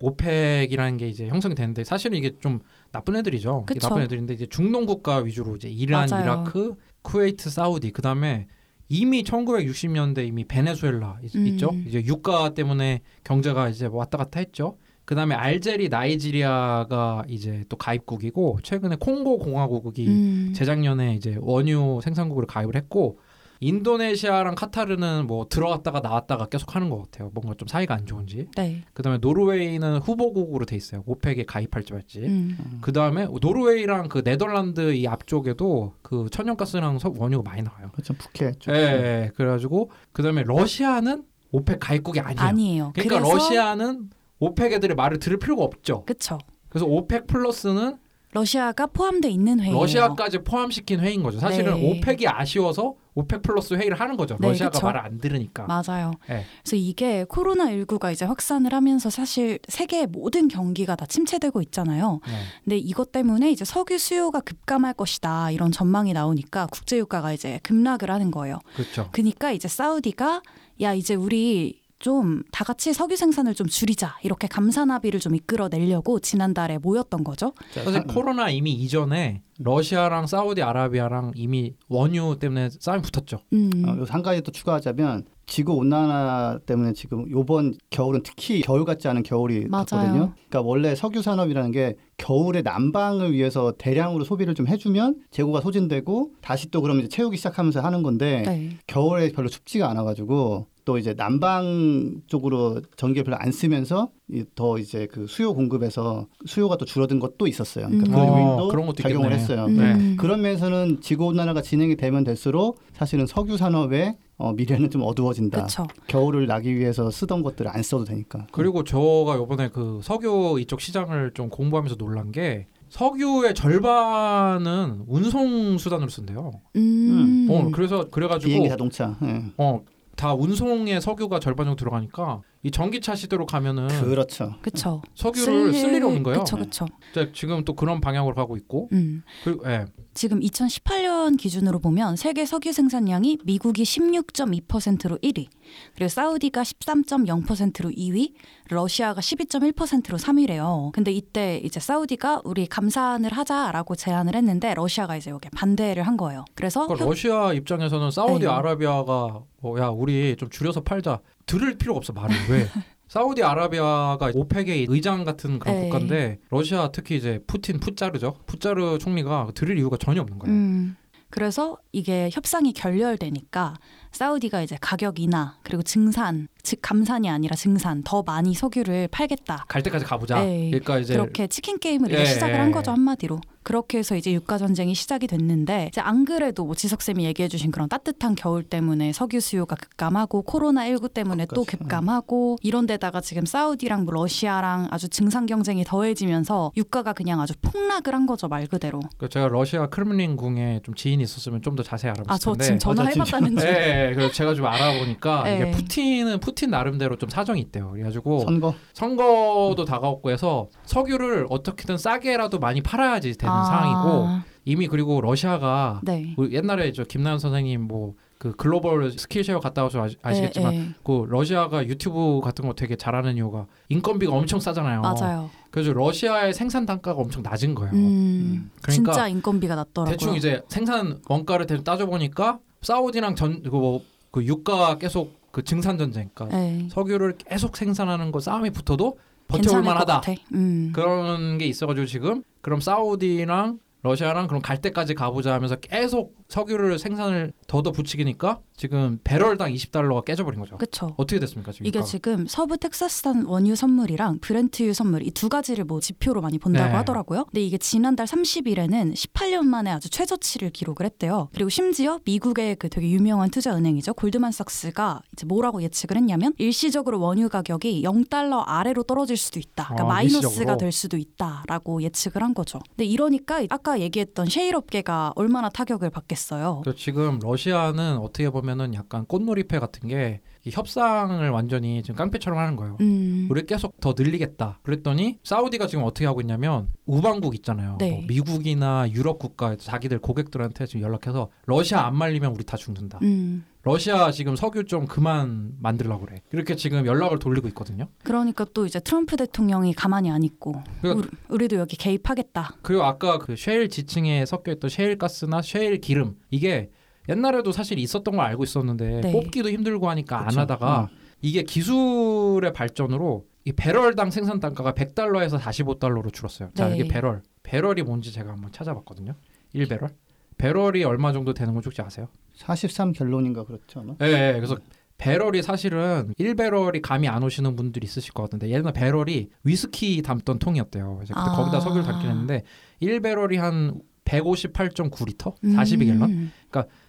오펙이라는 0.00 0.96
게 0.96 1.08
이제 1.08 1.28
형성이 1.28 1.54
됐는데 1.54 1.84
사실은 1.84 2.16
이게 2.16 2.32
좀 2.40 2.60
나쁜 2.92 3.16
애들이죠. 3.16 3.64
이게 3.68 3.74
그쵸. 3.74 3.88
나쁜 3.88 4.02
애들인데 4.02 4.34
이제 4.34 4.46
중동 4.46 4.86
국가 4.86 5.18
위주로 5.18 5.56
이제 5.56 5.68
이란, 5.68 6.08
맞아요. 6.08 6.24
이라크, 6.24 6.74
쿠웨이트, 7.02 7.50
사우디 7.50 7.90
그 7.90 8.02
다음에 8.02 8.46
이미 8.88 9.22
1960년대 9.22 10.26
이미 10.26 10.44
베네수엘라 10.44 11.18
있, 11.22 11.36
음. 11.36 11.46
있죠. 11.48 11.70
이제 11.86 12.02
유가 12.04 12.54
때문에 12.54 13.02
경제가 13.24 13.68
이제 13.68 13.86
왔다 13.86 14.16
갔다 14.16 14.40
했죠. 14.40 14.78
그 15.04 15.14
다음에 15.14 15.34
알제리, 15.34 15.88
나이지리아가 15.88 17.24
이제 17.28 17.64
또 17.68 17.76
가입국이고 17.76 18.58
최근에 18.62 18.96
콩고 18.96 19.38
공화국이 19.38 20.06
음. 20.06 20.52
재작년에 20.54 21.14
이제 21.14 21.36
원유 21.40 22.00
생산국으로 22.02 22.46
가입을 22.46 22.76
했고 22.76 23.18
인도네시아랑 23.60 24.54
카타르는 24.54 25.26
뭐 25.26 25.46
들어갔다가 25.48 26.00
나왔다가 26.00 26.46
계속 26.46 26.74
하는 26.76 26.90
것 26.90 27.02
같아요. 27.02 27.30
뭔가 27.34 27.54
좀 27.56 27.66
사이가 27.68 27.94
안 27.94 28.06
좋은지. 28.06 28.48
네. 28.56 28.82
그다음에 28.94 29.18
노르웨이는 29.18 29.98
후보국으로 29.98 30.64
돼 30.64 30.76
있어요. 30.76 31.02
오펙에 31.06 31.44
가입할지 31.44 31.92
말지. 31.92 32.20
음. 32.20 32.78
그다음에 32.80 33.26
노르웨이랑 33.40 34.08
그 34.08 34.22
네덜란드 34.22 34.92
이 34.94 35.06
앞쪽에도 35.06 35.94
그 36.02 36.26
천연가스랑 36.30 36.98
석- 36.98 37.20
원유가 37.20 37.48
많이 37.50 37.62
나와요. 37.62 37.90
그렇죠. 37.92 38.14
북해. 38.14 38.60
쪽. 38.60 38.74
예, 38.74 38.78
예. 38.78 39.30
그래가지고 39.34 39.90
그다음에 40.12 40.42
러시아는 40.44 41.24
오펙 41.50 41.78
가입국이 41.80 42.20
아니에요. 42.20 42.40
아니에요. 42.48 42.92
그러니까 42.94 43.18
그래서 43.20 43.34
러시아는 43.34 44.10
오펙 44.38 44.72
애들의 44.74 44.94
말을 44.94 45.18
들을 45.18 45.38
필요가 45.38 45.64
없죠. 45.64 46.04
그쵸. 46.04 46.38
그래서 46.68 46.86
오펙 46.86 47.26
플러스는 47.26 47.96
러시아가 48.32 48.86
포함돼 48.86 49.30
있는 49.30 49.60
회의예요. 49.60 49.78
러시아까지 49.80 50.38
포함시킨 50.44 51.00
회의인 51.00 51.22
거죠. 51.22 51.38
사실은 51.38 51.74
네. 51.80 51.90
오펙이 51.90 52.28
아쉬워서 52.28 52.94
오펙 53.14 53.42
플러스 53.42 53.74
회의를 53.74 53.98
하는 53.98 54.16
거죠. 54.16 54.36
네, 54.38 54.48
러시아가. 54.48 54.80
말을 54.80 55.00
안 55.00 55.18
들으니까. 55.18 55.66
맞아요. 55.66 56.12
네. 56.28 56.44
그래서 56.62 56.76
이게 56.76 57.24
코로나 57.24 57.66
19가 57.66 58.12
이제 58.12 58.24
확산을 58.24 58.72
하면서 58.74 59.10
사실 59.10 59.58
세계의 59.66 60.08
모든 60.08 60.46
경기가 60.48 60.94
다 60.94 61.06
침체되고 61.06 61.62
있잖아요. 61.62 62.20
네. 62.26 62.32
근데 62.64 62.76
이것 62.76 63.10
때문에 63.10 63.50
이제 63.50 63.64
석유 63.64 63.98
수요가 63.98 64.40
급감할 64.40 64.94
것이다 64.94 65.50
이런 65.50 65.72
전망이 65.72 66.12
나오니까 66.12 66.66
국제 66.66 66.98
유가가 66.98 67.32
이제 67.32 67.58
급락을 67.62 68.10
하는 68.10 68.30
거예요. 68.30 68.58
그렇죠. 68.74 69.08
그러니까 69.10 69.52
이제 69.52 69.68
사우디가 69.68 70.42
야 70.82 70.94
이제 70.94 71.14
우리 71.14 71.80
좀 71.98 72.42
다 72.52 72.64
같이 72.64 72.92
석유 72.92 73.16
생산을 73.16 73.54
좀 73.54 73.66
줄이자 73.66 74.16
이렇게 74.22 74.46
감산 74.48 74.90
합의를 74.90 75.20
좀 75.20 75.34
이끌어내려고 75.34 76.18
지난달에 76.20 76.78
모였던 76.78 77.24
거죠. 77.24 77.52
사실 77.72 78.02
코로나 78.04 78.48
이미 78.50 78.72
이전에 78.72 79.42
러시아랑 79.60 80.26
사우디 80.26 80.62
아라비아랑 80.62 81.32
이미 81.34 81.74
원유 81.88 82.38
때문에 82.40 82.70
싸움이 82.78 83.02
붙었죠. 83.02 83.38
음. 83.52 83.70
어, 83.86 84.04
한 84.08 84.22
가지 84.22 84.40
또 84.42 84.52
추가하자면 84.52 85.24
지구 85.46 85.72
온난화 85.74 86.60
때문에 86.66 86.92
지금 86.92 87.28
요번 87.30 87.74
겨울은 87.90 88.22
특히 88.22 88.60
겨울 88.60 88.84
같지 88.84 89.08
않은 89.08 89.22
겨울이 89.22 89.66
맞아요. 89.68 89.84
갔거든요. 89.86 90.32
그러니까 90.48 90.60
원래 90.62 90.94
석유 90.94 91.22
산업이라는 91.22 91.70
게 91.72 91.96
겨울에 92.18 92.62
난방을 92.62 93.32
위해서 93.32 93.72
대량으로 93.78 94.24
소비를 94.24 94.54
좀 94.54 94.68
해주면 94.68 95.22
재고가 95.30 95.60
소진되고 95.60 96.32
다시 96.40 96.70
또 96.70 96.82
그럼 96.82 96.98
이제 97.00 97.08
채우기 97.08 97.36
시작하면서 97.36 97.80
하는 97.80 98.02
건데 98.02 98.42
네. 98.46 98.70
겨울에 98.86 99.30
별로 99.32 99.48
춥지가 99.48 99.88
않아가지고 99.90 100.66
또 100.88 100.96
이제 100.96 101.12
난방 101.12 102.14
쪽으로 102.28 102.80
전기를 102.96 103.22
별로 103.24 103.36
안 103.38 103.52
쓰면서 103.52 104.08
이- 104.32 104.44
더 104.54 104.78
이제 104.78 105.06
그 105.12 105.26
수요 105.26 105.52
공급에서 105.52 106.26
수요가 106.46 106.78
또 106.78 106.86
줄어든 106.86 107.18
것도 107.18 107.46
있었어요. 107.46 107.88
그러니까 107.88 108.08
음. 108.10 108.14
그 108.14 108.18
어, 108.18 108.26
요인도 108.38 108.68
그런 108.68 108.86
것도 108.86 109.02
작용을 109.02 109.26
있겠네. 109.32 109.34
했어요. 109.42 109.66
음. 109.66 109.76
네. 109.76 110.16
그런 110.16 110.40
면에서는 110.40 111.02
지구 111.02 111.26
온난화가 111.26 111.60
진행이 111.60 111.96
되면 111.96 112.24
될수록 112.24 112.80
사실은 112.94 113.26
석유 113.26 113.58
산업의 113.58 114.16
어, 114.38 114.54
미래는 114.54 114.88
좀 114.88 115.02
어두워진다. 115.02 115.58
그렇죠. 115.58 115.86
겨울을 116.06 116.46
나기 116.46 116.74
위해서 116.74 117.10
쓰던 117.10 117.42
것들을 117.42 117.70
안 117.70 117.82
써도 117.82 118.04
되니까. 118.04 118.46
그리고 118.50 118.82
저가 118.82 119.36
요번에 119.36 119.68
그 119.68 120.00
석유 120.02 120.56
이쪽 120.58 120.80
시장을 120.80 121.32
좀 121.34 121.50
공부하면서 121.50 121.96
놀란 121.96 122.32
게 122.32 122.66
석유의 122.88 123.54
절반은 123.54 125.04
운송 125.06 125.76
수단으로 125.76 126.08
쓴대요. 126.08 126.52
음. 126.76 127.46
어, 127.50 127.68
그래서 127.74 128.08
그래가지고 128.08 128.48
비행기 128.48 128.70
자동차. 128.70 129.18
예. 129.22 129.42
어, 129.58 129.82
다 130.18 130.34
운송에 130.34 130.98
석유가 130.98 131.38
절반 131.38 131.66
정도 131.66 131.78
들어가니까 131.78 132.42
이 132.64 132.72
전기차 132.72 133.14
시대로 133.14 133.46
가면은 133.46 133.86
그렇죠. 133.86 134.52
그쵸. 134.62 135.00
석유를 135.14 135.72
쓸 135.72 135.94
일이 135.94 136.04
없는 136.04 136.24
거예요. 136.24 136.40
그쵸, 136.40 136.56
그쵸. 136.56 136.86
이제 137.12 137.30
지금 137.32 137.64
또 137.64 137.74
그런 137.74 138.00
방향으로 138.00 138.34
가고 138.34 138.56
있고 138.56 138.88
음. 138.92 139.22
그리고 139.44 139.70
예. 139.70 139.86
지금 140.14 140.40
2018년 140.40 141.38
기준으로 141.38 141.78
보면 141.78 142.16
세계 142.16 142.44
석유 142.44 142.72
생산량이 142.72 143.38
미국이 143.44 143.84
16.2%로 143.84 145.18
1위, 145.18 145.46
그리고 145.94 146.08
사우디가 146.08 146.62
13.0%로 146.62 147.90
2위, 147.90 148.32
러시아가 148.70 149.20
12.1%로 149.20 150.18
3위래요. 150.18 150.92
근데 150.92 151.12
이때 151.12 151.60
이제 151.64 151.80
사우디가 151.80 152.42
우리 152.44 152.66
감산을 152.66 153.32
하자라고 153.32 153.94
제안을 153.96 154.34
했는데 154.34 154.74
러시아가 154.74 155.16
이제 155.16 155.30
여기 155.30 155.48
반대를 155.50 156.02
한 156.04 156.16
거예요. 156.16 156.44
그래서 156.54 156.86
그러니까 156.86 157.04
협- 157.04 157.10
러시아 157.10 157.52
입장에서는 157.52 158.10
사우디 158.10 158.44
네. 158.44 158.50
아라비아가 158.50 159.42
어, 159.62 159.74
야 159.78 159.88
우리 159.88 160.36
좀 160.36 160.50
줄여서 160.50 160.82
팔자 160.82 161.20
들을 161.46 161.76
필요가 161.78 161.98
없어 161.98 162.12
말을 162.12 162.34
왜 162.50 162.68
사우디 163.08 163.42
아라비아가 163.42 164.30
오펙의 164.34 164.86
의장 164.88 165.24
같은 165.24 165.58
그런 165.58 165.74
네. 165.76 165.82
국가인데 165.88 166.38
러시아 166.50 166.90
특히 166.92 167.16
이제 167.16 167.40
푸틴 167.46 167.80
푸짜르죠 167.80 168.34
푸짜르 168.46 168.98
총리가 168.98 169.48
들을 169.54 169.78
이유가 169.78 169.96
전혀 169.96 170.20
없는 170.20 170.38
거예요. 170.38 170.54
음, 170.54 170.96
그래서 171.30 171.78
이게 171.92 172.30
협상이 172.32 172.72
결렬되니까 172.72 173.74
사우디가 174.12 174.62
이제 174.62 174.76
가격 174.80 175.20
인하 175.20 175.56
그리고 175.62 175.82
증산 175.82 176.48
즉 176.62 176.78
감산이 176.80 177.28
아니라 177.28 177.54
증산 177.54 178.02
더 178.02 178.22
많이 178.22 178.54
석유를 178.54 179.08
팔겠다. 179.08 179.66
갈 179.68 179.82
때까지 179.82 180.04
가보자. 180.04 180.42
네. 180.42 180.70
그러니까 180.70 180.98
이제 180.98 181.14
그렇게 181.14 181.46
치킨 181.46 181.78
게임을 181.78 182.08
이제 182.10 182.20
예, 182.20 182.24
시작을 182.24 182.54
예, 182.54 182.58
한 182.58 182.68
예. 182.68 182.72
거죠 182.72 182.92
한마디로. 182.92 183.40
그렇게 183.68 183.98
해서 183.98 184.16
이제 184.16 184.32
유가 184.32 184.56
전쟁이 184.56 184.94
시작이 184.94 185.26
됐는데 185.26 185.88
이제 185.88 186.00
안 186.00 186.24
그래도 186.24 186.64
뭐 186.64 186.74
지석 186.74 187.02
쌤이 187.02 187.26
얘기해 187.26 187.48
주신 187.50 187.70
그런 187.70 187.86
따뜻한 187.86 188.34
겨울 188.34 188.62
때문에 188.62 189.12
석유 189.12 189.40
수요가 189.40 189.76
급감하고 189.76 190.40
코로나 190.40 190.86
19 190.86 191.10
때문에 191.10 191.44
또. 191.54 191.64
급감하고 191.64 192.56
이런 192.62 192.86
데다가 192.86 193.20
지금 193.20 193.44
사우디랑 193.44 194.06
뭐 194.06 194.14
러시아랑 194.14 194.88
아주 194.90 195.10
증상 195.10 195.44
경쟁이 195.44 195.84
더해지면서 195.84 196.72
유가가 196.78 197.12
그냥 197.12 197.42
아주 197.42 197.52
폭락을 197.60 198.14
한 198.14 198.24
거죠 198.24 198.48
말 198.48 198.66
그대로. 198.68 199.00
그 199.18 199.28
제가 199.28 199.48
러시아 199.48 199.86
크렘린 199.88 200.36
궁에 200.36 200.80
좀 200.82 200.94
지인이 200.94 201.22
있었으면 201.22 201.60
좀 201.60 201.76
더 201.76 201.82
자세히 201.82 202.10
알아봤을 202.12 202.32
아저 202.32 202.52
텐데. 202.52 202.64
지금 202.64 202.78
전화해봤다는 202.78 203.52
예, 203.58 203.60
줄. 203.60 203.68
예, 203.68 204.12
그래서 204.14 204.32
제가 204.32 204.54
좀 204.54 204.64
알아보니까 204.64 205.42
네. 205.44 205.56
이게 205.56 205.70
푸틴은 205.72 206.40
푸틴 206.40 206.70
나름대로 206.70 207.16
좀 207.18 207.28
사정이 207.28 207.60
있대요. 207.60 207.90
그래가지고 207.90 208.40
선거. 208.40 208.74
선거도 208.94 209.84
다가왔고 209.84 210.30
해서 210.30 210.68
석유를 210.86 211.46
어떻게든 211.50 211.98
싸게라도 211.98 212.58
많이 212.58 212.80
팔아야지 212.82 213.34
되는 213.36 213.57
아, 213.60 213.64
상황이고 213.64 214.28
이미 214.64 214.86
그리고 214.88 215.20
러시아가 215.20 216.00
네. 216.04 216.34
우리 216.36 216.54
옛날에 216.54 216.92
저 216.92 217.04
김나연 217.04 217.38
선생님 217.38 217.82
뭐 217.82 218.14
그 218.38 218.52
글로벌 218.54 219.10
Skillshare 219.10 219.58
갔다 219.58 219.82
와서 219.82 220.06
아시- 220.22 220.42
예, 220.42 220.50
예. 220.56 220.88
그 221.02 221.26
러시아가 221.28 221.84
유튜브 221.84 222.40
같은 222.40 222.66
거 222.68 222.72
되게 222.72 222.94
잘하는 222.94 223.34
이유가 223.36 223.66
인건비가 223.88 224.32
엄청 224.32 224.60
싸잖아요. 224.60 225.00
맞아요. 225.00 225.50
그래서 225.72 225.92
러시아의 225.92 226.54
생산 226.54 226.86
단가가 226.86 227.20
엄청 227.20 227.42
낮은 227.42 227.74
거예요. 227.74 227.92
음, 227.94 228.70
그러니까 228.80 229.12
진짜 229.12 229.26
인건비가 229.28 229.74
낮더라고요. 229.74 230.12
대충 230.16 230.36
이제 230.36 230.62
생산 230.68 231.20
원가를 231.28 231.66
대충 231.66 231.82
따져보니까 231.82 232.60
사우디랑 232.82 233.34
전그 233.34 233.98
그 234.30 234.44
유가 234.44 234.98
계속 234.98 235.36
그 235.50 235.64
증산 235.64 235.98
전쟁, 235.98 236.30
그러니까 236.32 236.56
네. 236.56 236.88
석유를 236.92 237.38
계속 237.38 237.76
생산하는 237.76 238.30
거 238.30 238.38
싸움이 238.38 238.70
붙어도 238.70 239.18
버텨볼 239.48 239.80
것 239.82 239.86
만하다. 239.86 240.20
같아. 240.20 240.32
음. 240.54 240.92
그런 240.94 241.58
게 241.58 241.66
있어가지고 241.66 242.06
지금 242.06 242.42
그럼 242.60 242.80
사우디랑 242.80 243.80
러시아랑 244.02 244.46
그럼 244.46 244.62
갈 244.62 244.80
때까지 244.80 245.14
가보자 245.14 245.52
하면서 245.54 245.76
계속 245.76 246.36
석유를 246.58 246.98
생산을 246.98 247.52
더더 247.66 247.92
붙이니까 247.92 248.60
지금 248.76 249.18
배럴당 249.24 249.72
20달러가 249.72 250.24
깨져버린 250.24 250.60
거죠. 250.60 250.78
그쵸. 250.78 251.14
어떻게 251.16 251.38
됐습니까 251.40 251.72
지금? 251.72 251.86
이게? 251.86 252.02
지금 252.02 252.46
서부 252.46 252.76
텍사스산 252.78 253.44
원유 253.46 253.76
선물이랑 253.76 254.38
브렌트유 254.40 254.94
선물 254.94 255.22
이 255.26 255.30
두 255.38 255.48
가지를 255.48 255.84
뭐 255.84 256.00
지표로 256.00 256.40
많이 256.40 256.58
본다고 256.58 256.88
네. 256.88 256.94
하더라고요. 256.96 257.44
근데 257.44 257.60
이게 257.62 257.78
지난달 257.78 258.26
30일에는 258.26 259.14
18년 259.14 259.62
만에 259.66 259.90
아주 259.90 260.08
최저치를 260.10 260.70
기록을 260.70 261.06
했대요. 261.06 261.48
그리고 261.52 261.70
심지어 261.70 262.18
미국의 262.24 262.74
그 262.76 262.88
되게 262.88 263.08
유명한 263.10 263.50
투자 263.50 263.76
은행이죠. 263.76 264.14
골드만삭스가 264.14 265.22
이제 265.32 265.46
뭐라고 265.46 265.82
예측을 265.82 266.16
했냐면 266.16 266.54
일시적으로 266.58 267.20
원유 267.20 267.50
가격이 267.50 268.02
0달러 268.02 268.64
아래로 268.66 269.04
떨어질 269.04 269.36
수도 269.36 269.60
있다. 269.60 269.84
그러니까 269.84 270.04
아, 270.04 270.06
마이너스가 270.08 270.48
일시적으로? 270.48 270.76
될 270.78 270.92
수도 270.92 271.16
있다라고 271.16 272.02
예측을 272.02 272.42
한 272.42 272.54
거죠. 272.54 272.80
근데 272.90 273.04
이러니까 273.04 273.62
아까 273.68 274.00
얘기했던 274.00 274.46
셰일 274.48 274.74
업계가 274.74 275.34
얼마나 275.36 275.68
타격을 275.68 276.10
받겠 276.10 276.37
어요. 276.52 276.82
그 276.84 276.94
지금 276.94 277.38
러시아는 277.40 278.18
어떻게 278.18 278.50
보면은 278.50 278.94
약간 278.94 279.24
꽃놀이패 279.26 279.78
같은 279.78 280.08
게이 280.08 280.38
협상을 280.70 281.48
완전히 281.50 282.02
지금 282.02 282.16
깡패처럼 282.16 282.58
하는 282.58 282.76
거예요. 282.76 282.96
음. 283.00 283.48
우리 283.50 283.66
계속 283.66 284.00
더 284.00 284.14
늘리겠다. 284.16 284.80
그랬더니 284.82 285.38
사우디가 285.44 285.86
지금 285.86 286.04
어떻게 286.04 286.26
하고 286.26 286.40
있냐면 286.40 286.88
우방국 287.06 287.54
있잖아요. 287.56 287.96
네. 287.98 288.10
뭐 288.10 288.20
미국이나 288.28 289.08
유럽 289.10 289.38
국가 289.38 289.76
자기들 289.76 290.18
고객들한테 290.20 290.86
지금 290.86 291.02
연락해서 291.02 291.50
러시아 291.66 292.06
안 292.06 292.16
말리면 292.16 292.52
우리 292.52 292.64
다 292.64 292.76
죽는다. 292.76 293.18
음. 293.22 293.64
러시아 293.92 294.30
지금 294.30 294.54
석유 294.54 294.84
좀 294.84 295.06
그만 295.06 295.72
만들라고 295.80 296.26
그래. 296.26 296.42
이렇게 296.52 296.76
지금 296.76 297.06
연락을 297.06 297.38
돌리고 297.38 297.68
있거든요. 297.68 298.08
그러니까 298.22 298.66
또 298.74 298.84
이제 298.84 299.00
트럼프 299.00 299.36
대통령이 299.36 299.94
가만히 299.94 300.30
안 300.30 300.42
있고 300.42 300.82
그러니까- 301.00 301.26
우리, 301.26 301.28
우리 301.48 301.68
도 301.68 301.76
여기 301.76 301.96
개입하겠다. 301.96 302.76
그리고 302.82 303.04
아까 303.04 303.38
그 303.38 303.56
셰일 303.56 303.88
지층에 303.88 304.44
섞여 304.46 304.72
있던 304.72 304.90
셰일 304.90 305.16
가스나 305.16 305.62
셰일 305.62 306.00
기름 306.00 306.36
이게 306.50 306.90
옛날에도 307.28 307.72
사실 307.72 307.98
있었던 307.98 308.36
걸 308.36 308.44
알고 308.44 308.64
있었는데 308.64 309.20
네. 309.22 309.32
뽑기도 309.32 309.70
힘들고 309.70 310.08
하니까 310.10 310.40
안 310.40 310.48
그쵸. 310.48 310.60
하다가 310.60 311.08
이게 311.40 311.62
기술의 311.62 312.72
발전으로 312.72 313.46
이 313.64 313.72
배럴당 313.72 314.30
생산 314.30 314.60
단가가 314.60 314.92
100달러에서 314.92 315.58
45달러로 315.58 316.32
줄었어요. 316.32 316.70
자, 316.74 316.88
네. 316.88 316.96
이게 316.96 317.08
배럴. 317.08 317.42
배럴이 317.62 318.02
뭔지 318.02 318.32
제가 318.32 318.50
한번 318.52 318.72
찾아봤거든요. 318.72 319.34
1배럴. 319.74 320.10
배럴이 320.58 321.04
얼마 321.04 321.32
정도 321.32 321.54
되는 321.54 321.72
건 321.74 321.82
혹시 321.84 322.02
아세요? 322.02 322.28
43 322.54 323.12
결론인가 323.12 323.64
그렇죠 323.64 324.00
아마. 324.00 324.14
예, 324.22 324.26
예. 324.26 324.52
그래서 324.54 324.76
배럴이 325.16 325.62
사실은 325.62 326.32
1배럴이 326.38 327.00
감이 327.02 327.26
안 327.28 327.42
오시는 327.42 327.74
분들이 327.76 328.04
있으실 328.04 328.32
것 328.32 328.42
같은데 328.44 328.68
옛날 328.68 328.92
배럴이 328.92 329.48
위스키 329.64 330.22
담던 330.22 330.58
통이었대요. 330.58 331.18
그때 331.20 331.32
아. 331.34 331.52
거기다 331.56 331.80
석유를 331.80 332.04
담긴 332.04 332.30
했는데 332.30 332.62
1배럴이 333.02 333.56
한 333.56 334.00
158.9리터? 334.24 335.54
42갤런? 335.62 336.22
음. 336.28 336.52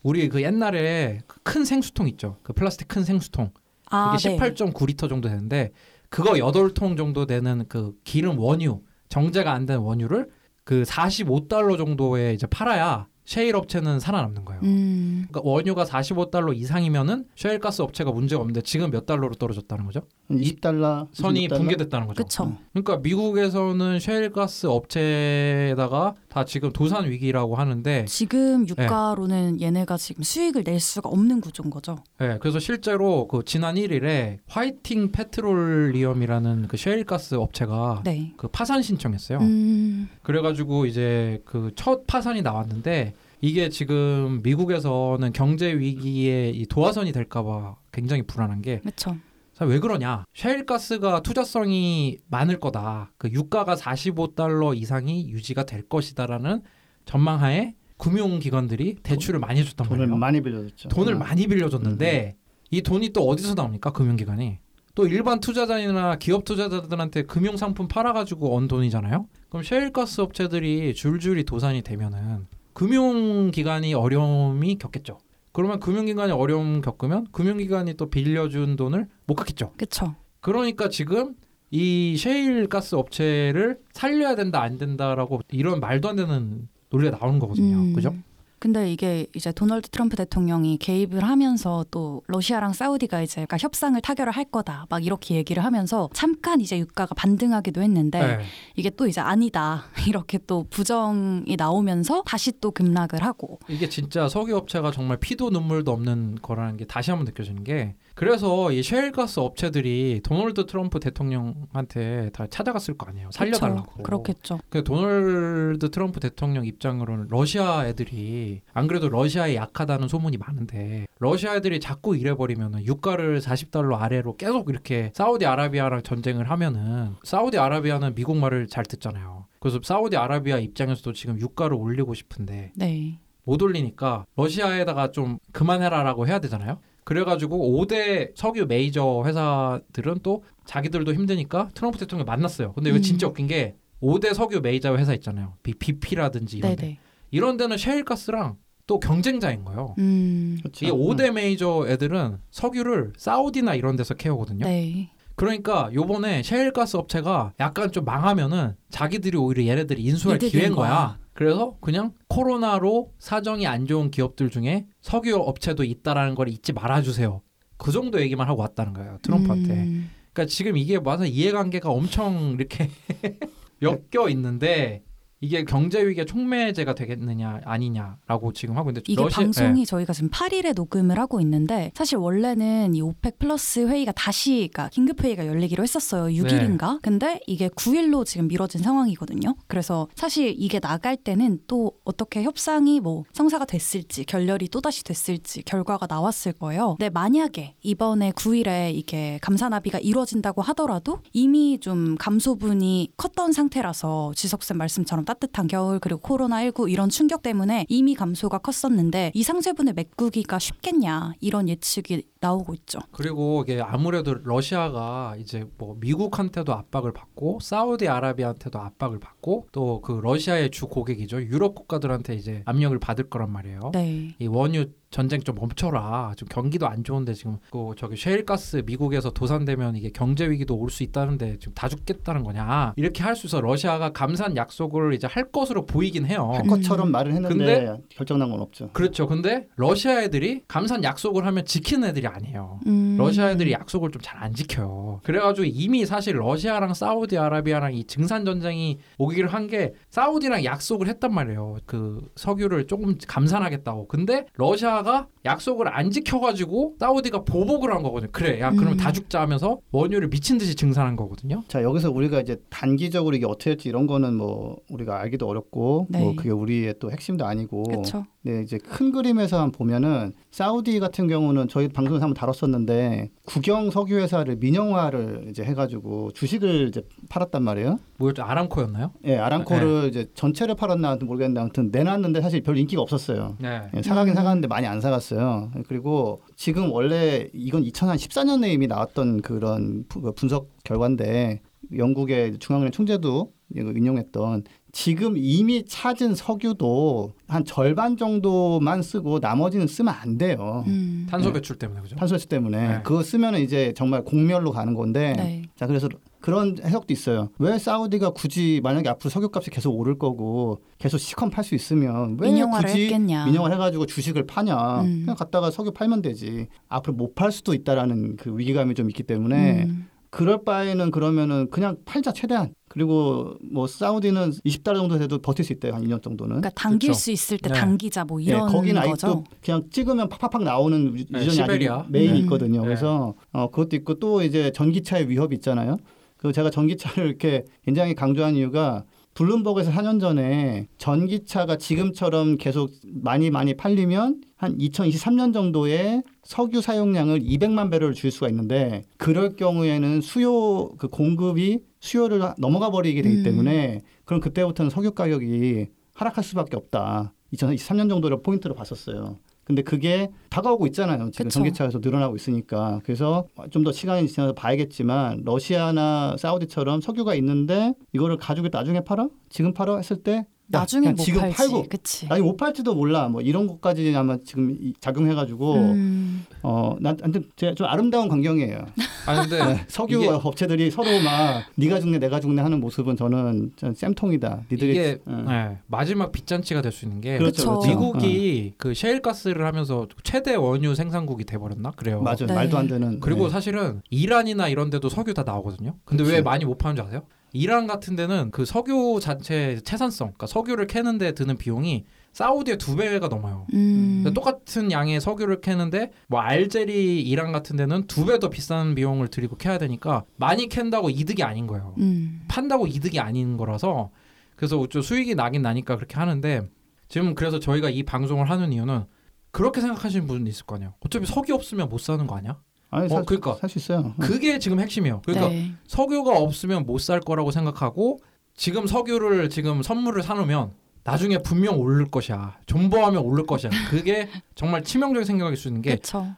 우리 0.04 0.30
그 0.30 0.42
옛날에 0.42 1.20
그큰 1.28 1.66
생수통 1.66 2.08
있죠. 2.10 2.38
그 2.44 2.54
플라스틱 2.54 2.88
큰 2.88 3.04
생수통. 3.04 3.52
아, 3.92 4.16
이게 4.18 4.30
네. 4.30 4.38
18.9리터 4.38 5.10
정도 5.10 5.28
되는데 5.28 5.72
그거 6.10 6.34
8통 6.34 6.98
정도 6.98 7.26
되는 7.26 7.66
그 7.68 7.94
기름 8.04 8.40
원유, 8.40 8.82
정제가 9.10 9.52
안 9.54 9.66
된 9.66 9.80
원유를 9.80 10.30
그 10.64 10.84
45달러 10.84 11.78
정도에 11.78 12.34
이제 12.34 12.48
팔아야 12.48 13.08
셰일 13.30 13.56
업체는 13.56 14.00
살아남는 14.00 14.44
거예요. 14.44 14.60
음. 14.64 15.28
그러니까 15.30 15.42
원유가 15.48 15.84
45달러 15.86 16.56
이상이면은 16.56 17.26
셰일 17.36 17.60
가스 17.60 17.84
업체가 17.84 18.12
문제가 18.12 18.42
없는데 18.42 18.62
지금 18.64 18.90
몇 18.90 19.06
달러로 19.06 19.36
떨어졌다는 19.36 19.86
거죠? 19.86 20.02
20달러 20.32 21.08
선이 21.14 21.48
26달러? 21.48 21.58
붕괴됐다는 21.58 22.08
거죠. 22.08 22.24
그쵸. 22.24 22.58
그러니까 22.74 22.98
미국에서는 22.98 24.00
셰일 24.00 24.32
가스 24.32 24.66
업체에다가 24.66 26.16
다 26.28 26.44
지금 26.44 26.72
도산 26.72 27.08
위기라고 27.08 27.56
하는데 27.56 28.06
지금 28.06 28.68
유가로는 28.68 29.62
얘네가 29.62 29.98
지금 29.98 30.24
수익을 30.24 30.64
낼 30.64 30.80
수가 30.80 31.10
없는 31.10 31.40
구조인 31.42 31.70
거죠. 31.70 32.00
네, 32.18 32.40
그래서 32.40 32.58
실제로 32.58 33.28
그 33.28 33.44
지난 33.46 33.76
1일에 33.76 34.40
화이팅 34.48 35.12
페트롤리엄이라는 35.12 36.68
그 36.68 36.78
셰일 36.78 37.04
가스 37.06 37.36
업체가 37.36 38.02
네. 38.06 38.34
그 38.38 38.48
파산 38.48 38.82
신청했어요. 38.82 39.38
음. 39.38 40.10
그래가지고 40.24 40.88
이제 40.88 41.44
그 41.46 41.70
첫 41.76 42.08
파산이 42.08 42.42
나왔는데 42.42 43.14
이게 43.42 43.70
지금 43.70 44.42
미국에서는 44.44 45.32
경제 45.34 45.74
위기에 45.74 46.50
이 46.50 46.66
도화선이 46.66 47.12
될까봐 47.12 47.78
굉장히 47.92 48.24
불안한 48.24 48.62
게 48.62 48.80
그렇죠. 48.80 49.16
왜 49.62 49.80
그러냐? 49.80 50.24
셰일가스가 50.34 51.22
투자성이 51.22 52.18
많을 52.30 52.60
거다. 52.60 53.12
그 53.18 53.30
유가가 53.30 53.76
45달러 53.76 54.76
이상이 54.76 55.30
유지가 55.30 55.66
될 55.66 55.82
것이다라는 55.88 56.62
전망하에 57.04 57.76
금융기관들이 57.98 58.96
대출을 59.04 59.42
많이 59.42 59.66
줬단 59.66 59.88
돈을 59.88 60.08
말이에요. 60.08 60.18
많이 60.18 60.42
빌려줬죠. 60.42 60.90
돈을 60.90 61.16
어. 61.16 61.18
많이 61.18 61.48
빌려줬는데 61.48 62.38
이 62.72 62.82
돈이 62.82 63.10
또 63.10 63.28
어디서 63.28 63.56
나옵니까? 63.56 63.92
금융기관이 63.92 64.60
또 64.96 65.08
일반 65.08 65.42
투자자나 65.42 66.18
기업 66.18 66.46
투자자들한테 66.46 67.24
금융 67.24 67.58
상품 67.58 67.88
팔아가지고 67.90 68.56
언 68.56 68.70
돈이잖아요. 68.70 69.28
그럼 69.50 69.64
셰일가스 69.64 70.22
업체들이 70.22 70.94
줄줄이 70.94 71.44
도산이 71.44 71.82
되면은 71.82 72.48
금융기관이 72.80 73.94
어려움이 73.94 74.78
겪겠죠. 74.78 75.18
그러면 75.52 75.82
금융기관이 75.82 76.32
어려움 76.32 76.80
겪으면 76.80 77.28
금융기관이 77.34 77.96
또 77.96 78.10
빌려준 78.10 78.78
돈을 78.78 79.10
못 79.26 79.36
갚겠죠. 79.36 79.74
그렇죠. 79.76 80.16
그러니까 80.40 80.88
지금 80.88 81.36
이 81.72 82.16
셰일 82.18 82.70
가스 82.70 82.96
업체를 82.96 83.80
살려야 83.92 84.36
된다 84.36 84.62
안 84.62 84.78
된다라고 84.78 85.42
이런 85.52 85.82
말도 85.82 86.08
안 86.08 86.16
되는 86.16 86.70
논리가 86.90 87.18
나오는 87.18 87.38
거거든요. 87.38 87.76
음. 87.76 87.94
그죠? 87.94 88.16
근데 88.60 88.92
이게 88.92 89.26
이제 89.36 89.52
도널드 89.52 89.90
트럼프 89.90 90.16
대통령이 90.18 90.78
개입을 90.78 91.24
하면서 91.24 91.86
또 91.92 92.22
러시아랑 92.28 92.74
사우디가 92.74 93.22
이제 93.22 93.36
그러니까 93.36 93.58
협상을 93.58 94.00
타결을 94.02 94.34
할 94.34 94.46
거다 94.46 94.86
막 94.90 95.06
이렇게 95.06 95.36
얘기를 95.36 95.64
하면서 95.64 96.10
잠깐 96.14 96.60
이제 96.60 96.78
유가가 96.78 97.16
반등하기도 97.16 97.82
했는데 97.82 98.20
네. 98.20 98.44
이게 98.76 98.90
또 98.90 99.08
이제 99.08 99.22
아니다 99.22 99.86
이렇게 100.08 100.38
또 100.46 100.66
부정이 100.70 101.56
나오면서 101.58 102.24
다시 102.26 102.52
또 102.60 102.72
급락을 102.72 103.24
하고 103.24 103.60
이게 103.70 103.88
진짜 103.88 104.28
석유 104.28 104.58
업체가 104.58 104.92
정말 104.92 105.18
피도 105.18 105.50
눈물도 105.50 105.92
없는 105.92 106.40
거라는 106.42 106.78
게 106.78 106.86
다시 106.86 107.12
한번 107.12 107.26
느껴지는 107.26 107.64
게 107.64 107.96
그래서 108.20 108.70
이 108.74 108.84
셰일가스 108.84 109.40
업체들이 109.40 110.20
도널드 110.26 110.66
트럼프 110.66 111.00
대통령한테 111.00 112.32
다 112.34 112.48
찾아갔을 112.48 112.98
거 112.98 113.06
아니에요. 113.06 113.30
살려달라고. 113.32 114.04
그렇겠죠. 114.04 114.60
그 114.68 114.84
도널드 114.84 115.90
트럼프 115.90 116.20
대통령 116.20 116.66
입장으로는 116.66 117.28
러시아 117.30 117.88
애들이 117.88 118.60
안 118.74 118.88
그래도 118.88 119.08
러시아에 119.08 119.56
약하다는 119.56 120.10
소문이 120.10 120.36
많은데 120.36 121.08
러시아 121.20 121.56
애들이 121.56 121.80
자꾸 121.80 122.18
이래버리면은 122.18 122.86
유가를 122.86 123.40
40달러 123.40 124.02
아래로 124.02 124.36
계속 124.36 124.70
이렇게 124.70 125.14
사우디아라비아랑 125.16 126.04
전쟁을 126.04 126.50
하면은 126.50 127.16
사우디아라비아는 127.24 128.16
미국 128.16 128.36
말을 128.36 128.68
잘 128.68 128.84
듣잖아요. 128.84 129.46
그래서 129.62 129.80
사우디아라비아 129.82 130.60
입장에서도 130.60 131.14
지금 131.14 131.40
유가를 131.40 131.78
올리고 131.78 132.14
싶은데 132.16 132.74
네. 132.76 133.18
못 133.46 133.62
올리니까 133.62 134.26
러시아에다가 134.36 135.12
좀 135.12 135.40
그만해라라고 135.54 136.28
해야 136.28 136.40
되잖아요. 136.40 136.80
그래가지고 137.10 137.76
5대 137.88 138.34
석유 138.36 138.68
메이저 138.68 139.24
회사들은 139.26 140.20
또 140.22 140.44
자기들도 140.66 141.12
힘드니까 141.12 141.70
트럼프 141.74 141.98
대통령 141.98 142.28
만났어요. 142.28 142.74
근데 142.74 142.92
이거 142.92 143.00
음. 143.00 143.02
진짜 143.02 143.26
웃긴 143.26 143.48
게 143.48 143.78
5대 144.00 144.36
석유 144.36 144.62
메이저 144.62 144.96
회사 144.96 145.16
있잖아요. 145.16 145.56
BP라든지 145.64 146.60
이런 146.60 146.76
데. 146.76 146.82
네네. 146.84 147.00
이런 147.32 147.58
데는 147.58 147.80
셰일가스랑 147.80 148.58
또 148.86 149.00
경쟁자인 149.00 149.66
거예요. 149.66 149.96
음. 149.98 150.60
그렇죠. 150.62 150.86
이게 150.86 150.94
5대 150.94 151.32
메이저 151.32 151.88
애들은 151.88 152.38
석유를 152.52 153.14
사우디나 153.18 153.74
이런 153.74 153.96
데서 153.96 154.14
캐오거든요. 154.14 154.66
네. 154.66 155.10
그러니까 155.34 155.90
요번에 155.92 156.44
셰일가스 156.44 156.96
업체가 156.98 157.54
약간 157.60 157.92
좀 157.92 158.06
망하면은 158.06 158.76
자기들이 158.92 159.36
오히려 159.36 159.66
얘네들이 159.66 160.04
인수할 160.04 160.38
기회인 160.38 160.76
거야. 160.76 160.90
거야. 160.90 161.20
그래서 161.40 161.78
그냥 161.80 162.12
코로나로 162.28 163.14
사정이 163.18 163.66
안 163.66 163.86
좋은 163.86 164.12
기업들 164.12 164.50
중에 164.50 164.88
석유 165.00 165.38
업체도 165.38 165.86
있다라는 165.86 166.36
걸 166.36 166.50
잊지 166.50 166.74
말아주세요. 166.74 167.42
그 167.78 167.94
정도 167.94 168.20
얘기만 168.20 168.50
하고 168.50 168.62
왔다는 168.62 168.92
거예요. 168.92 169.20
트럼프한테. 169.22 169.72
음. 169.72 170.12
그러니까 170.34 170.52
지금 170.52 170.76
이게 170.76 171.00
맞아 171.00 171.26
이해관계가 171.26 171.90
엄청 171.90 172.58
이렇게 172.60 172.90
엮여 173.82 174.28
있는데 174.32 175.06
이게 175.42 175.64
경제 175.64 176.06
위기의 176.06 176.26
촉매제가 176.26 176.96
되겠느냐 176.96 177.62
아니냐라고 177.64 178.52
지금 178.52 178.76
하고 178.78 178.90
있는데 178.90 179.10
이게 179.10 179.22
러시아- 179.24 179.44
방송이 179.44 179.82
예. 179.82 179.86
저희가 179.86 180.12
지금 180.12 180.30
8일에 180.30 180.74
녹음을 180.76 181.18
하고 181.18 181.40
있는데 181.40 181.92
사실 181.96 182.18
원래는 182.18 182.94
이 182.94 183.02
오펙 183.02 183.40
플러스 183.40 183.88
회의가 183.88 184.12
다시 184.12 184.70
그러니까 184.74 184.90
긴급 184.90 185.24
회의가 185.24 185.48
열리기로 185.48 185.82
했었어요. 185.82 186.26
6일인가? 186.44 186.94
네. 186.96 187.00
근데 187.02 187.40
이게 187.48 187.70
9일로 187.70 188.26
지금 188.26 188.50
미뤄진 188.50 188.82
상황이거든요. 188.82 189.56
그래서 189.68 190.10
사실 190.14 190.54
이게 190.58 190.82
나갈 190.82 191.16
때는 191.16 191.60
또 191.68 191.94
어떻게 192.04 192.44
협상이 192.44 193.00
뭐 193.00 193.24
성사가 193.32 193.64
됐을지 193.64 194.26
결렬이 194.26 194.68
또 194.68 194.82
다시 194.82 195.06
됐을지 195.06 195.62
결과가 195.62 196.06
나왔을 196.10 196.52
거예요. 196.52 196.96
근데 197.00 197.10
만약에 197.10 197.76
이번에 197.82 198.32
9일에 198.32 198.94
이게 198.94 199.40
감사납의가 199.42 200.00
이루어진다고 200.00 200.62
하더라도 200.64 201.20
이미 201.32 201.80
좀 201.80 202.18
감소분이 202.18 203.14
컸던 203.16 203.54
상태라서 203.54 204.34
지석쌤 204.36 204.78
말씀처럼 204.78 205.24
따뜻한 205.30 205.68
겨울 205.68 206.00
그리고 206.00 206.20
코로나19 206.22 206.90
이런 206.90 207.10
충격 207.10 207.44
때문에 207.44 207.86
이미 207.88 208.16
감소가 208.16 208.58
컸었는데 208.58 209.32
이 209.36 209.44
상쇄분을 209.44 209.94
메꾸기가 209.94 210.58
쉽겠냐 210.58 211.34
이런 211.40 211.70
예측이 211.70 212.24
나오고 212.40 212.74
있죠. 212.74 213.00
그리고 213.12 213.64
이게 213.68 213.80
아무래도 213.80 214.34
러시아가 214.44 215.36
이제 215.38 215.66
뭐 215.78 215.96
미국한테도 216.00 216.74
압박을 216.74 217.14
받고 217.14 217.60
사우디아라비아한테도 217.62 218.80
압박을 218.80 219.20
받고 219.20 219.68
또 219.72 220.00
그 220.02 220.14
러시아의 220.24 220.72
주 220.72 220.88
고객이죠 220.88 221.42
유럽 221.44 221.76
국가들한테 221.76 222.34
이제 222.36 222.64
압력을 222.66 222.98
받을 223.00 223.30
거란 223.30 223.52
말이에요. 223.52 223.92
네. 223.94 224.34
이 224.40 224.48
원유 224.48 224.86
전쟁 225.12 225.42
좀 225.42 225.56
멈춰라. 225.56 226.34
지금 226.38 226.48
경기도 226.50 226.88
안 226.88 227.04
좋은데 227.04 227.34
지금 227.34 227.58
그 227.72 227.94
저기 227.98 228.16
셰일가스 228.16 228.84
미국에서 228.86 229.32
도산되면 229.32 229.96
이게 229.96 230.10
경제 230.12 230.48
위기도 230.50 230.76
올 230.78 230.90
수 230.90 231.04
있다는데 231.04 231.58
지금 231.60 231.74
다 231.76 231.88
죽겠다는 231.88 232.44
거냐. 232.44 232.94
이렇게 232.96 233.24
할 233.24 233.36
수 233.36 233.46
있어 233.48 233.62
러시아가 233.62 234.12
감산 234.12 234.56
약속을 234.58 235.14
이제 235.14 235.28
할 235.28 235.52
것으로 235.52 235.86
보이긴 235.86 236.26
해요. 236.26 236.52
할 236.54 236.64
것처럼 236.68 237.08
음. 237.08 237.12
말은 237.12 237.34
했는데 237.34 237.56
근데- 237.58 237.98
결정난 238.10 238.50
건 238.52 238.60
없죠. 238.60 238.90
그렇죠. 238.92 239.28
근데 239.28 239.68
러시아 239.76 240.22
애들이 240.24 240.62
감산 240.68 241.04
약속을 241.04 241.46
하면 241.46 241.64
지키는 241.66 242.10
애들이 242.10 242.28
아니에요. 242.28 242.80
음. 242.88 243.16
러시아 243.18 243.50
애들이 243.52 243.72
약속을 243.74 244.12
좀 244.12 244.22
잘 244.22 244.40
안 244.44 244.54
지켜요. 244.54 245.22
그래가지고 245.24 245.66
이미 245.66 246.06
사실 246.06 246.38
러시아랑 246.40 246.94
사우디아라비아랑 246.94 247.94
이 247.94 248.04
증산 248.06 248.46
전쟁이 248.46 248.98
오기를 249.18 249.54
한 249.54 249.68
게 249.70 249.94
사우디랑 250.20 250.66
약속을 250.66 251.08
했단 251.08 251.34
말이에요. 251.34 251.78
그 251.86 252.20
석유를 252.36 252.88
조금 252.88 253.16
감산하겠다고. 253.26 254.10
근데 254.10 254.46
러시아가 254.58 255.28
약속을 255.46 255.88
안 255.88 256.12
지켜가지고 256.12 256.98
사우디가 257.00 257.46
보복을 257.46 257.94
한 257.94 258.04
거거든요. 258.04 258.30
그래, 258.34 258.60
야 258.60 258.70
그러면 258.72 258.96
음. 258.96 258.98
다 258.98 259.14
죽자 259.14 259.40
하면서 259.40 259.80
원유를 259.94 260.30
미친 260.30 260.58
듯이 260.58 260.76
증산한 260.76 261.16
거거든요. 261.16 261.64
자 261.70 261.84
여기서 261.84 262.12
우리가 262.12 262.42
이제 262.42 262.58
단기적으로 262.70 263.34
이게 263.38 263.46
어떻게 263.46 263.70
될지 263.72 263.88
이런 263.88 264.08
거는 264.08 264.36
뭐 264.36 264.80
우리가 264.90 265.22
알기도 265.22 265.48
어렵고 265.48 266.08
네. 266.10 266.20
뭐 266.20 266.36
그게 266.36 266.50
우리의 266.50 266.96
또 267.00 267.12
핵심도 267.12 267.46
아니고 267.46 267.84
그렇죠. 267.84 268.26
네, 268.42 268.62
이제 268.62 268.78
큰 268.78 269.12
그림에서만 269.12 269.72
보면은 269.72 270.34
사우디 270.52 271.00
같은 271.00 271.28
경우는 271.28 271.68
저희 271.68 271.88
방송에서 271.88 272.26
한번 272.26 272.34
다뤘었는데 272.34 273.30
국영 273.46 273.92
석유 273.92 274.18
회사를 274.18 274.56
민영화를 274.56 275.46
이제 275.50 275.64
해가지고 275.64 276.32
주식을 276.32 276.88
이제 276.88 277.04
팔았단 277.30 277.62
말이에요. 277.64 278.00
뭐였죠? 278.18 278.42
아람코였나요? 278.44 279.12
예, 279.26 279.38
아람코를 279.38 280.02
네. 280.04 280.08
이제 280.08 280.28
전체를 280.34 280.74
팔았나 280.76 281.18
모르겠는데 281.22 281.62
아무튼 281.62 281.90
내놨는데 281.92 282.42
사실 282.42 282.62
별 282.62 282.78
인기가 282.78 283.02
없었어요. 283.02 283.58
네. 283.60 283.84
예, 283.96 284.02
사가긴 284.02 284.34
음. 284.34 284.36
사갔는데 284.36 284.68
많이 284.68 284.88
안 284.88 285.02
사갔어요. 285.02 285.72
그리고 285.88 286.42
지금 286.56 286.92
원래 286.92 287.48
이건 287.54 287.84
2014년에 287.84 288.74
이미 288.74 288.88
나왔던 288.88 289.42
그런 289.42 290.04
부- 290.10 290.22
그 290.22 290.32
분석 290.34 290.70
결과인데 290.84 291.62
영국의 291.96 292.58
중앙은행 292.60 292.92
총재도 292.92 293.52
이거 293.76 293.92
인용했던 293.92 294.64
지금 294.92 295.36
이미 295.38 295.86
찾은 295.86 296.36
석유도 296.36 297.34
한 297.48 297.64
절반 297.66 298.18
정도만 298.18 299.02
쓰고 299.02 299.40
나머지는 299.40 299.88
쓰면 299.88 300.14
안 300.14 300.38
돼요. 300.38 300.84
음. 300.88 301.28
탄소 301.30 301.50
네. 301.50 301.54
배출 301.54 301.78
때문에 301.78 302.02
그죠? 302.02 302.16
탄소수 302.16 302.48
때문에 302.48 302.88
네. 302.88 303.00
그거 303.04 303.24
쓰면 303.24 303.56
이제 303.56 303.94
정말 303.96 304.24
공멸로 304.24 304.72
가는 304.72 304.94
건데 304.94 305.34
네. 305.38 305.62
자 305.76 305.86
그래서 305.88 306.10
그런 306.42 306.78
해석도 306.82 307.14
있어요. 307.14 307.50
왜 307.60 307.78
사우디가 307.78 308.32
굳이 308.32 308.80
만약에 308.84 309.10
앞으로 309.10 309.30
석유값이 309.30 309.70
계속 309.72 309.92
오를 309.92 310.18
거고 310.18 310.80
계속 310.98 311.18
시컨 311.18 311.50
팔 311.50 311.64
수 311.64 311.76
있으면 311.76 312.38
왜 312.40 312.50
민영화를 312.50 312.88
굳이 312.90 313.04
했겠냐. 313.06 313.46
민영화를 313.46 313.76
해가지고 313.76 314.06
주식을 314.06 314.48
파냐? 314.48 315.02
음. 315.02 315.22
그냥 315.26 315.36
갖다가 315.36 315.70
석유 315.72 315.92
팔면 315.92 316.22
되지. 316.22 316.68
앞으로 316.88 317.14
못 317.14 317.36
팔 317.36 317.52
수도 317.52 317.74
있다라는 317.74 318.36
그 318.38 318.58
위기감이 318.58 318.96
좀 318.96 319.10
있기 319.10 319.24
때문에 319.24 319.84
음. 319.84 320.08
그럴 320.32 320.64
바에는 320.64 321.10
그러면은 321.12 321.70
그냥 321.70 321.98
팔자 322.06 322.34
최대한. 322.34 322.74
그리고 322.90 323.54
뭐 323.62 323.88
사우디는 323.88 324.52
20달러 324.66 324.96
정도 324.96 325.18
돼도 325.18 325.38
버틸 325.40 325.64
수 325.64 325.72
있대요 325.74 325.94
한 325.94 326.04
2년 326.04 326.22
정도는. 326.22 326.58
그러니까 326.60 326.70
당길 326.72 327.08
그렇죠. 327.10 327.20
수 327.20 327.32
있을 327.32 327.58
때 327.60 327.70
네. 327.70 327.76
당기자 327.80 328.26
뭐 328.26 328.42
예, 328.42 328.46
이런 328.46 328.68
거기는 328.72 329.00
거죠. 329.02 329.12
아직도 329.28 329.44
그냥 329.62 329.84
찍으면 329.92 330.28
팍팍팍 330.28 330.64
나오는 330.64 331.18
유- 331.18 331.26
네, 331.30 331.46
유전이. 331.46 331.88
아직 331.88 332.12
메인이 332.12 332.34
네. 332.34 332.40
있거든요. 332.40 332.80
네. 332.82 332.86
그래서 332.88 333.36
어, 333.54 333.70
그것도 333.70 333.96
있고 333.98 334.16
또 334.16 334.42
이제 334.42 334.72
전기차의 334.72 335.30
위협이 335.30 335.56
있잖아요. 335.58 335.98
그 336.38 336.52
제가 336.52 336.70
전기차를 336.72 337.28
이렇게 337.28 337.66
굉장히 337.86 338.16
강조한 338.16 338.56
이유가 338.56 339.04
블룸버그에서 339.40 339.90
4년 339.92 340.20
전에 340.20 340.90
전기차가 340.98 341.78
지금처럼 341.78 342.58
계속 342.58 342.92
많이 343.06 343.50
많이 343.50 343.74
팔리면 343.74 344.42
한 344.58 344.78
2023년 344.78 345.54
정도에 345.54 346.24
석유 346.44 346.82
사용량을 346.82 347.40
200만 347.40 347.90
배럴 347.90 348.14
줄 348.14 348.32
수가 348.32 348.50
있는데 348.50 349.06
그럴 349.16 349.56
경우에는 349.56 350.20
수요 350.20 350.90
그 350.98 351.08
공급이 351.08 351.80
수요를 352.02 352.42
넘어가 352.58 352.92
버리게 352.92 353.22
되기 353.22 353.38
음. 353.38 353.44
때문에 353.44 354.02
그럼 354.26 354.42
그때부터는 354.42 354.90
석유 354.90 355.12
가격이 355.12 355.88
하락할 356.16 356.44
수밖에 356.44 356.76
없다. 356.76 357.34
2023년 357.54 358.10
정도를 358.10 358.44
포인트로 358.44 358.76
봤었어요. 358.76 359.38
근데 359.70 359.84
그게 359.84 360.32
다가오고 360.50 360.88
있잖아요. 360.88 361.30
지금 361.30 361.46
그쵸. 361.46 361.50
전기차에서 361.60 362.00
늘어나고 362.02 362.36
있으니까. 362.36 363.02
그래서 363.04 363.46
좀 363.70 363.84
더 363.84 363.92
시간이 363.92 364.28
지나서 364.28 364.54
봐야겠지만 364.54 365.44
러시아나 365.46 366.36
사우디처럼 366.40 367.02
석유가 367.02 367.36
있는데 367.36 367.94
이거를 368.12 368.38
가지고 368.38 368.70
나중에 368.72 369.02
팔아? 369.02 369.28
지금 369.50 369.72
팔아? 369.76 369.98
했을 369.98 370.18
때 370.24 370.32
야, 370.38 370.80
나중에 370.80 371.10
못 371.12 371.18
지금 371.24 371.42
팔지. 371.42 371.56
팔고 371.56 371.84
그치. 371.88 372.28
나중에 372.28 372.48
못 372.48 372.58
팔지도 372.58 372.96
몰라. 372.96 373.28
뭐 373.30 373.42
이런 373.42 373.68
것까지 373.68 374.12
아마 374.16 374.38
지금 374.44 374.72
이- 374.72 374.94
작용해가지고 375.00 375.74
음, 375.76 376.46
어, 376.64 376.96
난 377.00 377.16
아무튼 377.22 377.44
제가 377.56 377.76
좀 377.76 377.86
아름다운 377.86 378.28
광경이에요. 378.28 378.86
아니 379.26 379.48
근데 379.50 379.66
네, 379.66 379.86
석유 379.88 380.20
이게- 380.20 380.28
업체들이 380.30 380.92
서로 380.92 381.08
막 381.22 381.64
네가 381.76 382.00
죽네 382.00 382.20
내가 382.20 382.40
죽네 382.40 382.62
하는 382.62 382.80
모습은 382.80 383.16
저는 383.18 383.72
전 383.76 383.94
쌤통이다. 383.94 384.62
니들이 384.72 384.92
이게 384.92 385.18
응. 385.28 385.46
네, 385.48 385.78
마지막 385.88 386.32
빗잔치가 386.32 386.82
될 386.82 386.92
수 386.92 387.06
있는 387.06 387.22
게 387.22 387.38
그렇죠. 387.38 387.70
그렇죠. 387.82 387.88
미국이 387.88 388.74
그 388.78 388.94
셰일 388.94 389.22
가스를 389.22 389.66
하면서 389.66 390.08
최대 390.24 390.56
원유 390.56 390.96
생산국이 390.96 391.46
돼버렸나 391.46 391.92
그래요. 391.92 392.18
어, 392.20 392.22
맞아요. 392.22 392.48
네. 392.48 392.54
말도 392.54 392.78
안 392.78 392.88
되는. 392.88 393.20
그리고 393.20 393.46
네. 393.46 393.52
사실은 393.52 394.02
이란이나 394.10 394.68
이런 394.68 394.90
데도 394.90 395.10
석유 395.10 395.34
다 395.34 395.44
나오거든요. 395.44 395.96
근데 396.06 396.24
왜 396.24 396.30
그치. 396.32 396.42
많이 396.42 396.66
못 396.66 396.78
파는 396.78 396.96
줄 396.96 397.06
아세요? 397.06 397.22
이란 397.54 397.88
같은 397.88 398.16
데는 398.16 398.52
그 398.52 398.66
석유 398.66 399.20
자체 399.22 399.80
채산성, 399.84 400.28
그러니까 400.30 400.48
석유를 400.48 400.88
캐는데 400.88 401.34
드는 401.34 401.58
비용이 401.58 402.06
사우디의 402.34 402.78
두 402.78 402.96
배가 402.96 403.28
넘어요. 403.28 403.66
음, 403.74 404.22
그러니까 404.24 404.32
똑같은 404.40 404.92
양의 404.92 405.20
석유를 405.20 405.62
캐는데 405.62 406.12
뭐 406.28 406.40
알제리, 406.42 407.22
이란 407.22 407.52
같은 407.52 407.76
데는 407.76 408.06
두 408.08 408.26
배 408.26 408.38
더 408.40 408.50
비싼 408.50 408.94
비용을 408.96 409.30
들이고 409.30 409.56
캐야 409.58 409.78
되니까 409.80 410.24
많이 410.38 410.70
캔다고 410.70 411.10
이득이 411.10 411.42
아닌 411.44 411.66
거예요. 411.66 411.96
음, 411.98 412.42
판다고 412.48 412.86
이득이 412.86 413.20
아닌 413.20 413.58
거라서 413.58 414.12
그래서 414.56 414.86
좀 414.88 415.02
수익이 415.02 415.34
나긴 415.36 415.62
나니까 415.64 415.96
그렇게 415.96 416.16
하는데 416.18 416.70
지금 417.08 417.34
그래서 417.34 417.60
저희가 417.60 417.90
이 417.90 418.04
방송을 418.04 418.50
하는 418.50 418.72
이유는 418.72 419.06
그렇게 419.52 419.82
생각하시는 419.82 420.28
분 420.28 420.46
있을 420.46 420.66
거 420.68 420.76
아니에요. 420.76 420.94
어차피 421.00 421.26
석유 421.26 421.56
없으면 421.56 421.90
못 421.90 421.98
사는 422.00 422.28
거 422.28 422.36
아니야? 422.38 422.60
아니 422.92 423.14
어, 423.14 423.24
그러니까 423.26 423.56
살 423.56 423.70
수 423.70 423.78
있어요. 423.80 424.14
그게 424.20 424.58
지금 424.60 424.80
핵심이에요. 424.80 425.22
그러니까 425.26 425.50
네. 425.50 425.72
석유가 425.88 426.38
없으면 426.38 426.86
못 426.86 427.00
살 427.00 427.20
거라고 427.20 427.52
생각하고 427.52 428.20
지금 428.56 428.88
석유를 428.88 429.50
지금 429.50 429.82
선물을 429.84 430.22
사놓으면 430.24 430.72
나중에 431.06 431.38
분명 431.40 431.80
오를 431.80 432.06
것이야. 432.06 432.58
존버하면 432.66 433.22
오를 433.24 433.46
것이야. 433.46 433.72
그게 433.90 434.28
정말 434.54 434.84
치명적인 434.84 435.26
생각일 435.26 435.56
수 435.56 435.68
있는 435.70 435.82
게. 435.82 435.92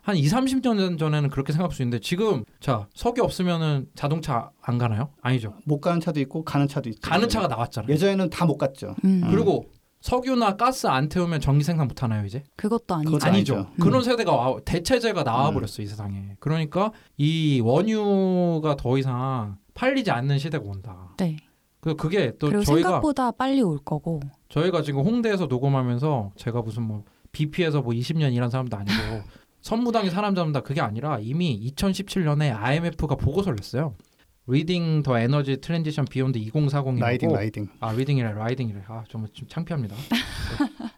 한 0.03 0.15
2, 0.15 0.23
30년 0.27 0.99
전에는 0.99 1.29
그렇게 1.29 1.51
생각할 1.51 1.75
수 1.75 1.81
있는데 1.81 1.99
지금 1.99 2.43
자 2.59 2.87
석유 2.93 3.23
없으면은 3.23 3.87
자동차 3.95 4.51
안 4.61 4.77
가나요? 4.77 5.09
아니죠. 5.21 5.55
못 5.65 5.79
가는 5.81 5.99
차도 5.99 6.19
있고 6.21 6.43
가는 6.43 6.67
차도 6.67 6.89
있죠. 6.89 6.99
가는 7.01 7.27
차가 7.27 7.47
나왔잖아요. 7.47 7.91
예전에는 7.91 8.29
다 8.29 8.45
못 8.45 8.57
갔죠. 8.57 8.95
음, 9.03 9.23
그리고 9.31 9.65
석유나 10.01 10.57
가스 10.57 10.87
안 10.87 11.09
태우면 11.09 11.39
전기 11.39 11.63
생산 11.63 11.87
못 11.87 12.01
하나요 12.01 12.25
이제? 12.25 12.43
그것도 12.55 12.95
아니죠. 12.95 13.11
그것도 13.11 13.25
아니죠. 13.31 13.55
아니죠. 13.55 13.71
그런 13.81 14.03
세대가 14.03 14.31
와, 14.35 14.59
대체제가 14.65 15.23
나와 15.23 15.51
버렸어 15.51 15.81
이 15.81 15.85
세상에. 15.85 16.35
그러니까 16.39 16.91
이 17.17 17.61
원유가 17.63 18.75
더 18.75 18.97
이상 18.97 19.57
팔리지 19.75 20.11
않는 20.11 20.39
시대가 20.39 20.63
온다. 20.67 21.13
네. 21.17 21.37
그 21.79 21.95
그게 21.95 22.35
또 22.37 22.47
그리고 22.47 22.63
저희가 22.63 22.89
생각보다 22.89 23.31
빨리 23.31 23.61
올 23.61 23.77
거고. 23.77 24.19
저희가 24.49 24.81
지금 24.81 25.01
홍대에서 25.01 25.45
녹음하면서 25.45 26.33
제가 26.35 26.61
무슨 26.61 26.83
뭐 26.83 27.03
BP에서 27.31 27.81
뭐 27.81 27.93
20년 27.93 28.33
일한 28.33 28.49
사람도 28.49 28.75
아니고 28.75 28.93
선무당이 29.61 30.09
사람 30.09 30.33
잡는다 30.33 30.61
그게 30.61 30.81
아니라 30.81 31.19
이미 31.19 31.71
2017년에 31.75 32.55
IMF가 32.55 33.15
보고서를 33.15 33.57
냈어요. 33.57 33.95
Reading 34.51 35.01
the 35.03 35.23
Energy 35.23 35.55
Transition 35.61 36.05
Beyond 36.11 36.37
2040이라고 36.51 36.99
riding 36.99 37.31
riding. 37.31 37.69
아 37.79 37.93
reading이래 37.93 38.33
riding이래 38.33 38.81
아좀 38.85 39.25
좀 39.31 39.47
창피합니다. 39.47 39.95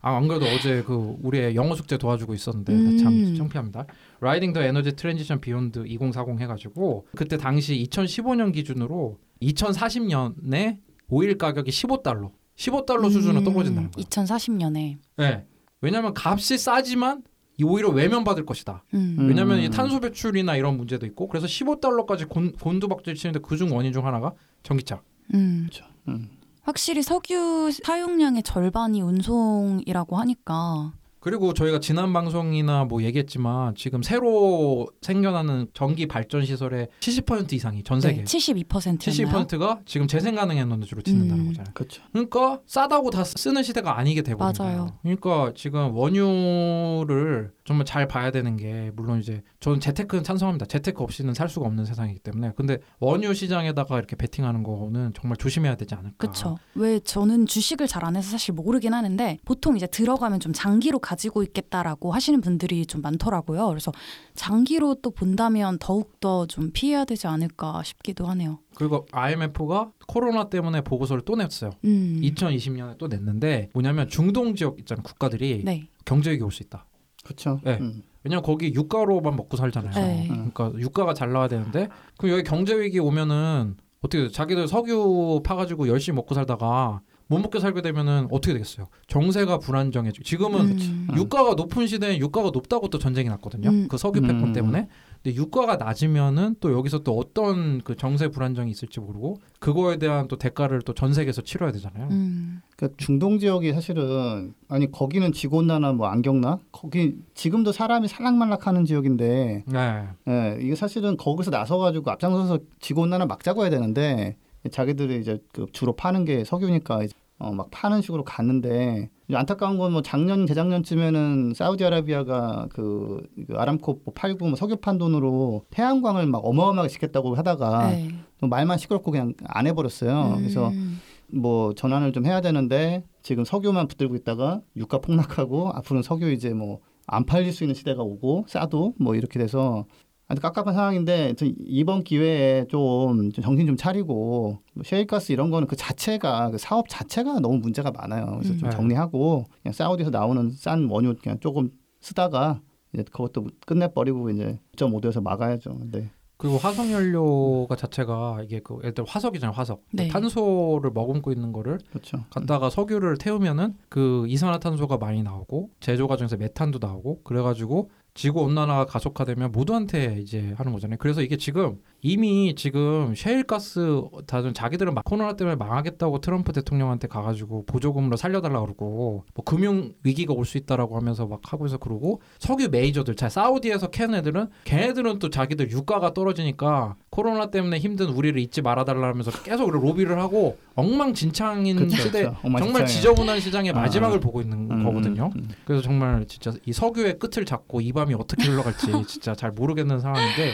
아안 0.02 0.28
그래도 0.28 0.48
어제 0.48 0.82
그 0.82 1.16
우리 1.22 1.42
애 1.42 1.56
영어 1.56 1.76
숙제 1.76 1.98
도와주고 2.00 2.34
있었는데 2.34 2.74
음. 2.74 2.98
참 2.98 3.36
창피합니다. 3.36 3.86
Riding 4.22 4.54
the 4.54 4.68
Energy 4.68 4.96
Transition 4.96 5.40
Beyond 5.40 5.84
2040 5.86 6.42
해가지고 6.42 7.06
그때 7.16 7.38
당시 7.38 7.76
2015년 7.88 8.52
기준으로 8.54 9.20
2040년에 9.44 10.80
오일 11.10 11.38
가격이 11.38 11.70
15달러, 11.70 12.32
15달러 12.56 13.12
수준으로 13.12 13.44
떨어진다는 13.44 13.92
거예요. 13.92 14.08
2040년에. 14.08 14.98
네. 15.18 15.46
왜냐하면 15.82 16.14
값이 16.18 16.58
싸지만 16.58 17.22
이 17.22 17.33
오히려 17.62 17.90
외면받을 17.90 18.46
것이다. 18.46 18.84
음. 18.96 19.16
음. 19.20 19.28
왜냐하면 19.28 19.60
이 19.60 19.70
탄소 19.70 20.00
배출이나 20.00 20.56
이런 20.56 20.78
문제도 20.78 21.06
있고 21.06 21.28
그래서 21.28 21.46
15달러까지 21.46 22.28
곤, 22.28 22.54
곤두박질 22.54 23.16
치는데 23.16 23.40
그중 23.40 23.76
원인 23.76 23.94
중 23.94 24.06
하나가 24.08 24.34
전기차. 24.64 25.02
음. 25.36 25.70
음. 26.08 26.30
확실히 26.64 27.04
석유 27.04 27.70
사용량의 27.84 28.44
절반이 28.44 29.02
운송이라고 29.02 30.18
하니까. 30.18 30.94
그리고 31.24 31.54
저희가 31.54 31.80
지난 31.80 32.12
방송이나 32.12 32.84
뭐 32.84 33.02
얘기했지만 33.02 33.76
지금 33.76 34.04
새로 34.04 34.90
생겨나는 35.02 35.68
전기 35.74 36.06
발전 36.06 36.44
시설의 36.44 36.90
70% 37.00 37.54
이상이 37.54 37.82
전 37.84 38.02
세계 38.02 38.24
네, 38.24 38.24
72%였나요? 38.26 39.48
70%가 39.48 39.80
지금 39.86 40.06
재생 40.08 40.36
가능 40.36 40.58
에너지로 40.58 41.02
짓는다는 41.02 41.46
음. 41.46 41.48
거잖아요. 41.48 41.74
그렇죠. 41.74 42.04
그러니까 42.12 42.60
싸다고 42.66 43.10
다 43.10 43.24
쓰는 43.24 43.64
시대가 43.64 43.98
아니게 43.98 44.22
되고 44.22 44.38
맞아요. 44.44 45.00
그러니까 45.02 45.54
지금 45.56 45.96
원유를 45.96 47.54
정말 47.64 47.86
잘 47.86 48.06
봐야 48.06 48.30
되는 48.30 48.58
게 48.58 48.92
물론 48.94 49.22
이제 49.22 49.42
저는 49.62 49.80
재테크는 49.80 50.26
찬성합니다. 50.26 50.66
재테크 50.66 51.02
없이는 51.02 51.34
살 51.34 51.48
수가 51.48 51.66
없는 51.68 51.86
세상이기 51.86 52.20
때문에 52.20 52.52
근데 52.58 52.80
원유 53.00 53.34
시장에다가 53.34 53.98
이렇게 53.98 54.18
베팅하는 54.18 54.62
거는 54.64 55.14
정말 55.18 55.38
조심해야 55.38 55.76
되지 55.76 55.96
않을까. 55.96 56.16
그렇죠. 56.18 56.58
왜 56.76 57.00
저는 57.00 57.46
주식을 57.46 57.88
잘 57.88 58.04
안 58.04 58.18
해서 58.18 58.32
사실 58.32 58.54
모르긴 58.54 58.94
하는데 58.94 59.38
보통 59.46 59.78
이제 59.78 59.88
들어가면 59.88 60.42
좀 60.42 60.52
장기로 60.52 61.00
가 61.00 61.13
지고 61.16 61.44
있겠다라고 61.44 62.12
하시는 62.12 62.40
분들이 62.42 62.86
좀 62.86 63.02
많더라고요. 63.02 63.68
그래서 63.68 63.92
장기로 64.36 64.96
또 65.02 65.12
본다면 65.12 65.78
더욱 65.80 66.20
더 66.20 66.46
좀 66.48 66.72
피해야 66.74 67.06
되지 67.06 67.28
않을까 67.28 67.84
싶기도 67.84 68.26
하네요. 68.28 68.60
그리고 68.76 69.06
IMF가 69.12 69.92
코로나 70.08 70.50
때문에 70.50 70.82
보고서를 70.82 71.24
또 71.26 71.36
냈어요. 71.36 71.72
음. 71.86 72.20
2020년에 72.22 72.98
또 72.98 73.08
냈는데 73.08 73.70
뭐냐면 73.74 74.08
중동 74.10 74.56
지역 74.56 74.80
있잖아요. 74.80 75.04
국가들이 75.04 75.62
네. 75.64 75.88
경제위기 76.06 76.44
올 76.44 76.52
수 76.52 76.64
있다. 76.64 76.86
그렇죠. 77.24 77.60
네. 77.64 77.78
음. 77.80 78.04
왜냐면 78.24 78.44
거기 78.44 78.74
유가로만 78.74 79.36
먹고 79.36 79.58
살잖아요. 79.58 79.94
네. 79.94 80.28
그러니까 80.30 80.72
유가가 80.78 81.14
잘 81.14 81.32
나와야 81.32 81.48
되는데 81.48 81.88
그럼 82.18 82.34
여기 82.38 82.44
경제 82.44 82.80
위기 82.80 83.00
오면은 83.00 83.76
어떻게 84.00 84.20
돼요? 84.20 84.30
자기들 84.32 84.68
석유 84.68 85.42
파가지고 85.44 85.88
열심히 85.88 86.16
먹고 86.18 86.34
살다가 86.36 87.02
못 87.34 87.40
먹게 87.40 87.60
살게 87.60 87.82
되면은 87.82 88.28
어떻게 88.32 88.54
되겠어요? 88.54 88.88
정세가 89.08 89.60
불안정해지고 89.60 90.24
지금은 90.24 90.60
음. 90.80 91.08
유가가 91.16 91.56
높은 91.56 91.88
시대에 91.88 92.18
유가가 92.20 92.52
높다고 92.52 92.90
또 92.90 93.00
전쟁이 93.00 93.30
났거든요. 93.30 93.70
음. 93.70 93.88
그 93.90 93.98
석유 93.98 94.22
패권 94.22 94.44
음. 94.46 94.54
때문에. 94.54 94.88
근데 95.24 95.38
유가가 95.38 95.78
낮으면은 95.78 96.56
또 96.60 96.74
여기서 96.74 97.00
또 97.00 97.18
어떤 97.18 97.82
그 97.82 97.96
정세 97.96 98.28
불안정이 98.28 98.70
있을지 98.70 99.00
모르고 99.00 99.38
그거에 99.60 99.98
대한 99.98 100.28
또 100.28 100.38
대가를 100.38 100.82
또 100.82 100.94
전 100.94 101.14
세계에서 101.14 101.42
치러야 101.42 101.72
되잖아요. 101.72 102.08
음. 102.12 102.62
그러니까 102.76 102.96
중동 102.98 103.40
지역이 103.40 103.72
사실은 103.74 104.54
아니 104.68 104.92
거기는 104.92 105.32
지구온난화 105.32 105.94
뭐안 105.94 106.22
겪나? 106.22 106.60
거기 106.72 107.16
지금도 107.34 107.72
사람이 107.72 108.08
살락말락하는 108.10 108.86
지역인데 108.86 109.64
네. 109.66 110.04
예, 110.28 110.58
이게 110.62 110.76
사실은 110.76 111.18
거기서 111.18 111.52
나서 111.52 111.78
가지고 111.78 112.12
앞장서서 112.12 112.60
지구온난화 112.80 113.26
막자고 113.26 113.62
해야 113.64 113.70
되는데 113.70 114.36
자기들이 114.72 115.20
이제 115.20 115.40
그 115.52 115.66
주로 115.74 115.94
파는 115.94 116.26
게 116.26 116.44
석유니까 116.44 117.04
이제 117.04 117.14
어, 117.44 117.52
막 117.54 117.70
파는 117.72 118.02
식으로 118.02 118.24
갔는데 118.24 119.10
안타까운 119.34 119.78
건 119.78 119.92
뭐 119.92 120.02
작년 120.02 120.46
재작년쯤에는 120.46 121.54
사우디아라비아가 121.56 122.68
그, 122.72 123.22
그 123.48 123.56
아람코 123.56 124.02
뭐 124.06 124.14
팔고 124.14 124.48
뭐 124.48 124.56
석유 124.56 124.76
판 124.78 124.98
돈으로 124.98 125.66
태양광을 125.72 126.26
막 126.28 126.40
어마어마하게 126.46 126.90
짓겠다고 126.90 127.36
하다가 127.36 127.92
네. 127.92 128.10
또 128.40 128.48
말만 128.48 128.78
시끄럽고 128.78 129.12
그냥 129.12 129.34
안 129.46 129.68
해버렸어요. 129.68 130.36
그래서 130.38 130.70
음. 130.70 131.00
뭐 131.32 131.74
전환을 131.74 132.12
좀 132.14 132.26
해야 132.26 132.42
되는데 132.42 133.04
지금 133.22 133.44
석유만 133.44 133.88
붙들고 133.88 134.16
있다가 134.16 134.62
유가 134.76 135.00
폭락하고 135.00 135.72
앞으로는 135.74 136.04
석유 136.04 136.32
이제 136.32 136.54
뭐 136.54 136.80
안 137.08 137.26
팔릴 137.26 137.52
수 137.52 137.64
있는 137.64 137.76
시대가 137.76 138.02
오고 138.02 138.46
싸도 138.48 138.96
뭐 139.00 139.16
이렇게 139.16 139.40
돼서 139.40 139.86
깝깝한 140.28 140.74
상황인데 140.74 141.36
저 141.38 141.46
이번 141.60 142.04
기회에 142.04 142.66
좀, 142.70 143.32
좀 143.32 143.44
정신 143.44 143.68
좀 143.68 143.78
차리고 143.78 144.60
뭐 144.74 144.84
셰일가스 144.84 145.32
이런 145.32 145.52
거는 145.52 145.68
그 145.68 145.76
자체가 145.76 146.52
그 146.52 146.58
사업 146.58 146.90
자체가 146.90 147.40
너무 147.40 147.58
문제가 147.58 147.92
많아요. 147.92 148.38
그래서 148.40 148.58
좀 148.58 148.70
음. 148.70 148.72
정리하고 148.72 149.46
그냥 149.62 149.74
사우디에서 149.74 150.12
나오는 150.12 150.52
싼 150.52 150.90
원유 150.90 151.16
그냥 151.22 151.40
조금 151.40 151.70
쓰다가 152.02 152.62
이제 152.94 153.04
그것도 153.04 153.48
끝내버리고 153.66 154.30
이제 154.30 154.60
2.5도에서 154.76 155.22
막아야죠. 155.22 155.78
근데 155.78 156.10
그리고 156.38 156.58
화석 156.58 156.92
연료가 156.92 157.76
자체가 157.76 158.42
이게 158.44 158.60
그 158.60 158.78
예를 158.80 158.94
들어 158.94 159.06
화석이잖아요, 159.08 159.56
화석. 159.56 159.84
네. 159.94 160.10
탄소를 160.10 160.92
머금고 160.92 161.32
있는 161.32 161.54
거를 161.54 161.80
그렇죠. 161.90 162.26
갖다가 162.30 162.70
석유를 162.70 163.18
태우면은 163.18 163.76
그 163.88 164.26
이산화탄소가 164.28 164.98
많이 164.98 165.24
나오고 165.24 165.70
제조 165.80 166.08
과정에서 166.08 166.36
메탄도 166.36 166.80
나오고 166.82 167.22
그래가지고 167.24 167.92
지구 168.14 168.42
온난화가 168.42 168.86
가속화되면 168.86 169.52
모두한테 169.52 170.20
이제 170.22 170.54
하는 170.58 170.72
거잖아요. 170.72 170.98
그래서 171.00 171.22
이게 171.22 171.38
지금 171.38 171.82
이미 172.06 172.54
지금 172.56 173.16
셰일가스 173.16 174.02
다들 174.28 174.54
자기들은 174.54 174.94
막 174.94 175.06
코로나 175.06 175.38
때문에 175.38 175.56
망하겠다고 175.56 176.20
트럼프 176.20 176.52
대통령한테 176.52 177.08
가가지고 177.08 177.66
보조금으로 177.66 178.18
살려달라 178.18 178.60
그러고 178.60 179.24
뭐 179.34 179.46
금융 179.46 179.94
위기가 180.04 180.34
올 180.34 180.44
수 180.44 180.58
있다라고 180.58 180.98
하면서 180.98 181.26
막 181.26 181.40
하고 181.46 181.66
있어 181.66 181.78
그러고 181.78 182.22
석유 182.38 182.68
메이저들 182.70 183.16
자 183.16 183.30
사우디에서 183.30 183.88
캐는 183.92 184.16
애들은 184.16 184.48
걔네들은 184.66 185.20
또 185.20 185.30
자기들 185.30 185.72
유가가 185.72 186.14
떨어지니까 186.14 186.98
코로나 187.10 187.50
때문에 187.50 187.80
힘든 187.80 188.10
우리를 188.10 188.38
잊지 188.42 188.62
말아달라면서 188.62 189.32
계속 189.44 189.72
로비를 189.72 190.20
하고 190.20 190.58
엉망진창인 190.76 191.78
그쵸, 191.78 191.96
시대 191.96 192.24
그쵸. 192.24 192.36
엉망진창이에요. 192.44 192.60
정말 192.66 192.86
지저분한 192.86 193.40
시장의 193.40 193.72
아. 193.72 193.76
마지막을 193.76 194.20
보고 194.20 194.42
있는 194.42 194.70
음, 194.70 194.84
거거든요. 194.84 195.32
음, 195.34 195.42
음. 195.42 195.50
그래서 195.64 195.82
정말 195.82 196.26
진짜 196.28 196.52
이 196.66 196.74
석유의 196.74 197.20
끝을 197.20 197.46
잡고 197.46 197.80
이 197.80 197.94
밤이 197.94 198.14
어떻게 198.16 198.44
흘러갈지 198.50 198.88
진짜 199.08 199.34
잘 199.34 199.52
모르겠는 199.52 200.02
상황인데 200.02 200.52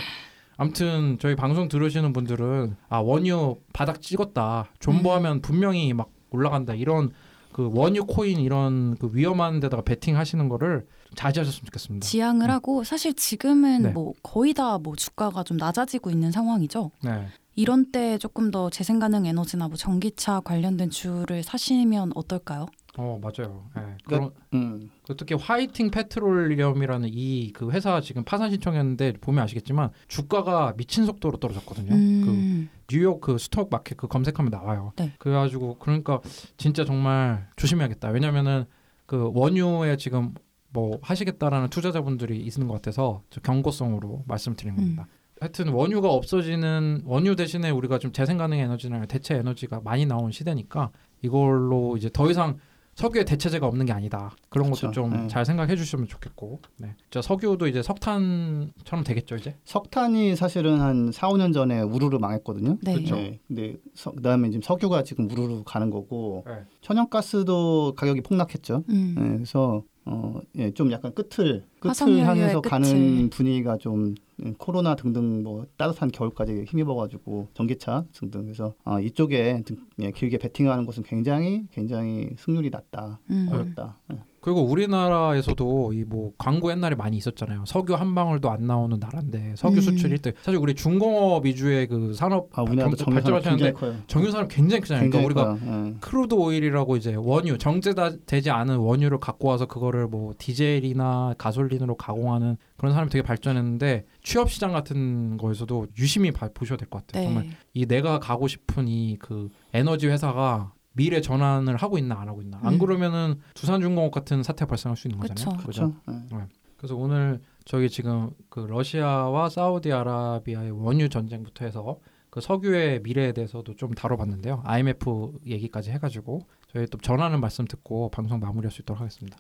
아무튼 0.60 1.18
저희 1.20 1.36
방송 1.36 1.68
들으시는 1.70 2.12
분들은 2.14 2.76
아 2.90 2.98
원유 3.00 3.58
바닥 3.74 4.02
찍었다 4.02 4.68
존버하면 4.80 5.42
분명히 5.42 5.94
막 5.94 6.12
올라간다 6.32 6.74
이런 6.76 7.12
그 7.54 7.70
원유 7.74 8.06
코인 8.06 8.40
이런 8.40 8.96
그 8.98 9.10
위험한 9.14 9.60
데다가 9.62 9.82
베팅 9.84 10.18
하시는 10.18 10.48
거를 10.50 10.86
자제하셨으면 11.16 11.66
좋겠습니다. 11.66 12.06
지양을 12.06 12.50
하고 12.52 12.84
사실 12.84 13.14
지금은 13.16 13.82
네. 13.82 13.90
뭐 13.90 14.14
거의 14.22 14.54
다 14.54 14.78
뭐 14.78 14.96
주가가 14.96 15.44
좀 15.44 15.58
낮아지고 15.58 16.10
있는 16.12 16.32
상황이죠. 16.32 16.92
네. 17.04 17.28
이런 17.56 17.92
때 17.92 18.18
조금 18.18 18.52
더 18.52 18.70
재생 18.70 19.00
가능 19.00 19.26
에너지나 19.26 19.68
뭐 19.68 19.76
전기차 19.76 20.42
관련된 20.42 20.90
주를 20.92 21.42
사시면 21.44 22.12
어떨까요? 22.16 22.68
어 22.98 23.20
맞아요. 23.22 23.66
네. 23.76 23.82
그러니까- 24.04 24.06
그런 24.06 24.32
음. 24.54 24.90
그 25.08 25.16
특히 25.16 25.36
화이팅 25.36 25.92
페트롤리엄이라는 25.92 27.10
이 27.12 27.52
그 27.54 27.72
회사 27.72 28.02
지금 28.02 28.24
파산 28.24 28.50
신청했는데 28.52 29.14
보면 29.22 29.44
아시겠지만 29.44 29.92
주가가 30.08 30.74
미친 30.76 31.06
속도로 31.06 31.38
떨어졌거든요. 31.38 31.90
그 31.90 31.96
음, 32.32 32.70
뉴욕 32.88 33.22
그 33.22 33.38
스톡 33.38 33.70
마켓 33.70 33.96
그 33.98 34.08
검색하면 34.08 34.50
나와요. 34.50 34.92
네. 34.98 35.14
그래가지고 35.20 35.78
그러니까 35.80 36.20
진짜 36.58 36.84
정말 36.84 37.48
조심해야겠다. 37.56 38.10
왜냐면은 38.10 38.66
그 39.06 39.32
원유에 39.34 39.98
지금 39.98 40.34
뭐 40.72 41.00
하시겠다라는 41.02 41.70
투자자분들이 41.70 42.38
있는 42.40 42.68
것 42.68 42.74
같아서 42.76 43.22
저 43.30 43.40
경고성으로 43.42 44.24
말씀드린 44.28 44.76
겁니다. 44.76 45.08
하여튼 45.40 45.70
원유가 45.70 46.10
없어지는 46.10 47.04
원유 47.06 47.36
대신에 47.38 47.70
우리가 47.70 47.98
좀 47.98 48.12
재생 48.12 48.38
가능 48.38 48.58
에너지나 48.60 49.06
대체 49.06 49.36
에너지가 49.36 49.80
많이 49.84 50.06
나온 50.06 50.32
시대니까 50.32 50.92
이걸로 51.22 51.96
이제 51.98 52.10
더 52.12 52.30
이상 52.30 52.58
석유의 53.00 53.24
대체제가 53.24 53.66
없는 53.66 53.86
게 53.86 53.94
아니다. 53.94 54.32
그런 54.50 54.70
것도 54.70 54.90
그쵸. 54.90 54.92
좀 54.92 55.10
네. 55.12 55.28
잘 55.30 55.46
생각해 55.46 55.78
주시면 55.78 56.08
좋겠고. 56.08 56.60
네. 56.78 56.96
자, 57.10 57.22
석유도 57.22 57.68
이제 57.68 57.82
석탄처럼 57.82 59.06
되겠죠, 59.06 59.38
이제. 59.38 59.56
석탄이 59.64 60.36
사실은 60.36 60.82
한 60.82 61.10
4, 61.14 61.30
5년 61.30 61.54
전에 61.54 61.80
우르르 61.80 62.18
망했거든요. 62.18 62.78
네. 62.82 62.96
그쵸. 62.96 63.16
네. 63.16 63.40
근데 63.48 63.78
서, 63.96 64.12
그다음에 64.12 64.50
지금 64.50 64.62
석유가 64.62 65.04
지금 65.04 65.32
우르르 65.32 65.64
가는 65.66 65.90
거고 65.90 66.44
네. 66.46 66.66
천연가스도 66.82 67.94
가격이 67.96 68.20
폭락했죠. 68.20 68.84
음. 68.90 69.16
네, 69.18 69.30
그래서 69.36 69.82
어, 70.06 70.40
예, 70.56 70.72
좀 70.72 70.92
약간 70.92 71.14
끝을 71.14 71.66
끝을 71.80 71.94
향해서. 72.26 72.62
가는 72.62 73.30
분위기가 73.30 73.78
좀 73.78 74.16
예, 74.44 74.54
코로나 74.58 74.96
등등 74.96 75.44
뭐 75.44 75.66
따뜻한 75.78 76.12
겨울까지 76.12 76.64
힘입어가지고 76.68 77.50
전기차 77.54 78.06
등등 78.14 78.44
그래서 78.44 78.74
아, 78.84 79.00
이쪽에 79.00 79.62
등- 79.66 79.78
예, 80.00 80.12
길게 80.12 80.38
베팅하는 80.38 80.86
것은 80.86 81.04
굉장히 81.04 81.66
굉장히 81.72 82.30
승률이 82.38 82.70
낮다 82.70 83.20
음. 83.30 83.50
어렵다. 83.52 83.98
예. 84.14 84.18
그리고 84.50 84.64
우리나라에서도 84.66 85.94
이 85.94 86.04
뭐 86.10 86.32
광고 86.40 86.72
옛날에 86.72 86.96
많이 86.96 87.18
있었잖아요. 87.18 87.66
석유 87.68 87.94
한 87.94 88.16
방울도 88.16 88.50
안 88.50 88.66
나오는 88.66 88.98
나라인데 89.00 89.54
석유 89.56 89.76
음. 89.78 89.82
수출 89.82 90.10
1등. 90.12 90.34
사실 90.42 90.60
우리 90.60 90.74
중공업 90.74 91.46
위주의 91.46 91.86
그 91.88 92.14
산업 92.16 92.48
아, 92.58 92.64
발전하셨는데. 92.66 93.74
정유사는 94.08 94.48
굉장히 94.48 94.82
크잖아요. 94.82 95.10
그러니까 95.10 95.20
굉장히 95.20 95.26
우리가 95.26 95.44
커요. 95.76 95.86
예. 95.90 95.94
crude 96.00 96.34
oil이라고 96.34 96.98
이제 96.98 97.14
원유 97.16 97.60
정제되지 97.60 98.50
않은 98.50 98.78
원유를 98.78 99.20
갖고 99.20 99.50
와서 99.50 99.68
그거를 99.68 100.08
뭐 100.08 100.34
디젤이나 100.40 101.36
가솔린으로 101.38 101.96
가공하는 101.96 102.58
그런 102.78 102.94
사람이 102.94 103.12
되게 103.12 103.22
발전했는데 103.22 104.06
취업 104.24 104.50
시장 104.50 104.72
같은 104.72 105.38
거에서도 105.38 105.88
유심히 106.00 106.32
봐- 106.32 106.50
보셔야 106.54 106.78
될 106.78 106.90
것 106.90 107.06
같아요. 107.06 107.22
네. 107.22 107.28
정말 107.28 107.50
이 107.74 107.86
내가 107.86 108.20
가고 108.20 108.48
싶은 108.48 108.88
이 108.88 109.18
그 109.20 109.50
에너지 109.74 110.08
회사가 110.08 110.72
미래 110.94 111.22
전환을 111.22 111.78
하고 111.78 111.98
있나 111.98 112.20
안 112.20 112.28
하고 112.28 112.42
있나 112.42 112.60
안 112.64 112.74
음. 112.74 112.80
그러면은 112.80 113.40
두산중공업 113.54 114.12
같은 114.12 114.44
사태가 114.44 114.68
발생할 114.68 114.98
수 114.98 115.08
있는 115.08 115.20
거잖아요. 115.20 115.58
그렇죠. 115.58 115.96
예. 116.10 116.48
그래서 116.78 116.96
오늘 116.96 117.42
저희 117.66 117.90
지금 117.90 118.32
그 118.50 118.62
러시아와 118.62 119.50
사우디아라비아의 119.50 120.72
원유 120.72 121.10
전쟁부터 121.10 121.66
해서 121.66 122.00
그 122.30 122.42
석유의 122.42 123.02
미래에 123.02 123.32
대해서도 123.34 123.76
좀 123.76 123.94
다뤄봤는데요. 123.94 124.62
IMF 124.66 125.40
얘기까지 125.46 125.92
해가지고 125.92 126.42
저희 126.72 126.86
또 126.88 126.98
전하는 127.00 127.42
말씀 127.42 127.66
듣고 127.66 128.10
방송 128.10 128.40
마무리할 128.40 128.72
수 128.72 128.82
있도록 128.82 129.02
하겠습니다. 129.02 129.38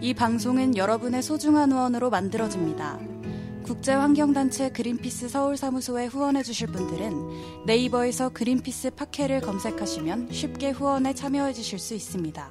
이 0.00 0.14
방송은 0.14 0.76
여러분의 0.76 1.22
소중한 1.22 1.72
후원으로 1.72 2.08
만들어집니다. 2.08 3.17
국제환경단체 3.68 4.70
그린피스 4.70 5.28
서울사무소에 5.28 6.06
후원해 6.06 6.42
주실 6.42 6.68
분들은 6.68 7.66
네이버에서 7.66 8.30
그린피스 8.30 8.92
팟캐를 8.92 9.42
검색하시면 9.42 10.32
쉽게 10.32 10.70
후원에 10.70 11.12
참여해 11.12 11.52
주실 11.52 11.78
수 11.78 11.94
있습니다. 11.94 12.50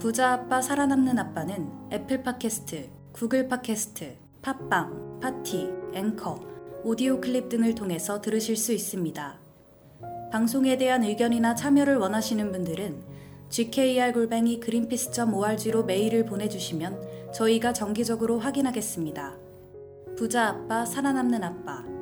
부자 0.00 0.32
아빠 0.32 0.60
살아남는 0.60 1.18
아빠는 1.20 1.70
애플 1.92 2.24
팟캐스트, 2.24 2.90
구글 3.12 3.46
팟캐스트, 3.46 4.16
팟빵, 4.42 5.20
파티, 5.22 5.70
앵커, 5.94 6.53
오디오 6.86 7.18
클립 7.18 7.48
등을 7.48 7.74
통해서 7.74 8.20
들으실 8.20 8.58
수 8.58 8.70
있습니다. 8.74 9.38
방송에 10.30 10.76
대한 10.76 11.02
의견이나 11.02 11.54
참여를 11.54 11.96
원하시는 11.96 12.52
분들은 12.52 13.02
gkr골뱅이 13.48 14.60
greenpeace.org로 14.60 15.84
메일을 15.84 16.26
보내주시면 16.26 17.32
저희가 17.32 17.72
정기적으로 17.72 18.38
확인하겠습니다. 18.38 19.34
부자 20.18 20.48
아빠 20.48 20.84
살아남는 20.84 21.42
아빠 21.42 21.93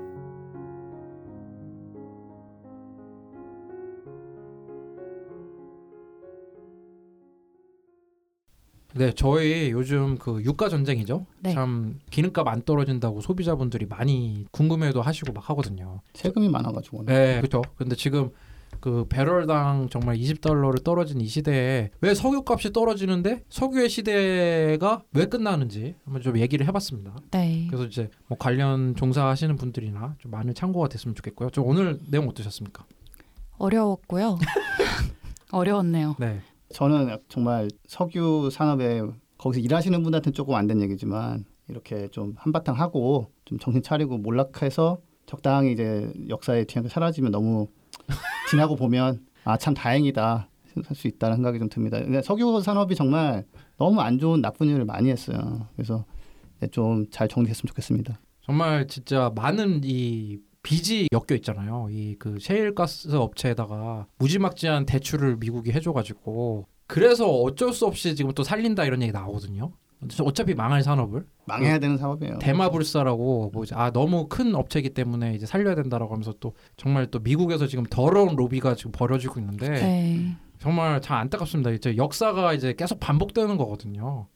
네, 8.95 9.13
저희 9.13 9.71
요즘 9.71 10.19
그 10.19 10.43
유가 10.43 10.69
전쟁이죠. 10.69 11.27
네. 11.41 11.53
참 11.53 11.99
기름값 12.11 12.47
안 12.47 12.63
떨어진다고 12.63 13.21
소비자분들이 13.21 13.87
많이 13.87 14.47
궁금해도 14.51 15.03
하시고 15.03 15.33
막 15.33 15.49
하거든요. 15.51 16.01
세금이 16.15 16.49
많아가지고. 16.49 17.05
네, 17.07 17.37
그렇죠. 17.41 17.63
근데 17.77 17.97
지금 17.97 18.31
그 18.81 19.07
배럴당 19.09 19.89
정말 19.91 20.17
20달러를 20.17 20.83
떨어진 20.83 21.21
이 21.21 21.27
시대에 21.27 21.91
왜 22.01 22.15
석유값이 22.15 22.73
떨어지는데 22.73 23.45
석유의 23.49 23.89
시대가 23.89 25.03
왜 25.13 25.27
끝나는지 25.27 25.95
한번 26.05 26.21
좀 26.21 26.39
얘기를 26.39 26.67
해봤습니다. 26.67 27.15
네. 27.31 27.67
그래서 27.69 27.87
이제 27.87 28.11
뭐 28.27 28.37
관련 28.39 28.97
종사하시는 28.97 29.55
분들이나 29.57 30.17
좀 30.19 30.31
많은 30.33 30.55
참고가 30.55 30.89
됐으면 30.89 31.15
좋겠고요. 31.15 31.51
좀 31.51 31.67
오늘 31.67 31.99
내용 32.09 32.29
어떠셨습니까? 32.29 32.85
어려웠고요. 33.59 34.39
어려웠네요. 35.53 36.17
네, 36.19 36.41
저는 36.73 37.17
정말 37.29 37.69
석유 37.87 38.49
산업에 38.51 39.03
거기서 39.39 39.61
일하시는 39.61 40.03
분한테는 40.03 40.35
조금 40.35 40.55
안 40.55 40.67
된 40.67 40.81
얘기지만 40.83 41.45
이렇게 41.69 42.09
좀 42.09 42.35
한바탕 42.37 42.79
하고 42.79 43.31
좀 43.45 43.59
정신 43.59 43.83
차리고 43.83 44.19
몰락해서 44.19 44.99
적당히 45.27 45.73
이제 45.73 46.13
역사의 46.29 46.67
뒤안에 46.67 46.89
사라지면 46.89 47.31
너무 47.33 47.69
지나고 48.51 48.77
보면 48.77 49.25
아 49.45 49.57
참 49.57 49.75
다행이다 49.75 50.49
할 50.75 50.95
수 50.95 51.07
있다는 51.07 51.37
생각이 51.37 51.59
좀 51.59 51.69
듭니다. 51.69 51.99
근데 52.01 52.23
석유 52.23 52.61
산업이 52.63 52.95
정말 52.95 53.45
너무 53.77 54.01
안 54.01 54.19
좋은 54.19 54.41
나쁜 54.41 54.69
일을 54.69 54.87
많이 54.87 55.11
했어요. 55.11 55.69
그래서 55.77 56.05
좀 56.71 57.07
잘 57.11 57.29
정리했으면 57.29 57.69
좋겠습니다. 57.69 58.19
정말 58.41 58.87
진짜 58.87 59.31
많은 59.35 59.83
이 59.85 60.39
빚이 60.63 61.09
엮여 61.13 61.37
있잖아요. 61.37 61.89
이 61.91 62.17
그 62.19 62.39
셰일가스 62.41 63.15
업체에다가 63.15 64.07
무지막지한 64.19 64.87
대출을 64.87 65.37
미국이 65.37 65.73
해줘가지고 65.73 66.67
그래서 66.87 67.29
어쩔 67.29 67.73
수 67.73 67.87
없이 67.87 68.15
지금 68.15 68.33
또 68.33 68.43
살린다 68.43 68.85
이런 68.85 69.03
얘기 69.03 69.13
나오거든요. 69.13 69.73
어차피 70.21 70.55
망할 70.55 70.83
산업을 70.83 71.25
망해야 71.47 71.79
되는 71.79 71.97
사업이에요. 71.97 72.39
대마불사라고 72.39 73.51
뭐지 73.53 73.75
아 73.75 73.91
너무 73.93 74.27
큰 74.29 74.55
업체이기 74.55 74.91
때문에 74.91 75.35
이제 75.35 75.47
살려야 75.47 75.75
된다라고 75.77 76.13
하면서 76.13 76.35
또 76.41 76.55
정말 76.77 77.07
또 77.07 77.21
미국에서 77.21 77.67
지금 77.67 77.85
더러운 77.85 78.35
로비가 78.37 78.75
지금 78.75 78.91
벌어지고 78.93 79.39
있는데 79.41 79.69
네. 79.69 80.37
정말 80.59 81.01
참 81.01 81.19
안타깝습니다. 81.19 81.71
이제 81.71 81.97
역사가 81.97 82.53
이제 82.53 82.75
계속 82.77 82.99
반복되는 83.01 83.57
거거든요. 83.57 84.27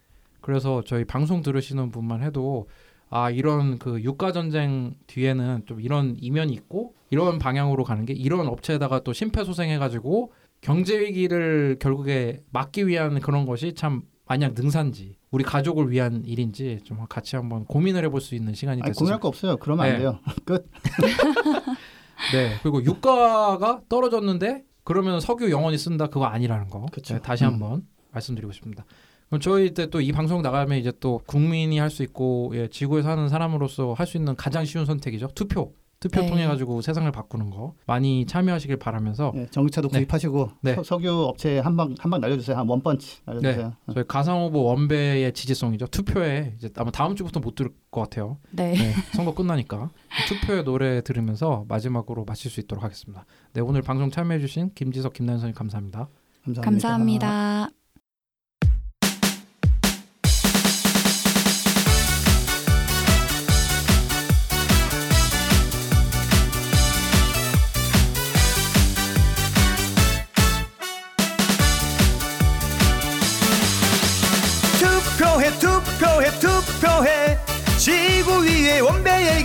그래서 0.41 0.83
저희 0.87 1.05
방송 1.05 1.43
들으시는 1.43 1.91
분만 1.91 2.23
해도 2.23 2.69
아 3.09 3.31
이런 3.31 3.79
그 3.79 4.01
유가 4.03 4.33
전쟁 4.33 4.95
뒤에는 5.07 5.63
좀 5.67 5.81
이런 5.81 6.17
이면이 6.19 6.53
있고 6.53 6.95
이런 7.11 7.39
방향으로 7.39 7.85
가는 7.85 8.05
게 8.05 8.13
이런 8.13 8.49
업체에다가 8.49 9.01
또 9.01 9.13
심폐소생해가지고 9.13 10.33
경제 10.61 10.99
위기를 10.99 11.77
결국에 11.81 12.43
막기 12.51 12.89
위한 12.89 13.21
그런 13.21 13.47
것이 13.47 13.75
참 13.75 14.03
마냥 14.27 14.55
능산지 14.57 15.17
우리 15.31 15.45
가족을 15.45 15.91
위한 15.91 16.25
일인지 16.25 16.81
좀 16.83 16.99
같이 17.09 17.37
한번 17.37 17.65
고민을 17.67 18.05
해볼 18.07 18.21
수 18.21 18.35
있는 18.35 18.55
시간이 18.55 18.83
됐어요. 18.83 18.95
고민할 18.95 19.21
거 19.21 19.29
없어요. 19.29 19.57
그러면 19.59 19.87
네. 19.87 19.93
안 19.93 19.99
돼요. 19.99 20.19
끝. 20.45 20.69
네 22.33 22.57
그리고 22.63 22.83
유가가 22.83 23.83
떨어졌는데 23.89 24.65
그러면 24.83 25.21
석유 25.21 25.51
영원히 25.51 25.79
쓴다 25.79 26.09
그거 26.09 26.25
아니라는 26.25 26.69
거. 26.69 26.87
네, 26.91 27.21
다시 27.21 27.45
음. 27.45 27.51
한번 27.51 27.87
말씀드리고 28.11 28.53
싶습니다. 28.53 28.85
그럼 29.29 29.41
저희 29.41 29.75
때 29.75 29.87
또 29.89 30.01
이 30.01 30.13
방송 30.13 30.43
나가면 30.43 30.79
이제 30.79 30.93
또 31.01 31.21
국민이 31.27 31.79
할 31.79 31.91
수 31.91 32.03
있고 32.03 32.53
예, 32.55 32.69
지구에 32.69 33.03
사는 33.03 33.29
사람으로서 33.29 33.93
할 33.95 34.07
수 34.07 34.17
있는 34.17 34.37
가장 34.37 34.65
쉬운 34.65 34.85
선택이죠 34.87 35.29
투표 35.35 35.73
투표 35.99 36.21
네. 36.21 36.29
통해 36.29 36.47
가지고 36.47 36.83
세상을 36.83 37.11
바꾸는 37.11 37.49
거 37.51 37.73
많이 37.87 38.27
참여하시길 38.27 38.77
바라면서 38.77 39.33
네, 39.35 39.47
전기차도 39.51 39.89
네. 39.89 40.01
구입하시고 40.01 40.51
네. 40.61 40.75
서, 40.75 40.83
석유 40.83 41.11
업체 41.11 41.59
한방 41.59 41.95
한 41.99 42.11
방 42.11 42.21
날려주세요. 42.21 42.55
한 42.57 42.69
원펀치 42.69 43.23
날려주세요. 43.25 43.73
어. 43.87 43.93
저희 43.95 44.05
가상 44.07 44.43
후보 44.45 44.63
원배의 44.65 45.33
지지성이죠 45.33 45.87
투표에 45.87 46.53
이제 46.59 46.69
아마 46.77 46.91
다음 46.91 47.17
주부터 47.17 47.41
못 47.41 47.55
들을 47.55 47.71
것 47.91 48.03
같아요. 48.03 48.37
네. 48.51 48.75
네, 48.75 48.93
선거 49.15 49.35
끝나니까 49.35 49.91
투표의 50.29 50.65
노래 50.65 51.01
들으면서 51.03 51.65
마지막으로 51.67 52.27
마칠 52.27 52.51
수 52.51 52.61
있도록 52.61 52.85
하겠습니다. 52.85 53.25
네 53.55 53.63
오늘 53.63 53.81
방송 53.81 54.11
참여해주신 54.11 54.73
김지석 54.75 55.15
김나연 55.15 55.39
선생님 55.39 55.55
감사합니다. 55.55 56.09
감사합니다. 56.45 56.71
감사합니다. 56.71 57.76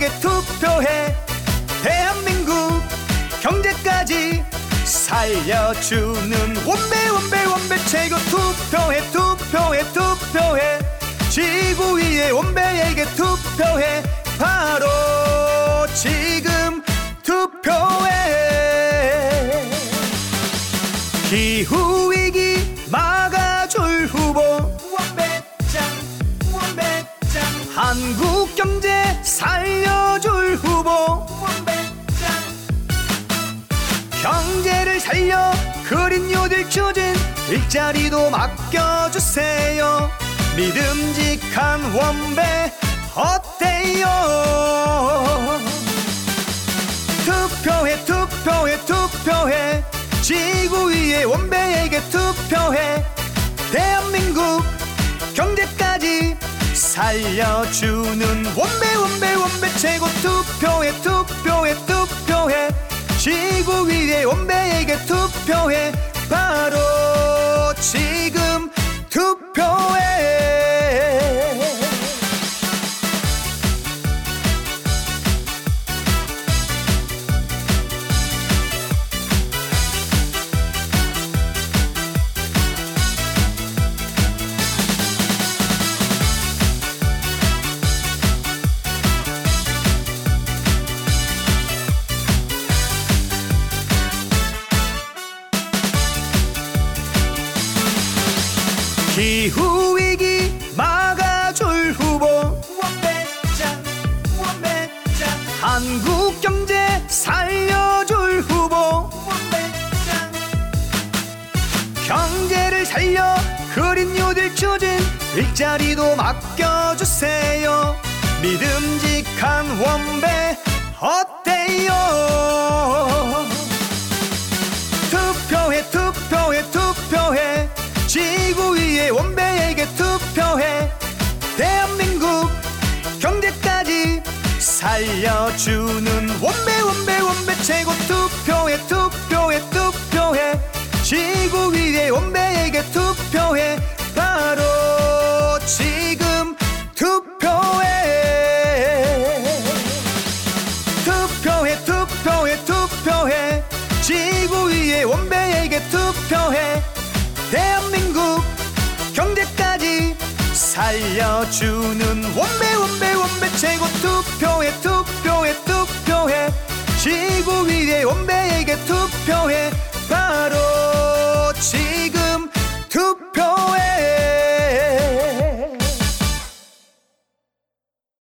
원배에게 0.02 0.08
투표해 0.18 1.14
대한민국 1.82 2.82
경제까지 3.40 4.44
살려주는 4.84 6.56
원배 6.66 7.08
원배 7.08 7.44
원배 7.44 7.78
최고 7.86 8.16
투표해 8.16 9.10
투표해 9.12 9.92
투표해. 9.92 10.78
지구 11.30 11.98
위의 11.98 12.32
원배에게 12.32 13.04
투표해. 13.14 14.02
바로 14.38 14.86
그린 35.92 36.22
추진 36.70 37.14
일자리도 37.50 38.30
맡겨주세요. 38.30 40.10
믿음직한 40.56 41.92
원배 41.92 42.72
어때요? 43.14 44.06
투표해 47.26 48.04
투표해 48.06 48.84
투표해. 48.86 49.84
지구 50.22 50.90
위의 50.90 51.26
원배에게 51.26 52.00
투표해. 52.08 53.04
대한민국 53.70 54.64
경제까지 55.34 56.38
살려주는 56.72 58.46
원배 58.56 58.94
원배 58.94 59.34
원배 59.34 59.76
최고 59.76 60.06
투표해 60.22 60.71
지구 63.22 63.88
위의 63.88 64.24
원배에게 64.24 64.96
투표해 65.06 65.92
바로 66.28 66.91